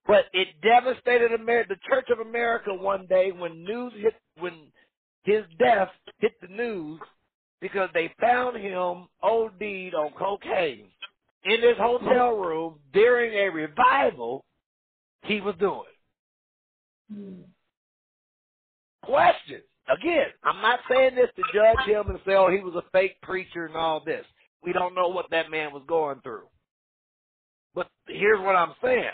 [0.06, 4.70] But it devastated America, the Church of America one day when news hit, when
[5.24, 7.00] his death hit the news
[7.60, 10.86] because they found him OD'd on cocaine
[11.44, 14.44] in his hotel room during a revival
[15.24, 15.82] he was doing.
[17.12, 17.42] Hmm.
[19.02, 19.62] Question.
[19.88, 23.20] Again, I'm not saying this to judge him and say, oh, he was a fake
[23.22, 24.24] preacher and all this.
[24.64, 26.48] We don't know what that man was going through.
[27.74, 29.10] But here's what I'm saying.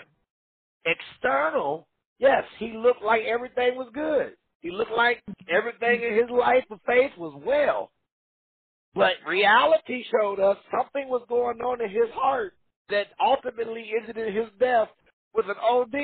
[0.87, 1.87] External,
[2.19, 4.33] yes, he looked like everything was good.
[4.61, 7.91] He looked like everything in his life of faith was well.
[8.95, 12.55] But reality showed us something was going on in his heart
[12.91, 14.89] that ultimately ended in his death
[15.35, 15.95] with an OD.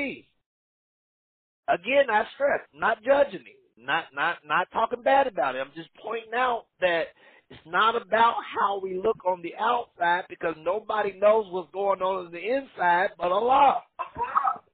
[1.67, 5.59] Again, I stress, not judging him, not not not talking bad about it.
[5.59, 7.03] I'm just pointing out that
[7.51, 12.27] it's not about how we look on the outside because nobody knows what's going on
[12.27, 13.83] in the inside but Allah.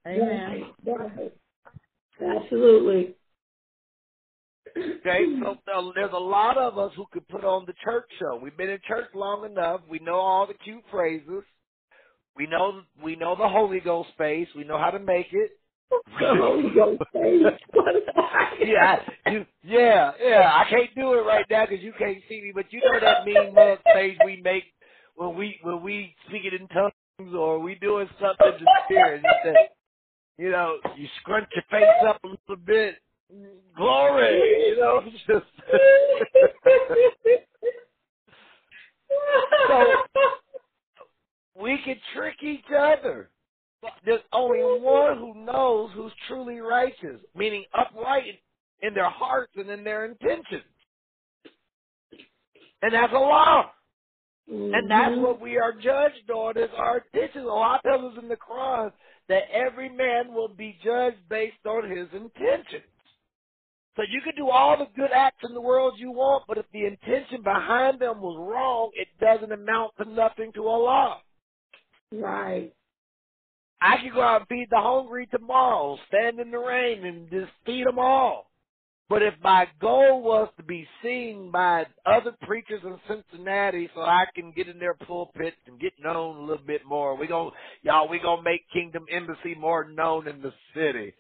[0.08, 0.72] Amen.
[2.22, 3.16] Absolutely.
[4.78, 8.40] Okay, so uh, there's a lot of us who could put on the church show.
[8.42, 9.82] We've been in church long enough.
[9.90, 11.44] We know all the cute phrases.
[12.36, 14.48] We know we know the Holy Ghost space.
[14.56, 15.52] We know how to make it.
[16.20, 17.44] The Holy Ghost face.
[18.66, 18.98] yeah,
[19.28, 20.52] you, yeah, yeah.
[20.54, 23.26] I can't do it right now because you can't see me, but you know that
[23.26, 24.64] mean mug face we make
[25.16, 29.24] when we when we speak it in tongues or we doing something to spirit.
[30.38, 32.96] You know, you scrunch your face up a little bit.
[33.76, 35.28] Glory, you know, just.
[39.68, 39.86] so
[41.60, 43.30] we can trick each other.
[44.04, 48.40] There's only one who knows who's truly righteous, meaning upright
[48.82, 50.64] in their hearts and in their intentions.
[52.82, 53.72] And that's Allah.
[54.48, 55.22] And that's mm-hmm.
[55.22, 57.48] what we are judged on is our intentions.
[57.48, 58.92] Allah tells us in the Quran
[59.28, 62.84] that every man will be judged based on his intentions.
[63.96, 66.66] So you can do all the good acts in the world you want, but if
[66.74, 71.22] the intention behind them was wrong, it doesn't amount to nothing to Allah.
[72.12, 72.76] Right.
[73.82, 77.52] I could go out and feed the hungry tomorrow, stand in the rain and just
[77.66, 78.52] feed them all.
[79.10, 84.26] But if my goal was to be seen by other preachers in Cincinnati so I
[84.34, 87.52] can get in their pulpits and get known a little bit more, we going
[87.84, 91.14] y'all we gonna make Kingdom Embassy more known in the city.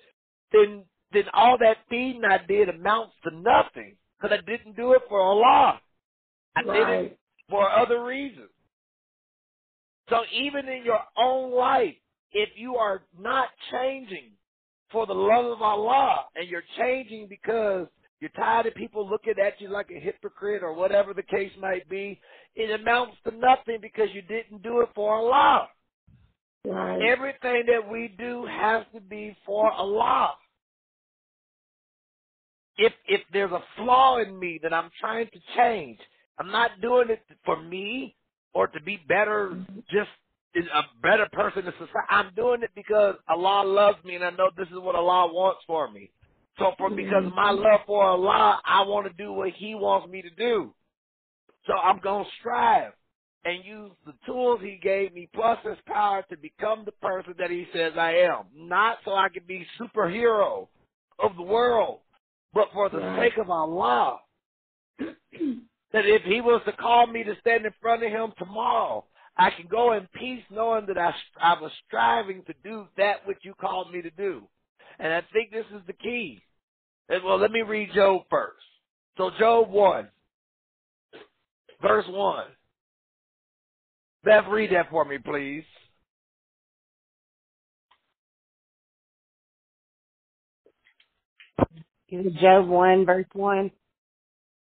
[0.52, 0.86] Then
[1.16, 5.22] then all that feeding I did amounts to nothing because I didn't do it for
[5.22, 5.82] Allah.
[6.56, 7.20] I did it
[7.50, 8.50] for other reasons.
[10.10, 11.96] So even in your own life,
[12.32, 14.32] if you are not changing
[14.92, 17.88] for the love of Allah and you're changing because
[18.20, 21.88] you're tired of people looking at you like a hypocrite or whatever the case might
[21.90, 22.20] be,
[22.56, 25.70] it amounts to nothing because you didn't do it for Allah.
[26.66, 27.02] Right.
[27.02, 30.36] Everything that we do has to be for Allah.
[32.78, 36.00] If if there's a flaw in me that I'm trying to change,
[36.38, 38.16] I'm not doing it for me
[38.54, 39.58] or to be better,
[39.90, 40.10] just
[40.56, 42.08] a better person in society.
[42.10, 45.62] I'm doing it because Allah loves me and I know this is what Allah wants
[45.68, 46.12] for me.
[46.58, 46.96] So for mm-hmm.
[46.96, 50.30] because of my love for Allah, I want to do what He wants me to
[50.30, 50.74] do.
[51.68, 52.94] So I'm gonna strive
[53.44, 57.52] and use the tools He gave me plus His power to become the person that
[57.52, 58.46] He says I am.
[58.56, 60.68] Not so I can be superhero
[61.20, 62.00] of the world,
[62.56, 64.20] but for the sake of Allah.
[65.00, 69.06] that if He was to call me to stand in front of Him tomorrow,
[69.38, 73.40] I can go in peace knowing that I, I was striving to do that which
[73.44, 74.44] you called me to do.
[74.98, 76.42] And I think this is the key.
[77.10, 78.64] And well, let me read Job first.
[79.18, 80.08] So Job 1,
[81.82, 82.46] verse 1.
[84.24, 85.64] Beth, read that for me, please.
[92.42, 93.72] Job 1, verse 1.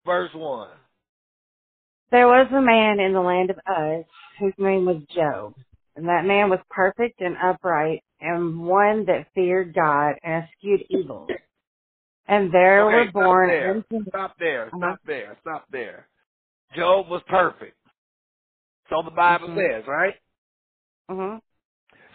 [0.05, 0.69] Verse 1.
[2.11, 4.05] There was a man in the land of Uz
[4.39, 5.55] whose name was Job.
[5.95, 11.27] And that man was perfect and upright and one that feared God and eschewed evil.
[12.27, 13.71] And there Okay, were born there.
[13.71, 14.67] into Stop there.
[14.67, 14.77] Uh-huh.
[14.77, 15.37] Stop there.
[15.41, 16.07] Stop there.
[16.75, 17.77] Job was perfect.
[18.89, 19.55] So the Bible Mhm.
[19.55, 20.15] says, right?
[21.09, 21.41] Mhm.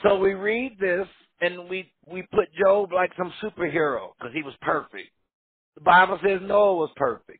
[0.02, 1.08] So we read this
[1.40, 5.10] and we we put Job like some superhero because he was perfect.
[5.78, 7.38] The Bible says Noah was perfect.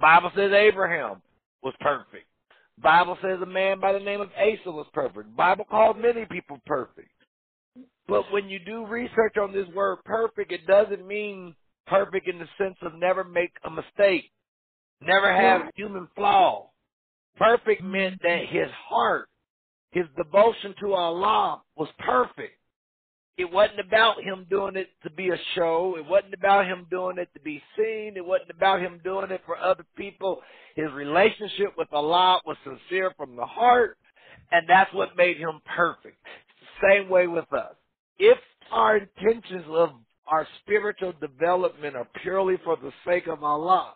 [0.00, 1.20] Bible says Abraham
[1.60, 2.24] was perfect.
[2.80, 5.34] Bible says a man by the name of Asa was perfect.
[5.34, 7.10] Bible calls many people perfect.
[8.06, 11.56] But when you do research on this word perfect, it doesn't mean
[11.88, 14.30] perfect in the sense of never make a mistake,
[15.00, 16.70] never have human flaw.
[17.38, 18.28] Perfect meant mm-hmm.
[18.28, 19.28] that his heart,
[19.90, 22.54] his devotion to Allah was perfect.
[23.38, 25.96] It wasn't about him doing it to be a show.
[25.98, 28.14] It wasn't about him doing it to be seen.
[28.16, 30.40] It wasn't about him doing it for other people.
[30.74, 33.98] His relationship with Allah was sincere from the heart,
[34.50, 36.16] and that's what made him perfect.
[36.82, 37.74] Same way with us.
[38.18, 38.38] If
[38.72, 39.90] our intentions of
[40.26, 43.94] our spiritual development are purely for the sake of Allah,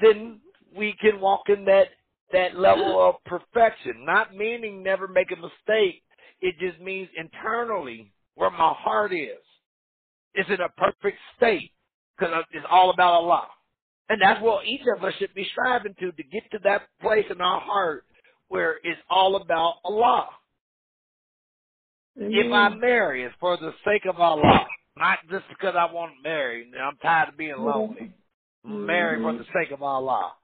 [0.00, 0.40] then
[0.76, 1.88] we can walk in that
[2.32, 4.04] that level of perfection.
[4.04, 6.02] Not meaning never make a mistake.
[6.40, 9.38] It just means internally where my heart is
[10.34, 11.72] is in a perfect state
[12.18, 13.48] because it's all about Allah.
[14.08, 17.26] And that's what each of us should be striving to, to get to that place
[17.30, 18.06] in our heart
[18.48, 20.30] where it's all about Allah.
[22.30, 24.66] If I marry, it's for the sake of Allah,
[24.96, 28.12] not just because I want to marry and I'm tired of being lonely.
[28.70, 30.34] I'm married for the sake of Allah.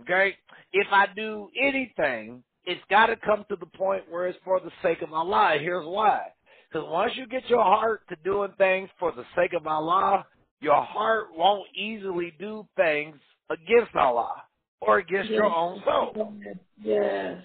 [0.00, 0.36] Okay?
[0.72, 4.70] If I do anything, it's got to come to the point where it's for the
[4.82, 5.56] sake of Allah.
[5.60, 6.28] Here's why.
[6.70, 10.26] Because once you get your heart to doing things for the sake of Allah,
[10.60, 13.16] your heart won't easily do things
[13.50, 14.42] against Allah
[14.80, 15.36] or against Yes.
[15.38, 16.34] your own soul.
[16.82, 17.42] Yes.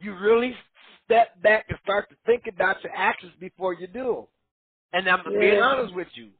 [0.00, 0.56] You really
[1.04, 4.26] step back and start to think about your actions before you do them.
[4.92, 6.30] And I'm being honest with you.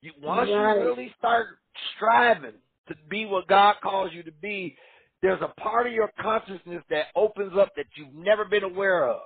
[0.00, 0.78] you once Right.
[0.78, 1.48] you really start
[1.96, 2.54] striving
[2.88, 4.76] to be what God calls you to be,
[5.22, 9.20] there's a part of your consciousness that opens up that you've never been aware of.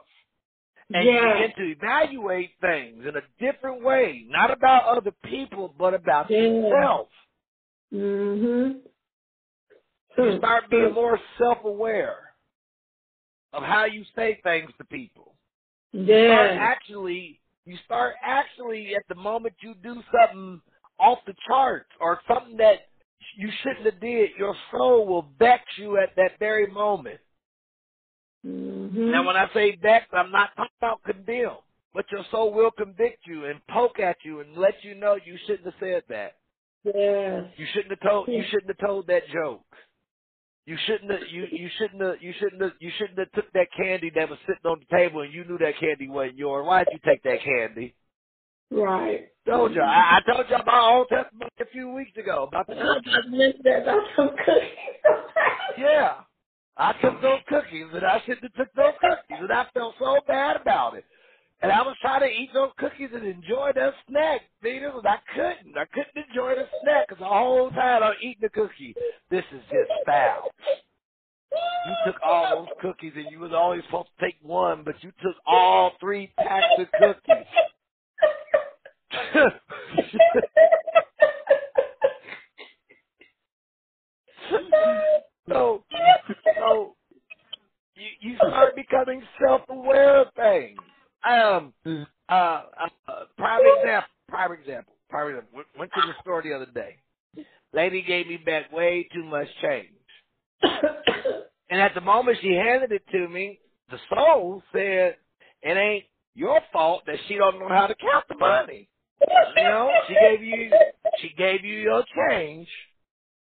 [0.95, 5.95] And you begin to evaluate things in a different way, not about other people, but
[5.95, 6.41] about Yeah.
[6.41, 7.09] yourself.
[7.93, 8.83] Mhm.
[10.19, 12.35] You start being more self-aware
[13.53, 15.35] of how you say things to people.
[15.93, 16.59] You start Yeah.
[16.61, 20.61] actually, you start actually at the moment you do something
[20.99, 22.89] off the charts or something that
[23.37, 27.21] you shouldn't have did, your soul will vex you at that very moment.
[28.45, 28.93] Mhm.
[29.13, 31.59] Now, when I say vex, I'm not talking about condemn,
[31.95, 35.37] but your soul will convict you and poke at you and let you know you
[35.47, 36.37] shouldn't have said that.
[36.85, 37.45] Yes.
[37.57, 38.29] You shouldn't have told.
[38.29, 39.65] You shouldn't have told that joke.
[40.67, 41.29] You shouldn't have.
[41.31, 42.21] You you shouldn't have.
[42.21, 42.73] You shouldn't have.
[42.81, 45.59] You shouldn't have took that candy that was sitting on the table and you knew
[45.59, 46.67] that candy wasn't yours.
[46.67, 47.95] Why'd you take that candy?
[48.71, 49.29] Right.
[49.47, 49.83] Told you.
[49.83, 51.42] I, I told you about my own testimony
[51.73, 52.75] few weeks ago about the
[53.65, 54.71] that about some cookies.
[55.79, 56.23] Yeah.
[56.77, 60.19] I took those cookies and I shouldn't have took those cookies and I felt so
[60.27, 61.05] bad about it.
[61.63, 65.19] And I was trying to eat those cookies and enjoy that snack, Venus, and I
[65.35, 65.77] couldn't.
[65.79, 68.95] I couldn't enjoy the snack because the whole time I'm eating the cookie.
[69.31, 70.51] This is just foul.
[71.87, 75.13] You took all those cookies and you was only supposed to take one, but you
[75.23, 77.47] took all three packs of cookies.
[85.49, 85.85] so,
[86.59, 86.97] so
[87.97, 90.79] you you start becoming self-aware of things.
[91.29, 91.75] Um,
[92.29, 95.51] uh, uh, prime example, prime example, prime example.
[95.55, 96.97] Went- Went to the store the other day.
[97.73, 99.91] Lady gave me back way too much change,
[101.71, 103.61] and at the moment she handed it to me,
[103.91, 105.17] the soul said,
[105.63, 106.05] "It ain't
[106.35, 108.89] your fault that she don't know how to count the money."
[109.57, 110.71] You know, she gave you
[111.21, 112.69] she gave you your change.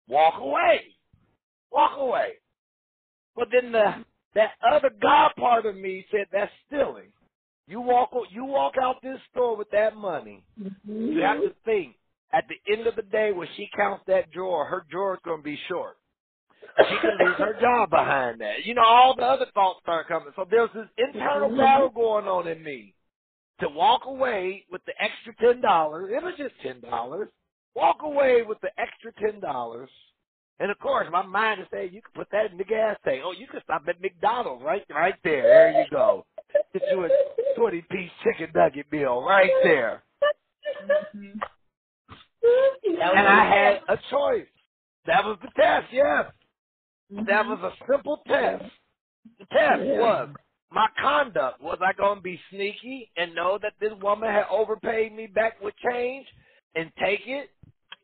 [0.08, 0.82] Walk away.
[1.72, 2.34] Walk away.
[3.36, 4.06] But then the
[4.36, 7.12] that other God part of me said that's stealing.
[7.68, 10.44] You walk you walk out this store with that money.
[10.62, 11.12] Mm-hmm.
[11.14, 11.96] You have to think
[12.34, 15.58] at the end of the day when she counts that drawer, her drawer's gonna be
[15.68, 15.98] short.
[16.78, 18.66] She can lose her job behind that.
[18.66, 20.30] You know, all the other thoughts start coming.
[20.36, 21.58] So there's this internal mm-hmm.
[21.58, 22.96] battle going on in me
[23.60, 26.12] to walk away with the extra ten dollars.
[26.12, 27.30] It was just ten dollars.
[27.76, 29.90] Walk away with the extra ten dollars.
[30.60, 33.22] And of course, my mind is saying you can put that in the gas tank.
[33.26, 35.41] Oh, you can stop at McDonald's right, right there.
[35.44, 36.26] There you go.
[36.74, 37.10] Get you a
[37.58, 40.04] twenty piece chicken nugget meal right there.
[41.16, 41.40] Mm-hmm.
[43.02, 44.48] And I had a choice.
[45.06, 45.88] That was the test.
[45.91, 46.26] Yes,
[47.28, 48.64] that was a simple test.
[49.40, 50.00] The test Yeah.
[50.00, 50.30] was
[50.72, 51.62] my conduct.
[51.62, 55.62] Was I going to be sneaky and know that this woman had overpaid me back
[55.62, 56.28] with change
[56.76, 57.50] and take it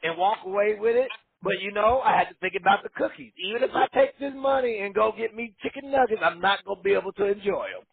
[0.03, 1.09] and walk away with it?
[1.41, 3.31] But you know, I had to think about the cookies.
[3.43, 6.77] Even if I take this money and go get me chicken nuggets, I'm not going
[6.77, 7.85] to be able to enjoy them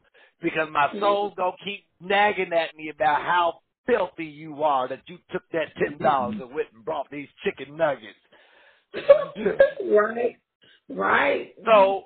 [0.43, 1.01] because my mm-hmm.
[1.01, 5.43] soul's going to keep nagging at me about how filthy you are that you took
[5.53, 8.19] that ten dollars and went and brought these chicken nuggets.
[9.91, 10.37] right.
[10.89, 11.55] Right.
[11.65, 12.05] So,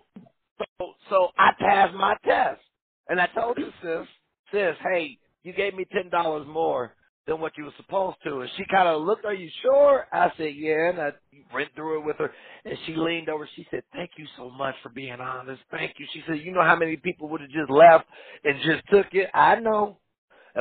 [0.58, 2.60] so, so I passed my test,
[3.08, 4.08] and I told the sis,
[4.52, 6.94] sis, hey, you gave me ten dollars more,
[7.26, 8.40] than what you were supposed to.
[8.40, 10.06] And she kind of looked, are you sure?
[10.12, 10.90] I said, yeah.
[10.90, 11.12] And I
[11.54, 12.30] went through it with her.
[12.64, 13.48] And she leaned over.
[13.56, 15.62] She said, thank you so much for being honest.
[15.70, 16.06] Thank you.
[16.12, 18.06] She said, you know how many people would have just left
[18.44, 19.30] and just took it?
[19.34, 19.98] I know.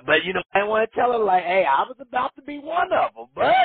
[0.05, 2.59] But, you know, I want to tell her, like, hey, I was about to be
[2.59, 3.25] one of them.
[3.33, 3.55] But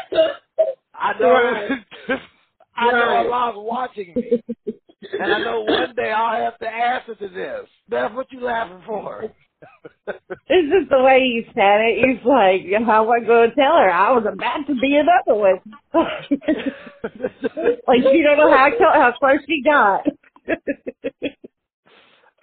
[0.94, 1.70] I know, Right.
[2.76, 3.26] I know Right.
[3.26, 4.42] Allah's watching me.
[5.20, 7.68] And I know one day I'll have to answer to this.
[7.88, 9.24] Beth, what you laughing for?
[10.48, 11.98] It's just the way you said it.
[11.98, 13.90] You're like, I wasn't going to tell her.
[13.90, 15.60] I was about to be another one.
[17.86, 20.06] like, you don't know how, how close she got.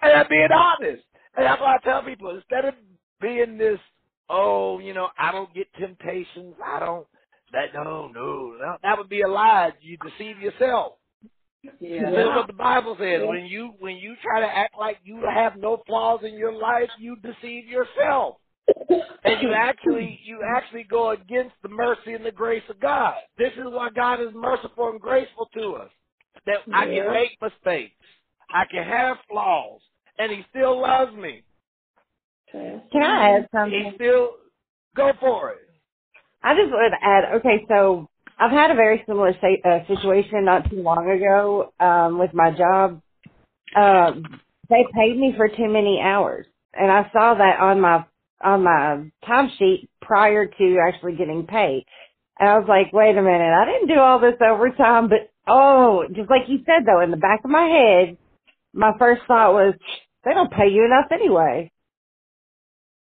[0.02, 1.04] And I'm being honest.
[1.36, 2.74] And that's why I tell people instead of
[3.20, 3.78] being this,
[4.28, 6.56] oh, you know, I don't get temptations.
[6.64, 7.06] I don't.
[7.52, 8.56] That no, no.
[8.82, 9.70] That would be a lie.
[9.80, 10.94] You deceive yourself.
[11.80, 12.10] Yeah.
[12.10, 13.22] That's what the Bible says.
[13.24, 16.90] When you when you try to act like you have no flaws in your life,
[16.98, 18.36] you deceive yourself.
[19.24, 23.14] And you actually you actually go against the mercy and the grace of God.
[23.38, 25.90] This is why God is merciful and graceful to us.
[26.46, 27.94] That I can make mistakes.
[28.52, 29.80] I can have flaws.
[30.18, 31.42] And he still loves me.
[32.52, 33.84] Can I add something?
[33.84, 34.30] He still
[34.96, 35.58] go for it.
[36.42, 38.08] I just wanted to add, okay, so
[38.42, 42.50] I've had a very similar sa- uh, situation not too long ago um, with my
[42.50, 43.00] job.
[43.76, 44.24] Um,
[44.68, 48.04] they paid me for too many hours, and I saw that on my
[48.42, 51.84] on my timesheet prior to actually getting paid.
[52.40, 56.04] And I was like, wait a minute, I didn't do all this overtime, but oh,
[56.12, 58.18] just like you said though, in the back of my head,
[58.74, 59.74] my first thought was,
[60.24, 61.70] they don't pay you enough anyway.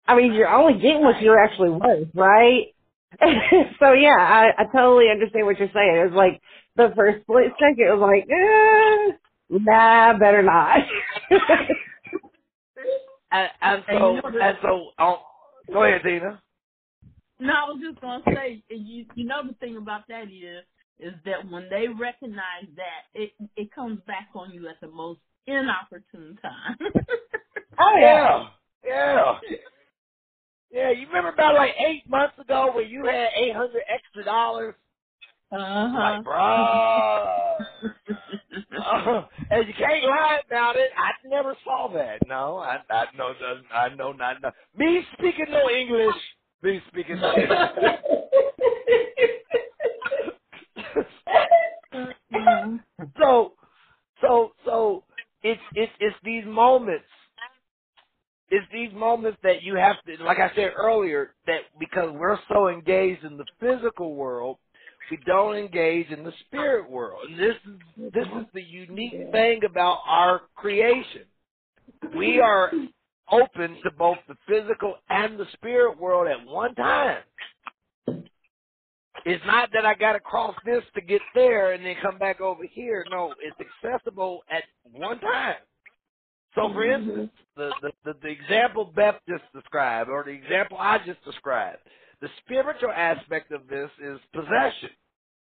[0.06, 2.71] I mean, you're only getting what you're actually worth, right?
[3.80, 5.96] so yeah, I, I totally understand what you're saying.
[5.96, 6.40] It was like
[6.76, 9.16] the first split second, it was like, eh,
[9.50, 10.80] nah, better not.
[13.32, 15.16] And, and And so you know that- and so um,
[15.72, 16.42] go ahead, Tina.
[17.40, 20.64] No, I was just gonna say, you you know the thing about that is
[21.00, 25.20] is that when they recognize that, it it comes back on you at the most
[25.46, 26.76] inopportune time.
[27.80, 28.48] oh Yeah.
[28.84, 29.38] Yeah.
[30.72, 34.76] Yeah, you remember about like eight months ago when you had eight hundred extra dollars?
[35.52, 36.00] Uh-huh.
[36.00, 37.66] Like, bruh.
[38.76, 40.90] Uh, and you can't lie about it.
[40.96, 42.26] I never saw that.
[42.28, 43.34] No, I I know
[43.72, 44.50] I know not no.
[44.76, 46.16] Me speaking no English.
[46.62, 47.58] Me speaking no English.
[53.20, 53.52] so
[54.22, 55.04] so so
[55.42, 57.04] it's it's it's these moments
[58.52, 62.68] it's these moments that you have to like I said earlier that because we're so
[62.68, 64.58] engaged in the physical world
[65.10, 69.60] we don't engage in the spirit world and this is this is the unique thing
[69.68, 71.22] about our creation
[72.16, 72.70] we are
[73.30, 77.22] open to both the physical and the spirit world at one time
[79.24, 82.40] it's not that I got to cross this to get there and then come back
[82.40, 83.04] over here.
[83.08, 85.54] No, it's accessible at one time.
[86.54, 87.60] So, for instance, mm-hmm.
[87.60, 91.78] the, the, the, the example Beth just described, or the example I just described,
[92.20, 94.90] the spiritual aspect of this is possession.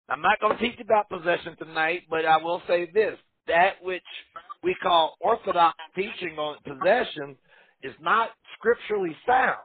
[0.09, 3.15] I'm not going to teach about possession tonight, but I will say this.
[3.47, 4.03] That which
[4.63, 7.37] we call orthodox teaching on possession
[7.83, 9.59] is not scripturally sound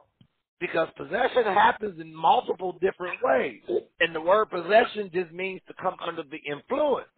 [0.60, 3.60] because possession happens in multiple different ways.
[4.00, 7.08] And the word possession just means to come under the influence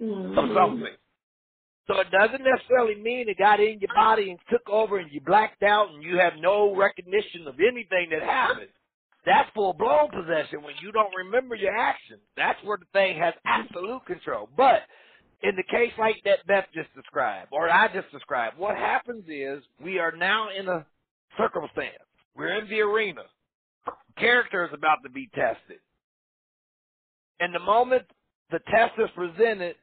[0.00, 0.54] of mm-hmm.
[0.54, 0.96] something.
[1.88, 5.20] So it doesn't necessarily mean it got in your body and took over and you
[5.22, 8.68] blacked out and you have no recognition of anything that happened.
[9.24, 12.20] That's full blown possession when you don't remember your actions.
[12.36, 14.48] That's where the thing has absolute control.
[14.56, 14.82] But
[15.42, 19.62] in the case like that Beth just described, or I just described, what happens is
[19.82, 20.86] we are now in a
[21.38, 22.04] circumstance.
[22.36, 23.22] We're in the arena.
[24.18, 25.80] Character is about to be tested.
[27.40, 28.04] And the moment
[28.50, 29.76] the test is presented,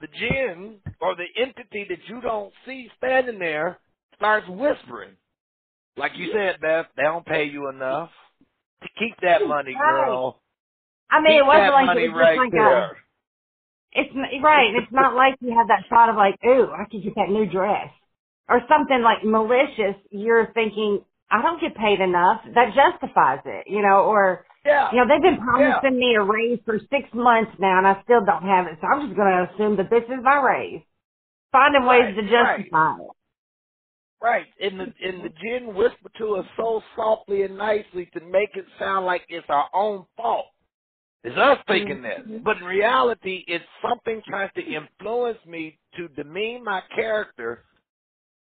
[0.00, 3.78] the jinn or the entity that you don't see standing there
[4.16, 5.12] starts whispering.
[5.96, 8.10] Like you said, Beth, they don't pay you enough.
[8.82, 10.40] To keep that money, girl.
[11.10, 12.78] I mean, Keep it wasn't like money it was right like there.
[12.84, 12.90] a,
[13.92, 14.10] it's
[14.42, 14.74] right.
[14.76, 17.46] It's not like you have that thought of like, ooh, I could get that new
[17.50, 17.90] dress
[18.48, 19.96] or something like malicious.
[20.10, 22.42] You're thinking, I don't get paid enough.
[22.54, 24.90] That justifies it, you know, or Yeah.
[24.92, 28.24] you know, they've been promising me a raise for six months now, and I still
[28.24, 28.78] don't have it.
[28.80, 30.82] So I'm just going to assume that this is my raise.
[31.52, 32.58] Finding ways Right, to right.
[32.58, 33.10] justify it.
[34.22, 34.46] Right.
[34.60, 38.66] And the and the jinn whisper to us so softly and nicely to make it
[38.78, 40.46] sound like it's our own fault.
[41.24, 42.20] It's us thinking this.
[42.20, 42.44] Mm-hmm.
[42.44, 47.64] But in reality it's something trying to influence me to demean my character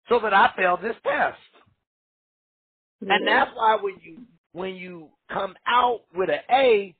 [0.07, 1.37] so that I fail this test.
[3.01, 3.25] And mm-hmm.
[3.25, 4.17] that's why when you
[4.55, 6.95] when you come out with an A,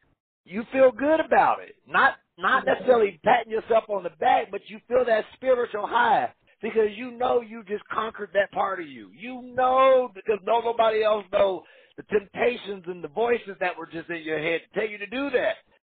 [0.46, 1.76] you feel good about it.
[1.88, 6.90] Not not necessarily patting yourself on the back, but you feel that spiritual high because
[6.96, 9.10] you know you just conquered that part of you.
[9.18, 11.64] You know because no nobody else knows
[11.98, 15.08] the temptations and the voices that were just in your head to tell you to
[15.08, 15.56] do that.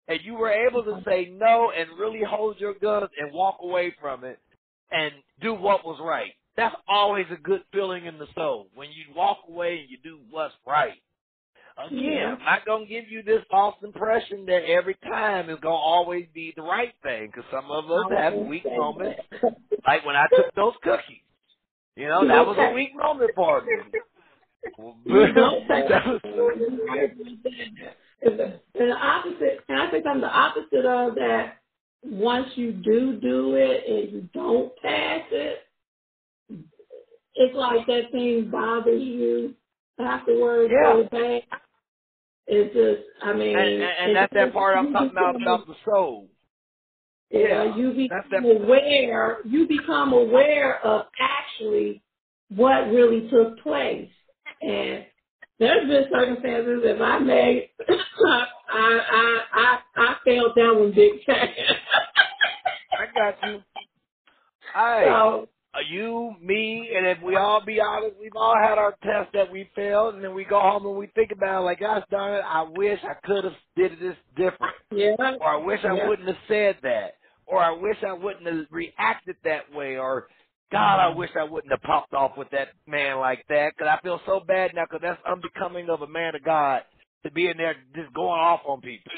[0.07, 3.95] And you were able to say no and really hold your guns and walk away
[3.99, 4.39] from it
[4.91, 6.33] and do what was right.
[6.57, 10.19] That's always a good feeling in the soul when you walk away and you do
[10.31, 10.95] what's right.
[11.77, 12.33] Again, Yeah.
[12.33, 16.53] I'm not gonna give you this false impression that every time it's gonna always be
[16.55, 19.21] the right thing, because some of us have weak moments,
[19.87, 21.21] like when I took those cookies.
[21.95, 23.73] You know, that was a weak moment for me.
[25.05, 26.21] You don't That was-
[28.23, 31.57] and the and the opposite, and I think I'm the opposite of that.
[32.03, 35.59] Once you do do it and you don't pass it,
[37.35, 39.55] it's like that thing bothers you
[39.99, 40.73] afterwards.
[40.73, 40.93] Yeah.
[40.93, 41.43] So bad.
[42.47, 45.75] It's just, I mean, and, and, and that's that part I'm talking about about the
[45.85, 46.29] soul.
[47.29, 49.39] Yeah, you become aware.
[49.45, 52.03] You become aware of actually
[52.49, 54.09] what really took place,
[54.61, 55.05] and
[55.59, 61.49] there's been circumstances if I made, I I I I felt that one big time.
[62.97, 63.63] I got you.
[64.75, 65.49] Hey, so
[65.89, 69.69] you, me, and if we all be honest, we've all had our tests that we
[69.75, 72.45] failed, and then we go home and we think about it like, gosh darn it,
[72.45, 76.07] I wish I could have did this different, yeah, or I wish I Yeah.
[76.07, 77.15] wouldn't have said that,
[77.47, 80.29] or I wish I wouldn't have reacted that way, or
[80.71, 84.01] God, I wish I wouldn't have popped off with that man like that, because I
[84.03, 86.83] feel so bad now, because that's unbecoming of a man of God
[87.23, 89.11] to be in there just going off on people.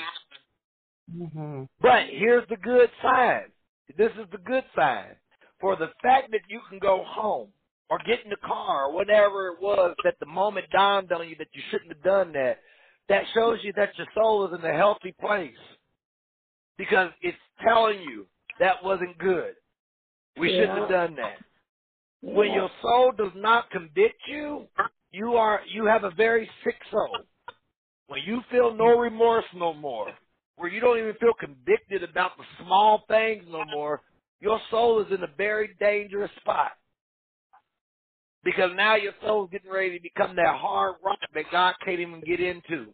[1.12, 3.52] hmm But here's the good sign.
[3.98, 5.16] This is the good sign.
[5.60, 7.50] For the fact that you can go home
[7.90, 11.36] or get in the car or whatever it was that the moment dawned on you
[11.38, 12.60] that you shouldn't have done that,
[13.10, 15.52] that shows you that your soul is in a healthy place.
[16.78, 18.26] Because it's telling you
[18.60, 19.56] that wasn't good.
[20.38, 21.38] We shouldn't have done that.
[22.22, 24.68] When your soul does not convict you,
[25.12, 27.18] you are you have a very sick soul.
[28.08, 30.08] When you feel no remorse no more,
[30.56, 34.02] where you don't even feel convicted about the small things no more,
[34.42, 36.72] your soul is in a very dangerous spot.
[38.44, 42.22] Because now your soul's getting ready to become that hard rock that God can't even
[42.22, 42.88] get into.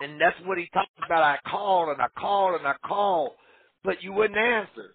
[0.00, 1.22] And that's what he talked about.
[1.22, 3.32] I called and I called and I called,
[3.82, 4.94] but you wouldn't answer.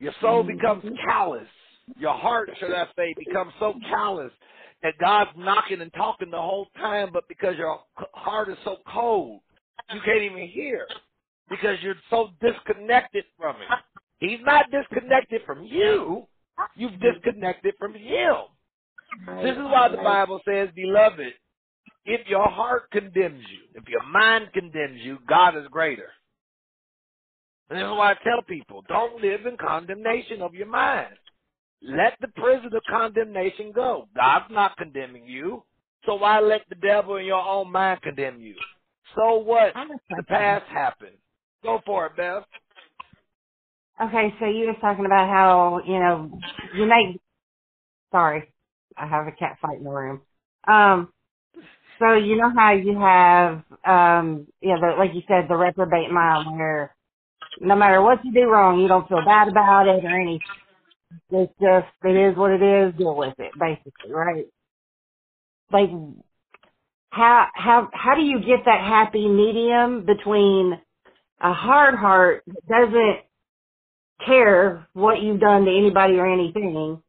[0.00, 0.94] Your soul becomes mm-hmm.
[1.04, 1.46] callous.
[1.98, 4.32] Your heart, should I say, becomes so callous
[4.82, 7.80] that God's knocking and talking the whole time, but because your
[8.14, 9.40] heart is so cold,
[9.92, 10.86] you can't even hear
[11.50, 13.68] because you're so disconnected from it.
[14.20, 16.26] He's not disconnected from you.
[16.76, 18.34] You've disconnected from him.
[19.42, 21.32] This is why the Bible says, beloved,
[22.04, 26.08] if your heart condemns you, if your mind condemns you, God is greater.
[27.68, 31.14] And this is why I tell people, don't live in condemnation of your mind.
[31.82, 34.08] Let the prison of condemnation go.
[34.14, 35.64] God's not condemning you.
[36.04, 38.54] So why let the devil in your own mind condemn you?
[39.16, 39.72] So what?
[40.10, 41.16] The past happened.
[41.62, 42.44] Go for it, Beth.
[44.02, 46.30] Okay, so you was talking about how, you know,
[46.76, 47.20] you make,
[48.12, 48.52] sorry,
[48.96, 50.22] I have a cat fight in the room.
[50.68, 51.10] Um,
[52.00, 53.54] so you know how you have,
[53.86, 56.94] um, yeah, the, like you said, the reprobate mind where
[57.60, 60.40] no matter what you do wrong, you don't feel bad about it or anything.
[61.30, 64.46] It's just, it is what it is, deal with it, basically, right?
[65.72, 65.90] Like,
[67.10, 70.80] how, how, how do you get that happy medium between
[71.42, 73.29] a hard heart that doesn't
[74.26, 77.02] care what you've done to anybody or anything,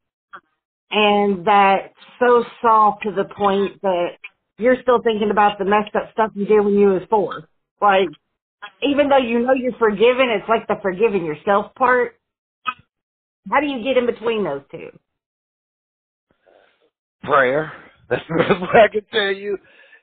[0.91, 4.09] and that's so soft to the point that
[4.57, 7.47] you're still thinking about the messed up stuff you did when you was four.
[7.81, 8.09] Like,
[8.83, 12.15] even though you know you're forgiven, it's like the forgiving yourself part.
[13.49, 14.89] How do you get in between those two?
[17.23, 17.71] Prayer.
[18.09, 19.57] That's what I can tell you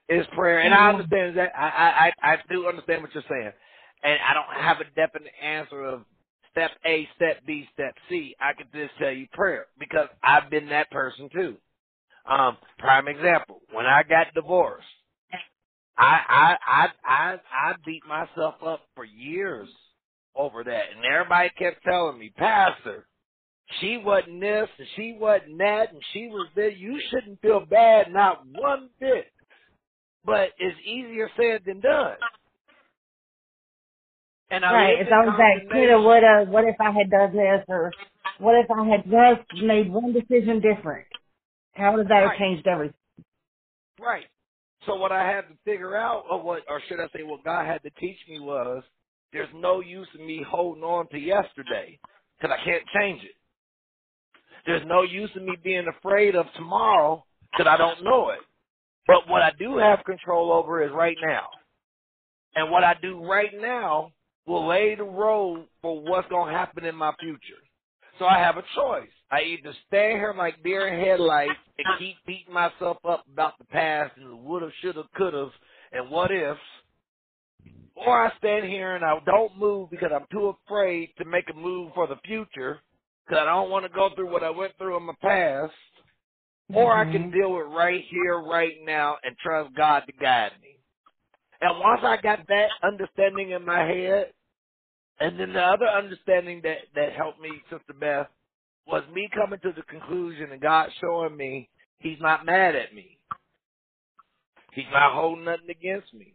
[0.09, 0.61] is prayer.
[0.61, 0.97] And I mm-hmm.
[0.97, 1.53] understand that.
[1.57, 3.53] I, I, I I do understand what you're saying.
[4.03, 6.03] And I don't have a definite answer of
[6.51, 8.35] step A, step B, step C.
[8.41, 11.57] I can just tell you prayer because I've been that person too.
[12.29, 14.87] Um, prime example, when I got divorced,
[15.97, 19.69] I I I I I beat myself up for years
[20.37, 23.07] over that, and everybody kept telling me, Pastor,
[23.81, 26.75] she wasn't this and she wasn't that and she was this.
[26.79, 29.27] You shouldn't feel bad, not one bit.
[30.25, 32.19] But it's easier said than done.
[34.51, 35.01] And I right.
[35.01, 36.05] It's always that coulda, condemnation.
[36.05, 37.93] woulda, what if I had done this, or
[38.39, 41.07] what if I had just made one decision different?
[41.75, 42.95] How would that have changed everything?
[44.01, 44.25] Right.
[44.87, 47.67] So what I had to figure out, or what, or should I say, what God
[47.67, 48.83] had to teach me was,
[49.33, 51.99] there's no use in me holding on to yesterday
[52.41, 53.35] because I can't change it.
[54.67, 58.41] There's no use in me being afraid of tomorrow because I don't know it.
[59.07, 61.49] But what I do have control over is right now.
[62.55, 64.13] And what I do right now
[64.49, 67.63] will lay the road for what's going to happen in my future.
[68.19, 69.11] So I have a choice.
[69.31, 73.67] I either stand here like deer in headlights and keep beating myself up about the
[73.67, 75.51] past and the woulda, shoulda, coulda,
[75.93, 76.59] and what ifs,
[77.95, 81.57] or I stand here and I don't move because I'm too afraid to make a
[81.57, 82.81] move for the future
[83.27, 85.73] because I don't want to go through what I went through in my past,
[86.73, 87.39] or I can mm-hmm.
[87.39, 90.77] deal with right here, right now, and trust God to guide me.
[91.61, 94.33] And once I got that understanding in my head,
[95.21, 98.29] and then the other understanding that that helped me, Sister Beth,
[98.87, 101.69] was me coming to the conclusion and God showing me
[102.01, 103.19] He's not mad at me.
[104.73, 106.35] He's not holding nothing against me.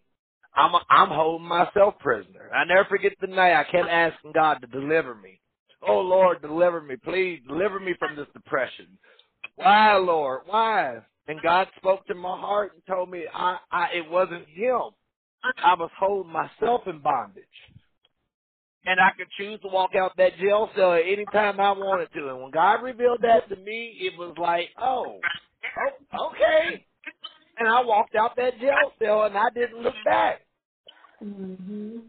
[0.55, 2.49] I'm I'm holding myself prisoner.
[2.53, 5.39] I never forget the night I kept asking God to deliver me.
[5.87, 8.87] Oh Lord, deliver me, please deliver me from this depression.
[9.55, 10.41] Why, Lord?
[10.45, 10.99] Why?
[11.27, 14.91] And God spoke to my heart and told me I, I it wasn't Him.
[15.43, 17.43] I was holding myself in bondage.
[18.85, 22.11] And I could choose to walk out that jail cell at any time I wanted
[22.13, 22.29] to.
[22.29, 25.19] And when God revealed that to me, it was like, oh,
[26.13, 26.85] oh okay.
[27.57, 30.41] And I walked out that jail cell and I didn't look back.
[31.23, 31.99] Mm-hmm.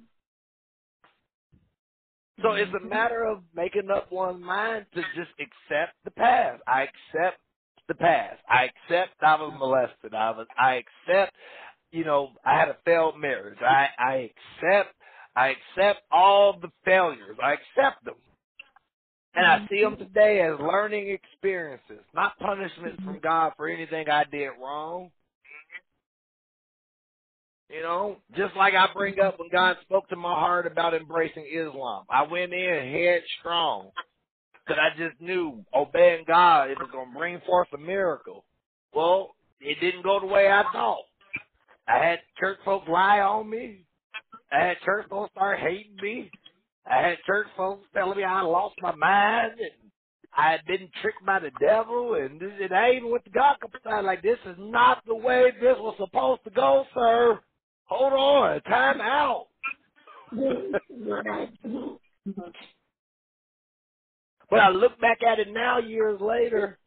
[2.43, 6.63] So it's a matter of making up one's mind to just accept the past.
[6.67, 7.39] I accept
[7.87, 8.41] the past.
[8.49, 10.15] I accept I was molested.
[10.15, 10.47] I was.
[10.59, 11.35] I accept.
[11.93, 13.59] You know, I had a failed marriage.
[13.61, 14.95] I I accept.
[15.37, 17.37] I accept all the failures.
[17.43, 18.15] I accept them.
[19.35, 24.25] And I see them today as learning experiences, not punishments from God for anything I
[24.31, 25.11] did wrong.
[27.69, 31.47] You know, just like I bring up when God spoke to my heart about embracing
[31.53, 32.05] Islam.
[32.09, 33.91] I went in headstrong
[34.65, 38.45] because I just knew obeying God it was going to bring forth a miracle.
[38.95, 41.03] Well, it didn't go the way I thought.
[41.89, 43.85] I had church folks lie on me.
[44.55, 46.31] I had church folks start hating me.
[46.87, 49.91] I had church folks telling me I lost my mind and
[50.37, 53.57] I had been tricked by the devil and, this, and I even went to God
[53.83, 57.41] side like this is not the way this was supposed to go, sir.
[57.87, 59.47] Hold on, time out.
[64.51, 66.79] but I look back at it now years later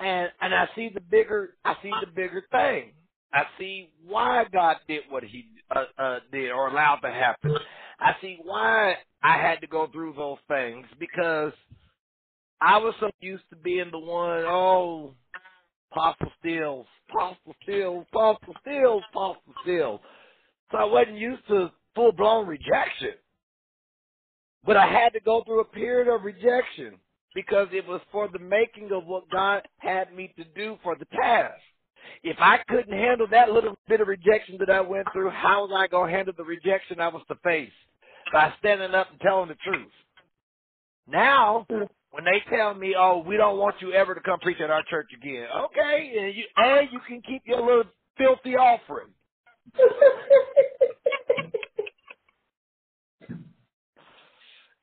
[0.00, 2.92] and and I see the bigger I see the bigger thing.
[3.32, 7.56] I see why God did what he uh, uh did or allowed to happen.
[8.00, 11.52] I see why I had to go through those things because
[12.60, 15.14] I was so used to being the one, oh,
[15.92, 20.00] Apostle Stills, Apostle Stills, Apostle Stills, Apostle Stills.
[20.70, 23.14] So I wasn't used to full blown rejection.
[24.64, 26.98] But I had to go through a period of rejection
[27.34, 31.06] because it was for the making of what God had me to do for the
[31.06, 31.60] task.
[32.22, 35.72] If I couldn't handle that little bit of rejection that I went through, how was
[35.74, 37.70] I going to handle the rejection I was to face?
[38.32, 39.90] By standing up and telling the truth.
[41.06, 41.88] Now, mm.
[42.10, 44.82] when they tell me, "Oh, we don't want you ever to come preach at our
[44.90, 47.84] church again," okay, and you and you can keep your little
[48.18, 49.08] filthy offering.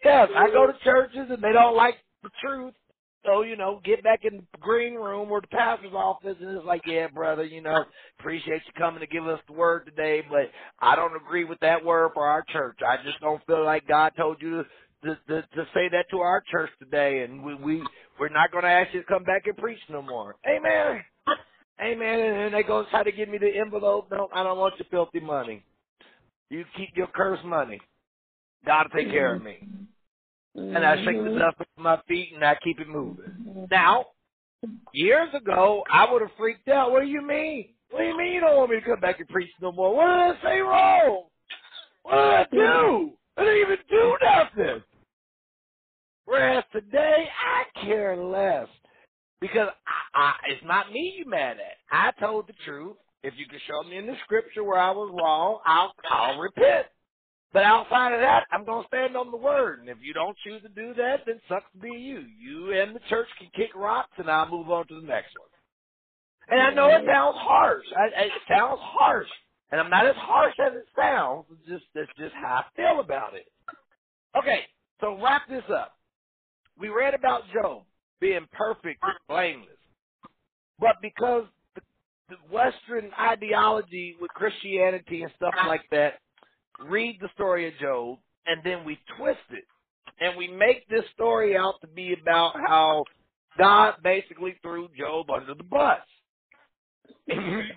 [0.03, 2.73] yes, I go to churches and they don't like the truth.
[3.25, 6.65] So, you know, get back in the green room or the pastor's office and it's
[6.65, 7.85] like, yeah, brother, you know,
[8.19, 11.83] appreciate you coming to give us the word today, but I don't agree with that
[11.83, 12.79] word for our church.
[12.87, 14.65] I just don't feel like God told you to
[15.03, 17.83] to, to, to say that to our church today, and we we
[18.19, 20.35] we're not going to ask you to come back and preach no more.
[20.47, 21.03] Amen.
[21.81, 22.19] Amen.
[22.19, 24.07] And they go try to give me the envelope.
[24.11, 25.63] No, I don't want your filthy money.
[26.49, 27.81] You keep your cursed money.
[28.65, 29.67] God will take care of me.
[30.55, 31.37] And I shake the mm-hmm.
[31.39, 33.25] dust off my feet and I keep it moving.
[33.25, 33.65] Mm-hmm.
[33.69, 34.05] Now,
[34.93, 36.91] years ago, I would have freaked out.
[36.91, 37.69] What do you mean?
[37.91, 39.95] What do you mean you don't want me to come back and preach no more?
[39.95, 41.23] What did I say wrong?
[42.03, 43.11] What did I do?
[43.37, 44.83] I didn't even do nothing.
[46.25, 48.67] Whereas today, I care less.
[49.41, 49.69] Because
[50.15, 51.77] I, I, it's not me you mad at.
[51.91, 52.95] I told the truth.
[53.23, 56.85] If you can show me in the scripture where I was wrong, I'll, I'll repent.
[57.53, 59.79] But outside of that, I'm going to stand on the word.
[59.79, 62.23] And if you don't choose to do that, then sucks to be you.
[62.39, 65.49] You and the church can kick rocks, and I'll move on to the next one.
[66.49, 67.07] And I know it mm-hmm.
[67.07, 67.85] sounds harsh.
[67.97, 69.29] I, it sounds harsh.
[69.71, 71.45] And I'm not as harsh as it sounds.
[71.51, 73.47] It's just, that's just how I feel about it.
[74.37, 74.59] Okay,
[75.01, 75.93] so wrap this up.
[76.77, 77.83] We read about Job
[78.19, 79.69] being perfect, blameless.
[80.79, 81.45] But because
[82.29, 86.19] the Western ideology with Christianity and stuff like that
[86.79, 89.65] read the story of Job and then we twist it
[90.19, 93.03] and we make this story out to be about how
[93.57, 95.99] God basically threw Job under the bus.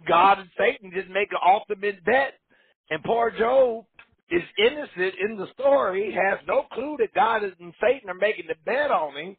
[0.09, 2.35] God and Satan just make an ultimate bet.
[2.91, 3.85] And poor Job
[4.31, 8.57] is innocent in the story, has no clue that God and Satan are making the
[8.65, 9.37] bet on him.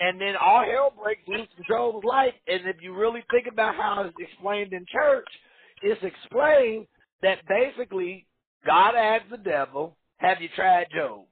[0.00, 2.34] And then all hell breaks loose in Job's life.
[2.48, 5.28] And if you really think about how it's explained in church,
[5.82, 6.86] it's explained
[7.22, 8.25] that basically
[8.66, 11.24] God asked the devil, Have you tried Job?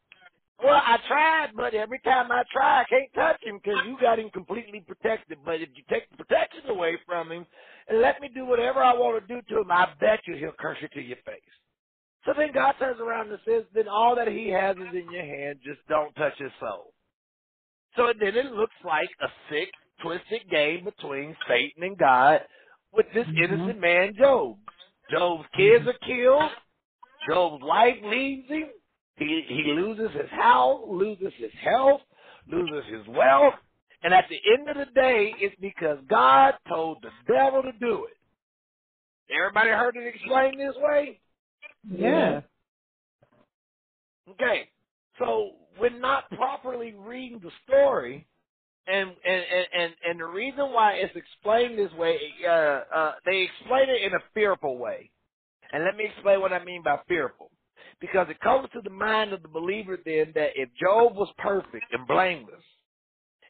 [0.62, 4.19] Well, I tried, but every time I try, I can't touch him because you got
[4.19, 5.39] him completely protected.
[5.44, 7.44] But if you take the protection away from him
[7.89, 10.52] and let me do whatever I want to do to him, I bet you he'll
[10.59, 11.43] curse you to your face.
[12.24, 15.24] So then God turns around and says, then all that he has is in your
[15.24, 16.93] hand, just don't touch his soul.
[17.97, 19.70] So then it looks like a sick,
[20.02, 22.40] twisted game between Satan and God
[22.93, 23.44] with this mm-hmm.
[23.44, 24.56] innocent man, Job.
[25.11, 26.51] Job's kids are killed.
[27.28, 28.68] Job's life leaves him.
[29.16, 32.01] He he loses his house, loses his health,
[32.51, 33.55] loses his wealth,
[34.02, 38.06] and at the end of the day, it's because God told the devil to do
[38.06, 38.16] it.
[39.34, 41.20] Everybody heard it explained this way?
[41.90, 42.42] Yeah.
[44.30, 44.68] Okay.
[45.18, 48.26] So we're not properly reading the story,
[48.86, 49.44] and and
[49.74, 52.51] and and the reason why it's explained this way, uh,
[52.94, 55.10] uh, they explain it in a fearful way.
[55.74, 57.51] And let me explain what I mean by fearful.
[58.01, 61.86] Because it comes to the mind of the believer then that if Job was perfect
[61.90, 62.62] and blameless,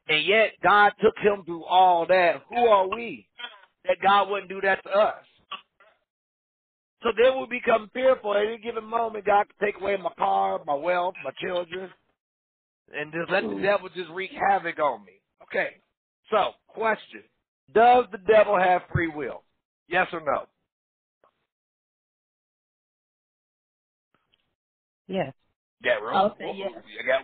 [0.09, 3.29] and yet God took him through all that, who are we
[3.85, 5.25] that God wouldn't do that to us?
[7.03, 9.27] So then we become fearful at any given moment.
[9.27, 11.91] God could take away my car, my wealth, my children,
[12.97, 13.63] and just let the hmm.
[13.63, 15.21] devil just wreak havoc on me.
[15.43, 15.77] Okay.
[16.31, 17.23] So, question.
[17.75, 19.43] Does the devil have free will?
[19.89, 20.47] Yes or no?
[25.07, 25.33] Yes.
[25.83, 26.17] Yeah, right.
[26.17, 26.71] I'll say yes.
[27.03, 27.23] I got,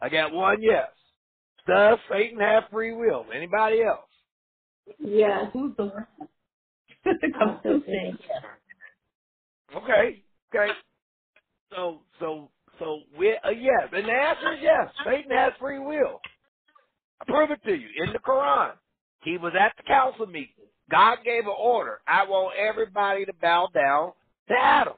[0.00, 0.88] I got one yes.
[1.66, 3.26] Does Satan have free will?
[3.34, 4.08] Anybody else?
[4.98, 5.46] Yes.
[5.52, 6.06] Who's the one?
[7.40, 8.42] I'm still saying yes.
[9.76, 10.22] Okay.
[10.54, 10.72] Okay.
[11.70, 14.88] So so so we uh, yes, and the answer is yes.
[15.04, 16.20] Satan has free will.
[17.20, 18.72] I prove it to you in the Quran.
[19.22, 20.48] He was at the council meeting.
[20.90, 22.00] God gave an order.
[22.06, 24.12] I want everybody to bow down
[24.48, 24.94] to Adam.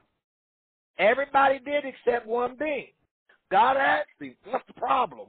[0.97, 2.87] Everybody did except one being.
[3.49, 5.27] God asked him, "What's the problem?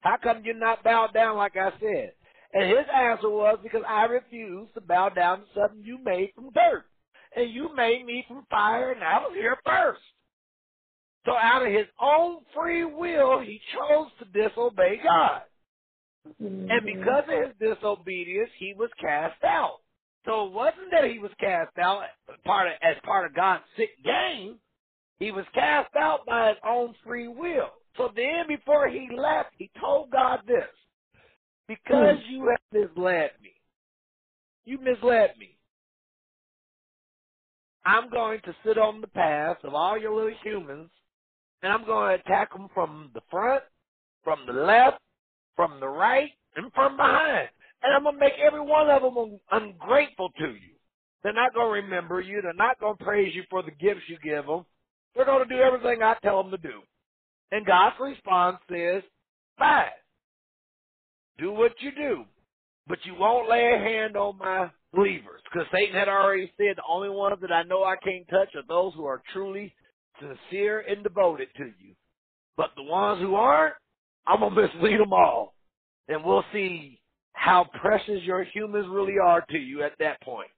[0.00, 2.14] How come you're not bowed down like I said?"
[2.52, 6.50] And his answer was, "Because I refuse to bow down to something you made from
[6.50, 6.86] dirt."
[7.36, 10.00] and you made me from fire, and I was here first.
[11.26, 15.42] So out of his own free will, he chose to disobey God.
[16.42, 16.70] Mm-hmm.
[16.70, 19.78] And because of his disobedience, he was cast out.
[20.26, 22.02] So it wasn't that he was cast out
[22.44, 24.56] part of, as part of God's sick game.
[25.20, 27.68] He was cast out by his own free will.
[27.96, 30.64] So then before he left, he told God this.
[31.68, 32.30] Because mm.
[32.30, 33.52] you have misled me.
[34.64, 35.56] You misled me.
[37.84, 40.90] I'm going to sit on the path of all your little humans,
[41.62, 43.62] and I'm going to attack them from the front,
[44.24, 44.98] from the left,
[45.56, 47.48] from the right, and from behind.
[47.82, 50.74] And I'm going to make every one of them ungrateful to you.
[51.22, 52.40] They're not going to remember you.
[52.42, 54.64] They're not going to praise you for the gifts you give them.
[55.14, 56.80] They're going to do everything I tell them to do.
[57.52, 59.02] And God's response is,
[59.58, 59.86] fine.
[61.38, 62.24] Do what you do.
[62.86, 65.40] But you won't lay a hand on my believers.
[65.44, 68.62] Because Satan had already said the only ones that I know I can't touch are
[68.68, 69.74] those who are truly
[70.20, 71.94] sincere and devoted to you.
[72.56, 73.74] But the ones who aren't,
[74.26, 75.54] I'm going to mislead them all.
[76.08, 77.00] And we'll see
[77.32, 80.50] how precious your humans really are to you at that point.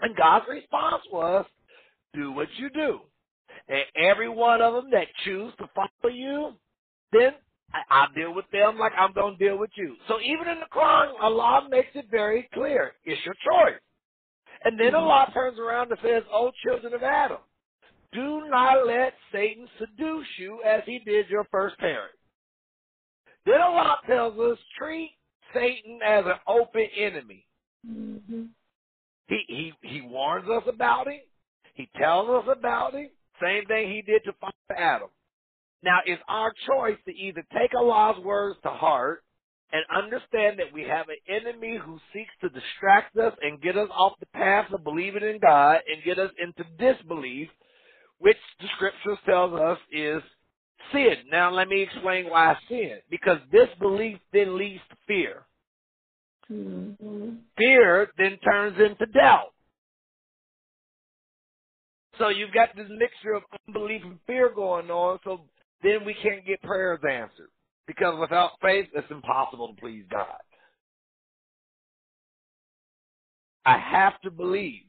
[0.00, 1.44] And God's response was,
[2.14, 3.00] do what you do.
[3.68, 6.52] And every one of them that choose to follow you,
[7.12, 7.32] then
[7.90, 9.96] I, will deal with them like I'm going to deal with you.
[10.08, 12.92] So even in the Quran, Allah makes it very clear.
[13.04, 13.80] It's your choice.
[14.64, 14.96] And then mm-hmm.
[14.96, 17.38] Allah turns around and says, Oh, children of Adam,
[18.12, 22.12] do not let Satan seduce you as he did your first parent.
[23.44, 25.10] Then Allah tells us, treat
[25.52, 27.46] Satan as an open enemy.
[27.86, 28.44] Mm-hmm.
[29.28, 31.20] He, he, he warns us about him.
[31.74, 33.10] He tells us about him.
[33.40, 35.08] Same thing he did to Father Adam.
[35.82, 39.22] Now, it's our choice to either take Allah's words to heart
[39.72, 43.88] and understand that we have an enemy who seeks to distract us and get us
[43.92, 47.48] off the path of believing in God and get us into disbelief,
[48.18, 50.22] which the scriptures tells us is
[50.92, 51.16] sin.
[51.30, 52.98] Now, let me explain why sin.
[53.10, 55.42] Because disbelief then leads to fear.
[56.50, 57.30] Mm-hmm.
[57.58, 59.53] Fear then turns into doubt.
[62.18, 65.40] So you've got this mixture of unbelief and fear going on, so
[65.82, 67.50] then we can't get prayers answered.
[67.86, 70.26] Because without faith, it's impossible to please God.
[73.66, 74.82] I have to believe.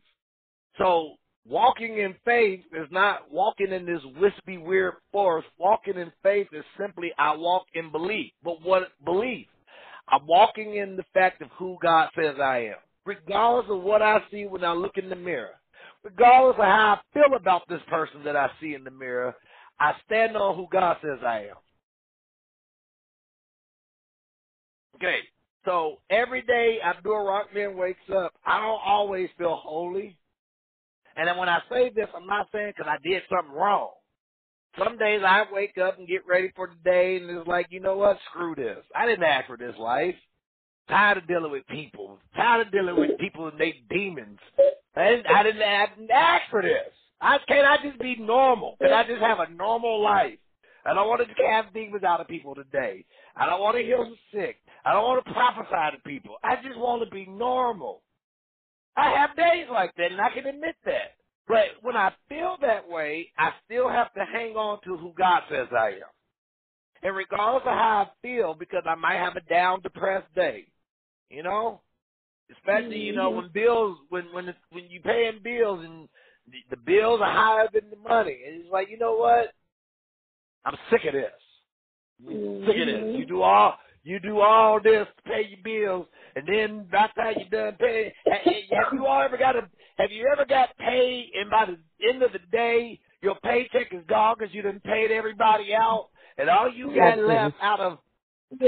[0.78, 1.16] So
[1.48, 5.48] walking in faith is not walking in this wispy, weird forest.
[5.58, 8.32] Walking in faith is simply I walk in belief.
[8.44, 9.48] But what belief?
[10.08, 12.76] I'm walking in the fact of who God says I am,
[13.06, 15.56] regardless of what I see when I look in the mirror.
[16.06, 19.36] Regardless of how I feel about this person that I see in the mirror,
[19.80, 21.56] I stand on who God says I am.
[24.96, 25.18] Okay,
[25.66, 30.16] so every day Abdul Rahman wakes up, I don't always feel holy.
[31.18, 33.90] And then when I say this, I'm not saying because I did something wrong.
[34.78, 37.80] Some days I wake up and get ready for the day, and it's like, you
[37.80, 38.20] know what?
[38.30, 38.84] Screw this.
[38.96, 40.16] I didn't ask for this life.
[40.88, 42.20] Tired of dealing with people.
[42.36, 44.40] Tired of dealing with people and they demons.
[44.96, 46.94] Didn't, I didn't, I didn't ask for this.
[47.22, 47.66] I can't.
[47.66, 48.76] I just be normal?
[48.82, 50.38] Can I just have a normal life?
[50.86, 53.06] I don't want to cast demons out of people today.
[53.36, 54.58] I don't want to heal the sick.
[54.86, 56.36] I don't want to prophesy to people.
[56.44, 58.04] I just want to be normal.
[58.96, 61.16] I have days like that, and I can admit that.
[61.48, 65.44] But when I feel that way, I still have to hang on to who God
[65.50, 66.14] says I am.
[67.04, 70.68] And regardless of how I feel, because I might have a down, depressed day,
[71.30, 71.82] you know,
[72.52, 76.08] especially you know when bills, when when it's, when you paying bills and
[76.52, 79.54] the, the bills are higher than the money, and it's like you know what,
[80.66, 81.32] I'm sick of this.
[82.24, 82.66] Mm-hmm.
[82.68, 83.20] Sick of this.
[83.20, 87.22] You do all you do all this to pay your bills, and then by the
[87.22, 89.62] time you're done paying, have you all ever got a?
[89.98, 94.04] Have you ever got paid, and by the end of the day, your paycheck is
[94.08, 97.98] gone because you done paid everybody out, and all you got left out of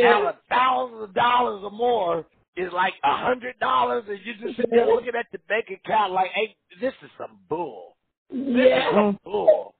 [0.03, 2.25] out of thousands of dollars or more
[2.57, 6.13] is like a hundred dollars, and you just sitting there looking at the bank account
[6.13, 7.95] like, hey, this is some bull.
[8.31, 9.75] This is some bull.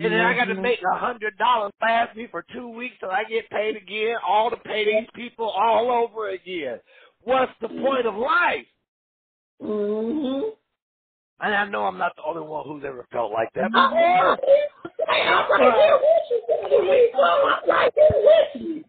[0.00, 3.10] And then I got to make a hundred dollars last me for two weeks till
[3.10, 6.80] I get paid again, all to pay these people all over again.
[7.22, 8.66] What's the point of life?
[9.62, 10.50] Mm-hmm.
[11.40, 14.38] And I know I'm not the only one who's ever felt like that I'm before.
[15.50, 16.76] right there with you, Daddy.
[16.80, 17.22] We go.
[17.22, 18.84] I'm right there with you.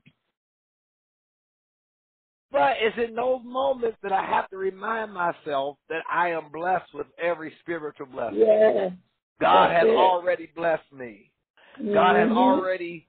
[2.53, 6.93] But it's in those moments that I have to remind myself that I am blessed
[6.93, 8.39] with every spiritual blessing.
[8.39, 8.89] Yeah.
[9.41, 9.97] God That's has it.
[9.97, 11.31] already blessed me.
[11.93, 12.37] God has Mhm.
[12.37, 13.07] already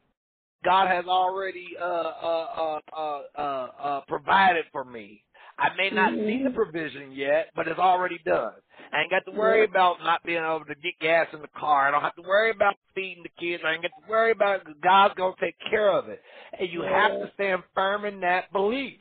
[0.64, 3.40] God has already uh uh uh uh uh,
[3.78, 5.22] uh provided for me.
[5.58, 6.54] I may not see the Mhm.
[6.54, 8.54] provision yet, but it's already done.
[8.92, 11.88] I ain't got to worry about not being able to get gas in the car.
[11.88, 13.62] I don't have to worry about feeding the kids.
[13.64, 16.22] I ain't got to worry about it God's gonna take care of it.
[16.58, 19.00] And you have to stand firm in that belief.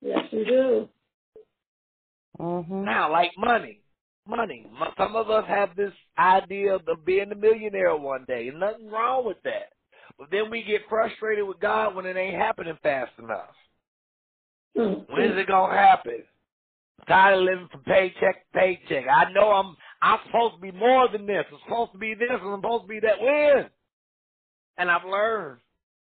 [0.00, 0.88] Yes, you do.
[2.38, 2.84] Mm-hmm.
[2.84, 3.80] Now, like money,
[4.26, 4.66] money.
[4.96, 9.26] Some of us have this idea of being a millionaire one day, and nothing wrong
[9.26, 9.72] with that.
[10.18, 13.54] But then we get frustrated with God when it ain't happening fast enough.
[14.76, 15.12] Mm-hmm.
[15.12, 16.22] When is it gonna happen?
[17.00, 19.04] I'm tired of living from paycheck to paycheck.
[19.08, 21.44] I know I'm I'm supposed to be more than this.
[21.50, 23.20] I'm supposed to be this, I'm supposed to be that.
[23.20, 23.66] When?
[24.78, 25.60] And I've learned.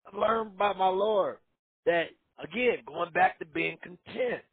[0.08, 1.38] I've learned by my Lord
[1.86, 2.10] that
[2.44, 4.44] again, going back to being content.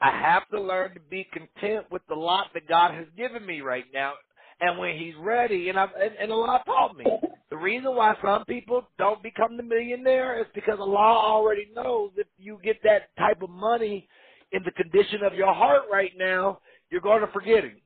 [0.00, 3.60] I have to learn to be content with the lot that God has given me
[3.60, 4.14] right now.
[4.60, 7.04] And when He's ready, and I've and, and Allah taught me
[7.50, 12.28] the reason why some people don't become the millionaire is because Allah already knows if
[12.38, 14.08] you get that type of money
[14.52, 16.60] in the condition of your heart right now,
[16.90, 17.80] you're going to forget Him,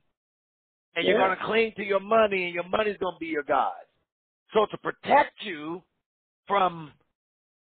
[0.95, 3.43] and you're going to cling to your money, and your money's going to be your
[3.43, 3.73] God.
[4.53, 5.81] So to protect you
[6.47, 6.91] from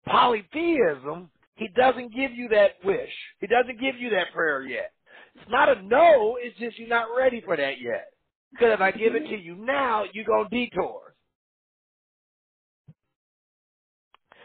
[0.07, 3.13] polytheism, he doesn't give you that wish.
[3.41, 4.93] He doesn't give you that prayer yet.
[5.35, 8.13] It's not a no, it's just you're not ready for that yet.
[8.53, 11.15] Because if I give it to you now, you're going to detour.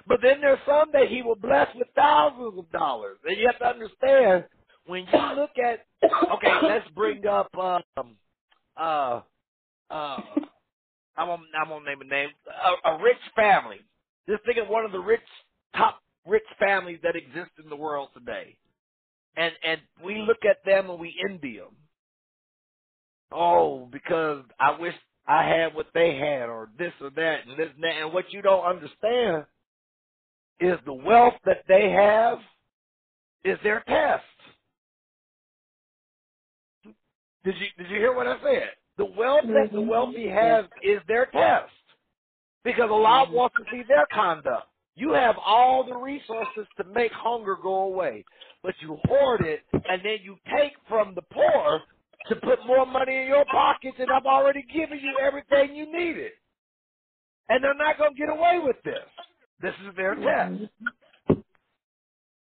[0.07, 3.17] But then there's some that he will bless with thousands of dollars.
[3.23, 4.45] And you have to understand,
[4.87, 5.85] when you look at,
[6.33, 8.15] okay, let's bring up, um,
[8.75, 9.21] uh,
[9.91, 10.21] uh,
[11.17, 12.29] I'm gonna, I'm gonna name a name,
[12.85, 13.81] a, a rich family.
[14.27, 15.21] Just think of one of the rich,
[15.75, 18.57] top rich families that exist in the world today.
[19.35, 21.75] And, and we look at them and we envy them.
[23.31, 24.95] Oh, because I wish
[25.27, 28.01] I had what they had or this or that and this and that.
[28.01, 29.45] And what you don't understand
[30.59, 32.39] is the wealth that they have
[33.43, 34.23] is their test.
[37.45, 38.69] Did you did you hear what I said?
[38.97, 39.89] The wealth that the mm-hmm.
[39.89, 41.71] wealthy have is their test.
[42.63, 43.35] Because Allah mm-hmm.
[43.35, 44.67] wants to see their conduct.
[44.99, 48.25] You have all the resources to make hunger go away.
[48.63, 51.81] but you hoard it, and then you take from the poor
[52.29, 56.33] to put more money in your pockets, and I've already given you everything you needed.
[57.49, 59.07] And they're not going to get away with this.
[59.61, 60.55] This is their test.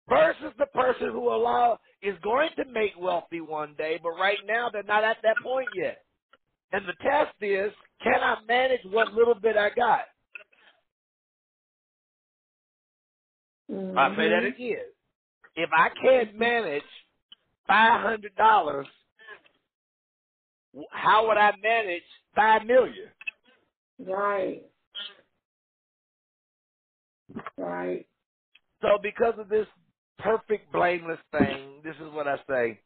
[0.09, 4.69] Versus the person who allow is going to make wealthy one day, but right now
[4.71, 6.03] they're not at that point yet.
[6.71, 7.71] And the test is,
[8.03, 10.01] can I manage what little bit I got?
[13.71, 13.97] Mm-hmm.
[13.97, 14.85] I'll say that again.
[15.55, 16.83] If I can't manage
[17.67, 18.87] five hundred dollars,
[20.91, 22.03] how would I manage
[22.35, 23.09] five million?
[23.99, 24.63] Right.
[27.57, 28.07] Right.
[28.81, 29.67] So because of this
[30.19, 32.81] perfect blameless thing, this is what I say.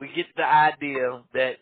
[0.00, 1.56] We get the idea that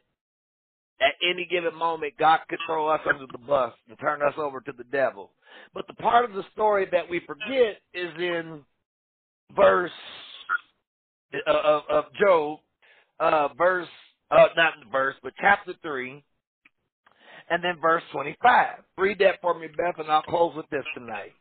[1.01, 4.61] at any given moment God could throw us under the bus and turn us over
[4.61, 5.33] to the devil.
[5.75, 8.61] But the part of the story that we forget is in
[9.57, 9.91] verse
[11.47, 12.59] uh, of, of Job,
[13.21, 13.89] uh, verse,
[14.31, 16.23] uh, not in the verse, but chapter 3,
[17.51, 18.67] and then verse 25.
[18.99, 21.33] Read that for me, Beth, and I'll close with this tonight.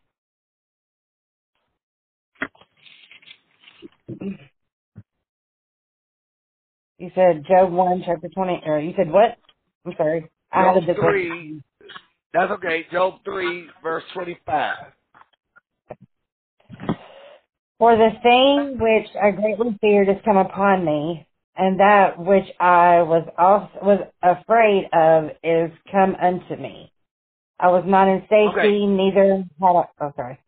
[6.97, 9.37] You said Job 1, chapter 20, or you said what?
[9.85, 10.29] I'm sorry.
[10.51, 11.11] I Job had a different.
[11.11, 11.63] 3,
[12.33, 14.77] that's okay, Job 3, verse 25.
[17.79, 21.27] For the thing which I greatly feared has come upon me,
[21.57, 26.93] and that which I was also was afraid of is come unto me.
[27.59, 28.87] I was not in safety, Okay.
[28.87, 29.85] neither had I.
[30.01, 30.39] Oh, sorry.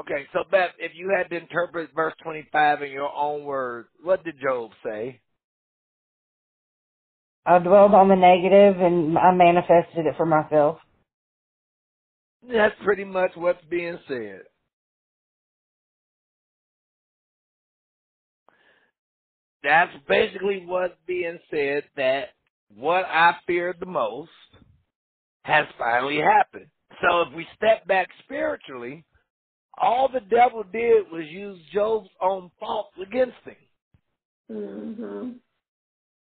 [0.00, 4.24] Okay, so Beth, if you had to interpret verse 25 in your own words, what
[4.24, 5.20] did Job say?
[7.46, 10.78] I dwelled on the negative, and I manifested it for myself.
[12.48, 14.42] That's pretty much what's being said.
[19.62, 22.30] That's basically what's being said that
[22.74, 24.30] what I feared the most
[25.42, 26.66] has finally happened.
[27.02, 29.04] So if we step back spiritually,
[29.78, 33.56] all the devil did was use Job's own faults against him.
[34.50, 35.30] Mm-hmm.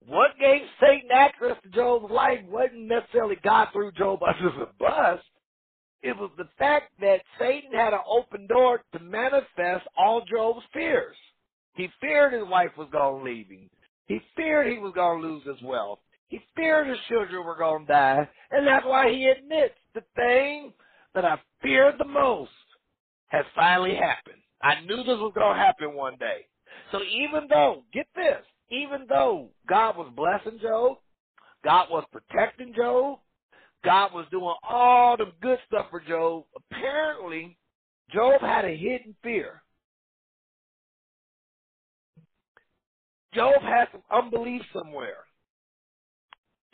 [0.06, 5.20] What gave Satan access to Job's life wasn't necessarily God threw Job under the bus.
[6.02, 11.16] It was the fact that Satan had an open door to manifest all Job's fears.
[11.74, 13.68] He feared his wife was going to leave him.
[14.06, 15.98] He feared he was going to lose his wealth.
[16.28, 18.28] He feared his children were going to die.
[18.50, 20.72] And that's why he admits the thing
[21.14, 22.50] that I feared the most
[23.28, 24.42] has finally happened.
[24.62, 26.46] I knew this was going to happen one day.
[26.92, 30.98] So even though, get this, even though God was blessing Job,
[31.64, 33.18] God was protecting Job,
[33.84, 37.56] God was doing all the good stuff for Job, apparently
[38.12, 39.62] Job had a hidden fear.
[43.34, 45.24] Job had some unbelief somewhere.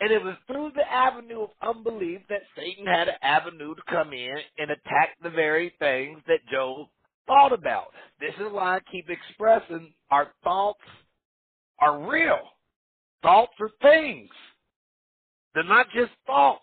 [0.01, 4.13] And it was through the avenue of unbelief that Satan had an avenue to come
[4.13, 6.89] in and attack the very things that Job
[7.27, 7.89] thought about.
[8.21, 10.81] This is why I keep expressing our thoughts
[11.81, 12.41] are real.
[13.23, 14.31] Thoughts are things.
[15.55, 16.63] They're not just thoughts.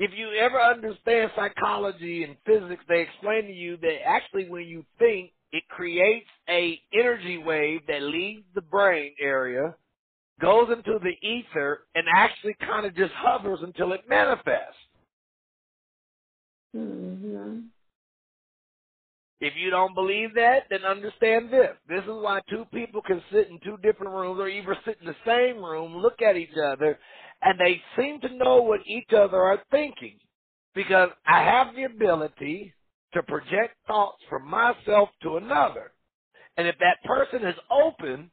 [0.00, 4.84] If you ever understand psychology and physics, they explain to you that actually when you
[4.98, 9.74] think, it creates a energy wave that leaves the brain area,
[10.40, 14.76] goes into the ether, and actually kind of just hovers until it manifests.
[16.74, 17.58] Mm-hmm.
[19.40, 21.76] If you don't believe that, then understand this.
[21.88, 25.08] This is why two people can sit in two different rooms or even sit in
[25.08, 26.98] the same room, look at each other,
[27.42, 30.18] and they seem to know what each other are thinking.
[30.74, 32.74] Because I have the ability
[33.14, 35.92] to project thoughts from myself to another.
[36.56, 38.30] And if that person is open,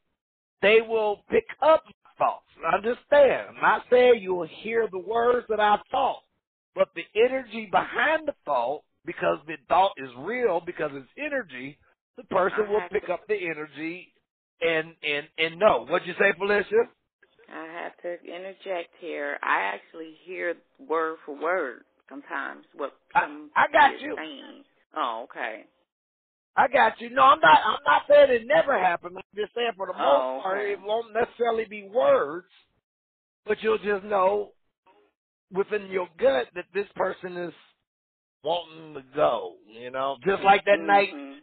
[0.62, 2.46] they will pick up my thoughts.
[2.74, 6.24] Understand, I'm not saying you will hear the words that I've thought,
[6.76, 11.80] but the energy behind the thought, because the thought is real, because it's energy,
[12.18, 14.14] the person will pick up the energy
[14.62, 15.88] and and and know.
[15.88, 16.92] What'd you say, Felicia?
[17.50, 19.40] I have to interject here.
[19.44, 24.18] I actually hear word for word sometimes what I- some I got you.
[24.18, 24.66] saying.
[24.96, 25.66] Oh, okay.
[26.58, 27.10] I got you.
[27.12, 27.62] No, I'm not.
[27.66, 29.18] I'm not saying it never happened.
[29.18, 32.48] I'm just saying for the most Oh, part, it won't necessarily be words,
[33.46, 34.54] but you'll just know
[35.52, 37.54] within your gut that this person is
[38.48, 39.58] wanting to go.
[39.68, 41.42] You know, just like that night Mhm.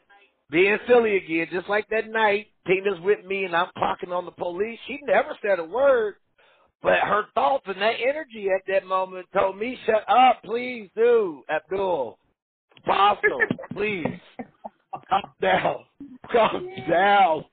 [0.50, 1.48] being silly again.
[1.52, 4.80] Just like that night, Tina's with me and I'm clocking on the police.
[4.88, 6.16] She never said a word,
[6.82, 11.44] but her thoughts and that energy at that moment told me, "Shut up, please, do
[11.50, 12.18] Abdul,
[12.78, 14.20] Apostle, please."
[15.08, 15.86] Calm down.
[16.32, 17.46] come down.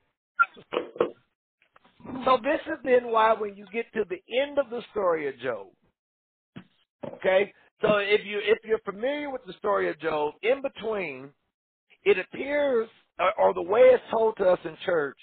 [2.24, 5.38] So this is then why when you get to the end of the story of
[5.40, 5.68] Job,
[7.14, 7.52] okay?
[7.82, 11.30] So if you if you're familiar with the story of Job, in between,
[12.04, 12.88] it appears
[13.38, 15.18] or, the way it's told to us in church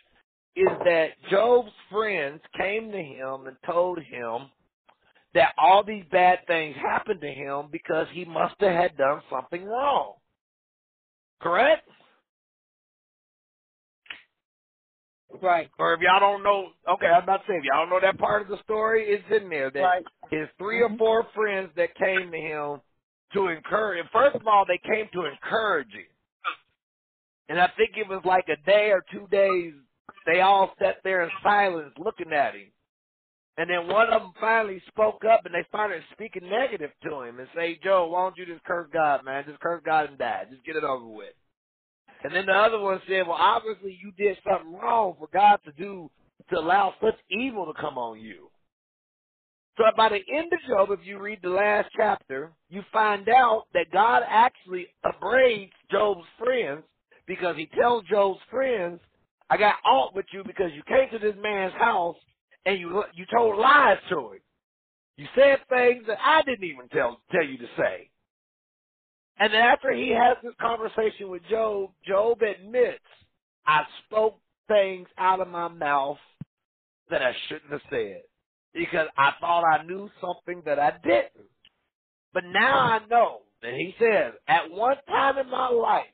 [0.56, 4.50] is that Job's friends came to him and told him
[5.34, 9.66] that all these bad things happened to him because he must have had done something
[9.66, 10.14] wrong.
[11.42, 11.88] Correct?
[15.42, 15.70] Right.
[15.78, 18.18] Or if y'all don't know, okay, I'm about to say, if y'all don't know that
[18.18, 20.06] part of the story, it's in there that Right.
[20.32, 20.98] his three or mm-hmm.
[20.98, 22.82] four friends that came to him
[23.34, 24.06] to encourage.
[24.12, 26.08] First of all, they came to encourage him,
[27.50, 29.74] and I think it was like a day or two days.
[30.26, 32.72] They all sat there in silence, looking at him,
[33.58, 37.40] and then one of them finally spoke up, and they started speaking negative to him
[37.40, 39.46] and say, "Joe, why don't you just curse God, man?
[39.46, 40.46] Just curse God and die.
[40.50, 41.36] Just get it over with."
[42.24, 45.72] And then the other one said, Well, obviously you did something wrong for God to
[45.74, 46.12] do
[46.52, 48.50] to allow such evil to come on you.
[49.78, 53.66] So by the end of Job, if you read the last chapter, you find out
[53.74, 56.84] that God actually upbraids Job's friends
[57.28, 59.00] because he tells Job's friends,
[59.50, 62.18] I got alt with you because you came to this man's house
[62.66, 64.40] and you you told lies to him.
[65.18, 68.10] You said things that I didn't even tell tell you to say.
[69.40, 73.00] And then after he has this conversation with Job, Job admits,
[73.66, 76.18] I spoke things out of my mouth
[77.10, 78.24] that I shouldn't have said
[78.74, 81.50] because I thought I knew something that I didn't.
[82.34, 86.06] But now I know that he says, at one time in my life,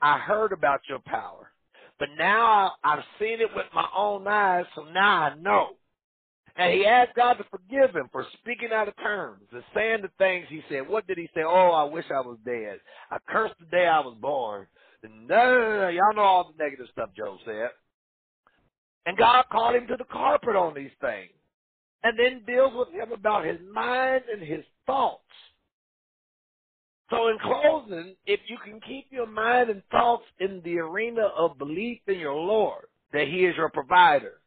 [0.00, 1.50] I heard about your power.
[1.98, 5.70] But now I've seen it with my own eyes, so now I know.
[6.58, 10.10] And he asked God to forgive him for speaking out of terms and saying the
[10.18, 10.88] things he said.
[10.88, 11.42] What did he say?
[11.46, 12.80] Oh, I wish I was dead.
[13.12, 14.66] I cursed the day I was born.
[15.04, 17.70] No, y'all know all the negative stuff Job said.
[19.06, 21.30] And God called him to the carpet on these things.
[22.02, 25.22] And then deals with him about his mind and his thoughts.
[27.10, 31.56] So in closing, if you can keep your mind and thoughts in the arena of
[31.56, 34.40] belief in your Lord, that he is your provider,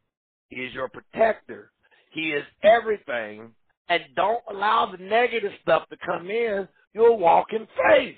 [0.49, 1.71] he is your protector,
[2.11, 3.51] he is everything,
[3.89, 8.17] and don't allow the negative stuff to come in, you'll walk in faith.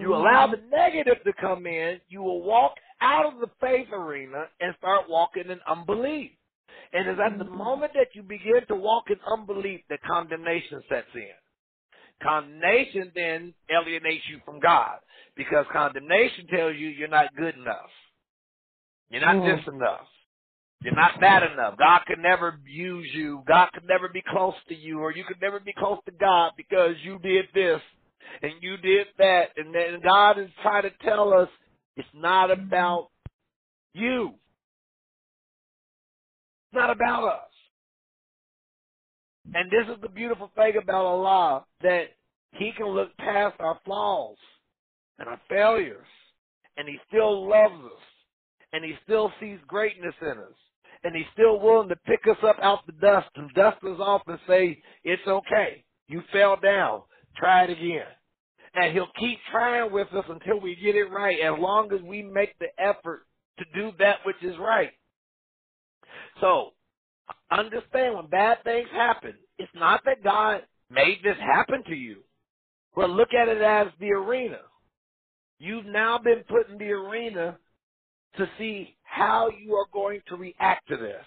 [0.00, 4.44] You allow the negative to come in, you will walk out of the faith arena
[4.60, 6.30] and start walking in unbelief.
[6.92, 11.08] And it's at the moment that you begin to walk in unbelief that condemnation sets
[11.14, 11.28] in.
[12.22, 14.98] Condemnation then alienates you from God
[15.36, 17.90] because condemnation tells you you're not good enough.
[19.10, 19.56] You're not Mhm.
[19.56, 20.08] this enough.
[20.82, 21.78] You're not bad enough.
[21.78, 23.42] God could never use you.
[23.46, 26.52] God could never be close to you, or you could never be close to God
[26.56, 27.80] because you did this
[28.42, 29.44] and you did that.
[29.56, 31.48] And then God is trying to tell us
[31.96, 33.08] it's not about
[33.94, 34.34] you.
[36.66, 37.50] It's not about us.
[39.54, 42.06] And this is the beautiful thing about Allah that
[42.52, 44.36] He can look past our flaws
[45.18, 46.06] and our failures,
[46.76, 48.02] and He still loves us,
[48.72, 50.58] and He still sees greatness in us,
[51.04, 54.22] and He's still willing to pick us up out the dust and dust us off
[54.26, 55.84] and say, It's okay.
[56.08, 57.02] You fell down.
[57.36, 58.06] Try it again.
[58.74, 62.22] And He'll keep trying with us until we get it right, as long as we
[62.22, 63.26] make the effort
[63.58, 64.90] to do that which is right.
[66.40, 66.72] So,
[67.50, 72.18] understand when bad things happen, it's not that God made this happen to you.
[72.94, 74.58] But look at it as the arena.
[75.58, 77.58] You've now been put in the arena
[78.36, 81.24] to see how you are going to react to this.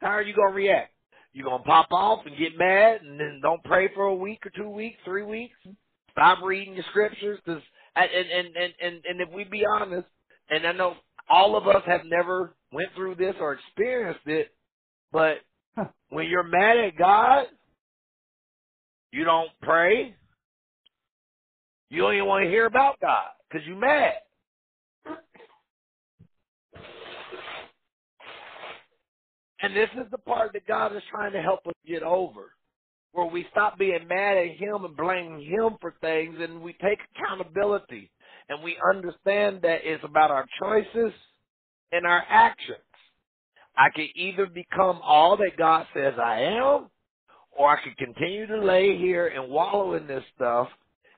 [0.00, 0.92] How are you going to react?
[1.32, 4.44] You're going to pop off and get mad and then don't pray for a week
[4.46, 5.56] or two weeks, three weeks?
[6.12, 7.40] Stop reading your scriptures?
[7.46, 7.62] Cause,
[7.96, 10.06] and, and, and, and, and if we be honest,
[10.50, 10.96] and I know
[11.28, 14.54] all of us have never went through this or experienced it,
[15.12, 15.38] but
[16.10, 17.46] when you're mad at God,
[19.12, 20.14] you don't pray.
[21.90, 24.14] You don't even want to hear about God because you're mad.
[29.64, 32.52] And this is the part that God is trying to help us get over,
[33.12, 36.98] where we stop being mad at Him and blaming Him for things, and we take
[37.16, 38.10] accountability,
[38.50, 41.14] and we understand that it's about our choices
[41.92, 42.76] and our actions.
[43.74, 46.90] I can either become all that God says I am,
[47.50, 50.68] or I can continue to lay here and wallow in this stuff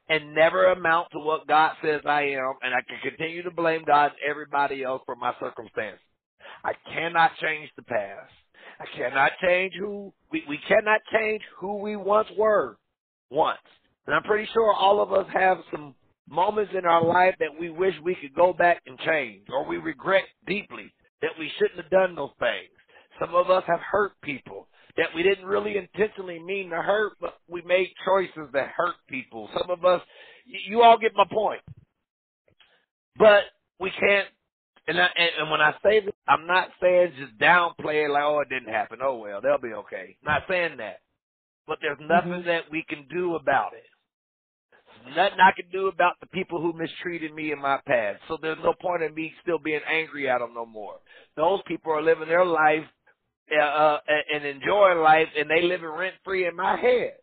[0.09, 3.83] and never amount to what God says I am, and I can continue to blame
[3.85, 6.06] God and everybody else for my circumstances.
[6.67, 8.33] I cannot change the past.
[8.81, 12.77] I cannot change who we, we cannot change who we once were
[13.31, 13.59] once.
[14.07, 15.95] And I'm pretty sure all of us have some
[16.29, 19.77] moments in our life that we wish we could go back and change, or we
[19.77, 22.71] regret deeply that we shouldn't have done those things.
[23.21, 27.35] Some of us have hurt people that we didn't really intentionally mean to hurt, but
[27.49, 29.49] we made choices that hurt people.
[29.57, 30.01] Some of us,
[30.69, 31.61] you all get my point.
[33.17, 33.45] But
[33.79, 34.27] we can't,
[34.89, 38.25] and, I, and, and when I say this, I'm not saying just downplay it like,
[38.25, 38.99] oh, it didn't happen.
[39.03, 40.17] Oh, well, they'll be okay.
[40.25, 41.01] Not saying that.
[41.67, 42.47] But there's nothing Mhm.
[42.47, 43.87] that we can do about it.
[45.17, 48.23] Nothing I can do about the people who mistreated me in my past.
[48.29, 51.01] So there's no point in me still being angry at them no more.
[51.37, 52.85] Those people are living their life
[53.53, 54.01] uh, uh,
[54.35, 57.15] and enjoying life, and they living rent free in my head.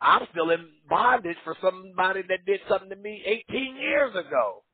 [0.00, 4.64] I'm still in bondage for somebody that did something to me 18 years ago.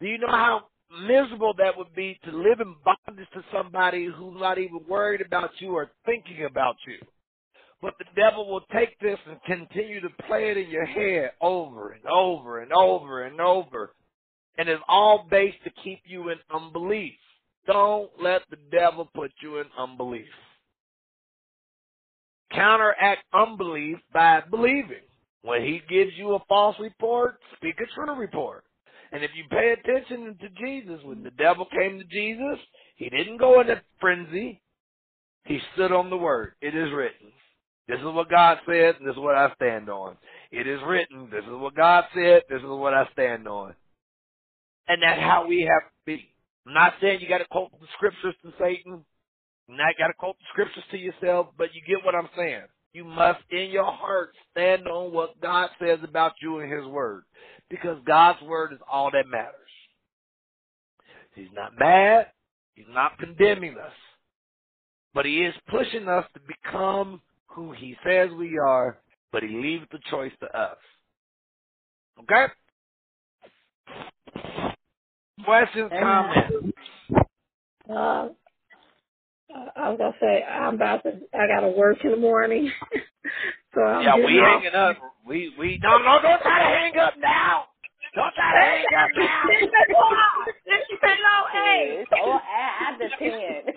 [0.00, 4.40] Do you know how miserable that would be to live in bondage to somebody who's
[4.40, 6.98] not even worried about you or thinking about you?
[7.82, 11.92] But the devil will take this and continue to play it in your head over
[11.92, 13.92] and over and over and over.
[14.58, 17.12] And it's all based to keep you in unbelief.
[17.66, 20.26] Don't let the devil put you in unbelief.
[22.52, 25.02] Counteract unbelief by believing.
[25.42, 28.64] When he gives you a false report, speak a true report.
[29.16, 32.58] And if you pay attention to Jesus, when the devil came to Jesus,
[32.96, 34.60] he didn't go in a frenzy.
[35.46, 36.52] He stood on the word.
[36.60, 37.28] It is written.
[37.88, 40.18] This is what God said, and this is what I stand on.
[40.52, 41.30] It is written.
[41.30, 42.42] This is what God said.
[42.50, 43.74] This is what I stand on.
[44.86, 46.28] And that's how we have to be.
[46.66, 49.02] I'm not saying you got to quote the scriptures to Satan.
[49.66, 52.64] Not got to quote the scriptures to yourself, but you get what I'm saying.
[52.92, 57.24] You must, in your heart, stand on what God says about you and His Word,
[57.70, 59.52] because God's Word is all that matters.
[61.34, 62.26] He's not mad.
[62.74, 63.92] He's not condemning us,
[65.14, 68.98] but He is pushing us to become who He says we are.
[69.32, 70.76] But He leaves the choice to us.
[72.20, 72.46] Okay.
[75.44, 76.76] Questions, comments.
[77.94, 78.28] Uh,
[79.76, 81.20] I was gonna say I'm about to.
[81.34, 82.72] I gotta work in the morning,
[83.74, 84.62] so I'm Yeah, we off.
[84.62, 84.96] hanging up.
[85.26, 87.66] We we no no don't try to hang up now.
[88.14, 89.44] Don't try to hang up now.
[91.22, 91.98] no, hey.
[92.02, 93.74] It's all after ten.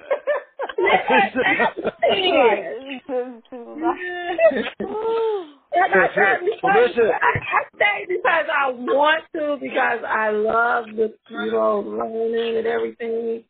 [5.73, 7.11] And I tried because Well, listen.
[7.11, 12.67] I, I stay because I want to because I love the you know learning and
[12.67, 13.45] everything.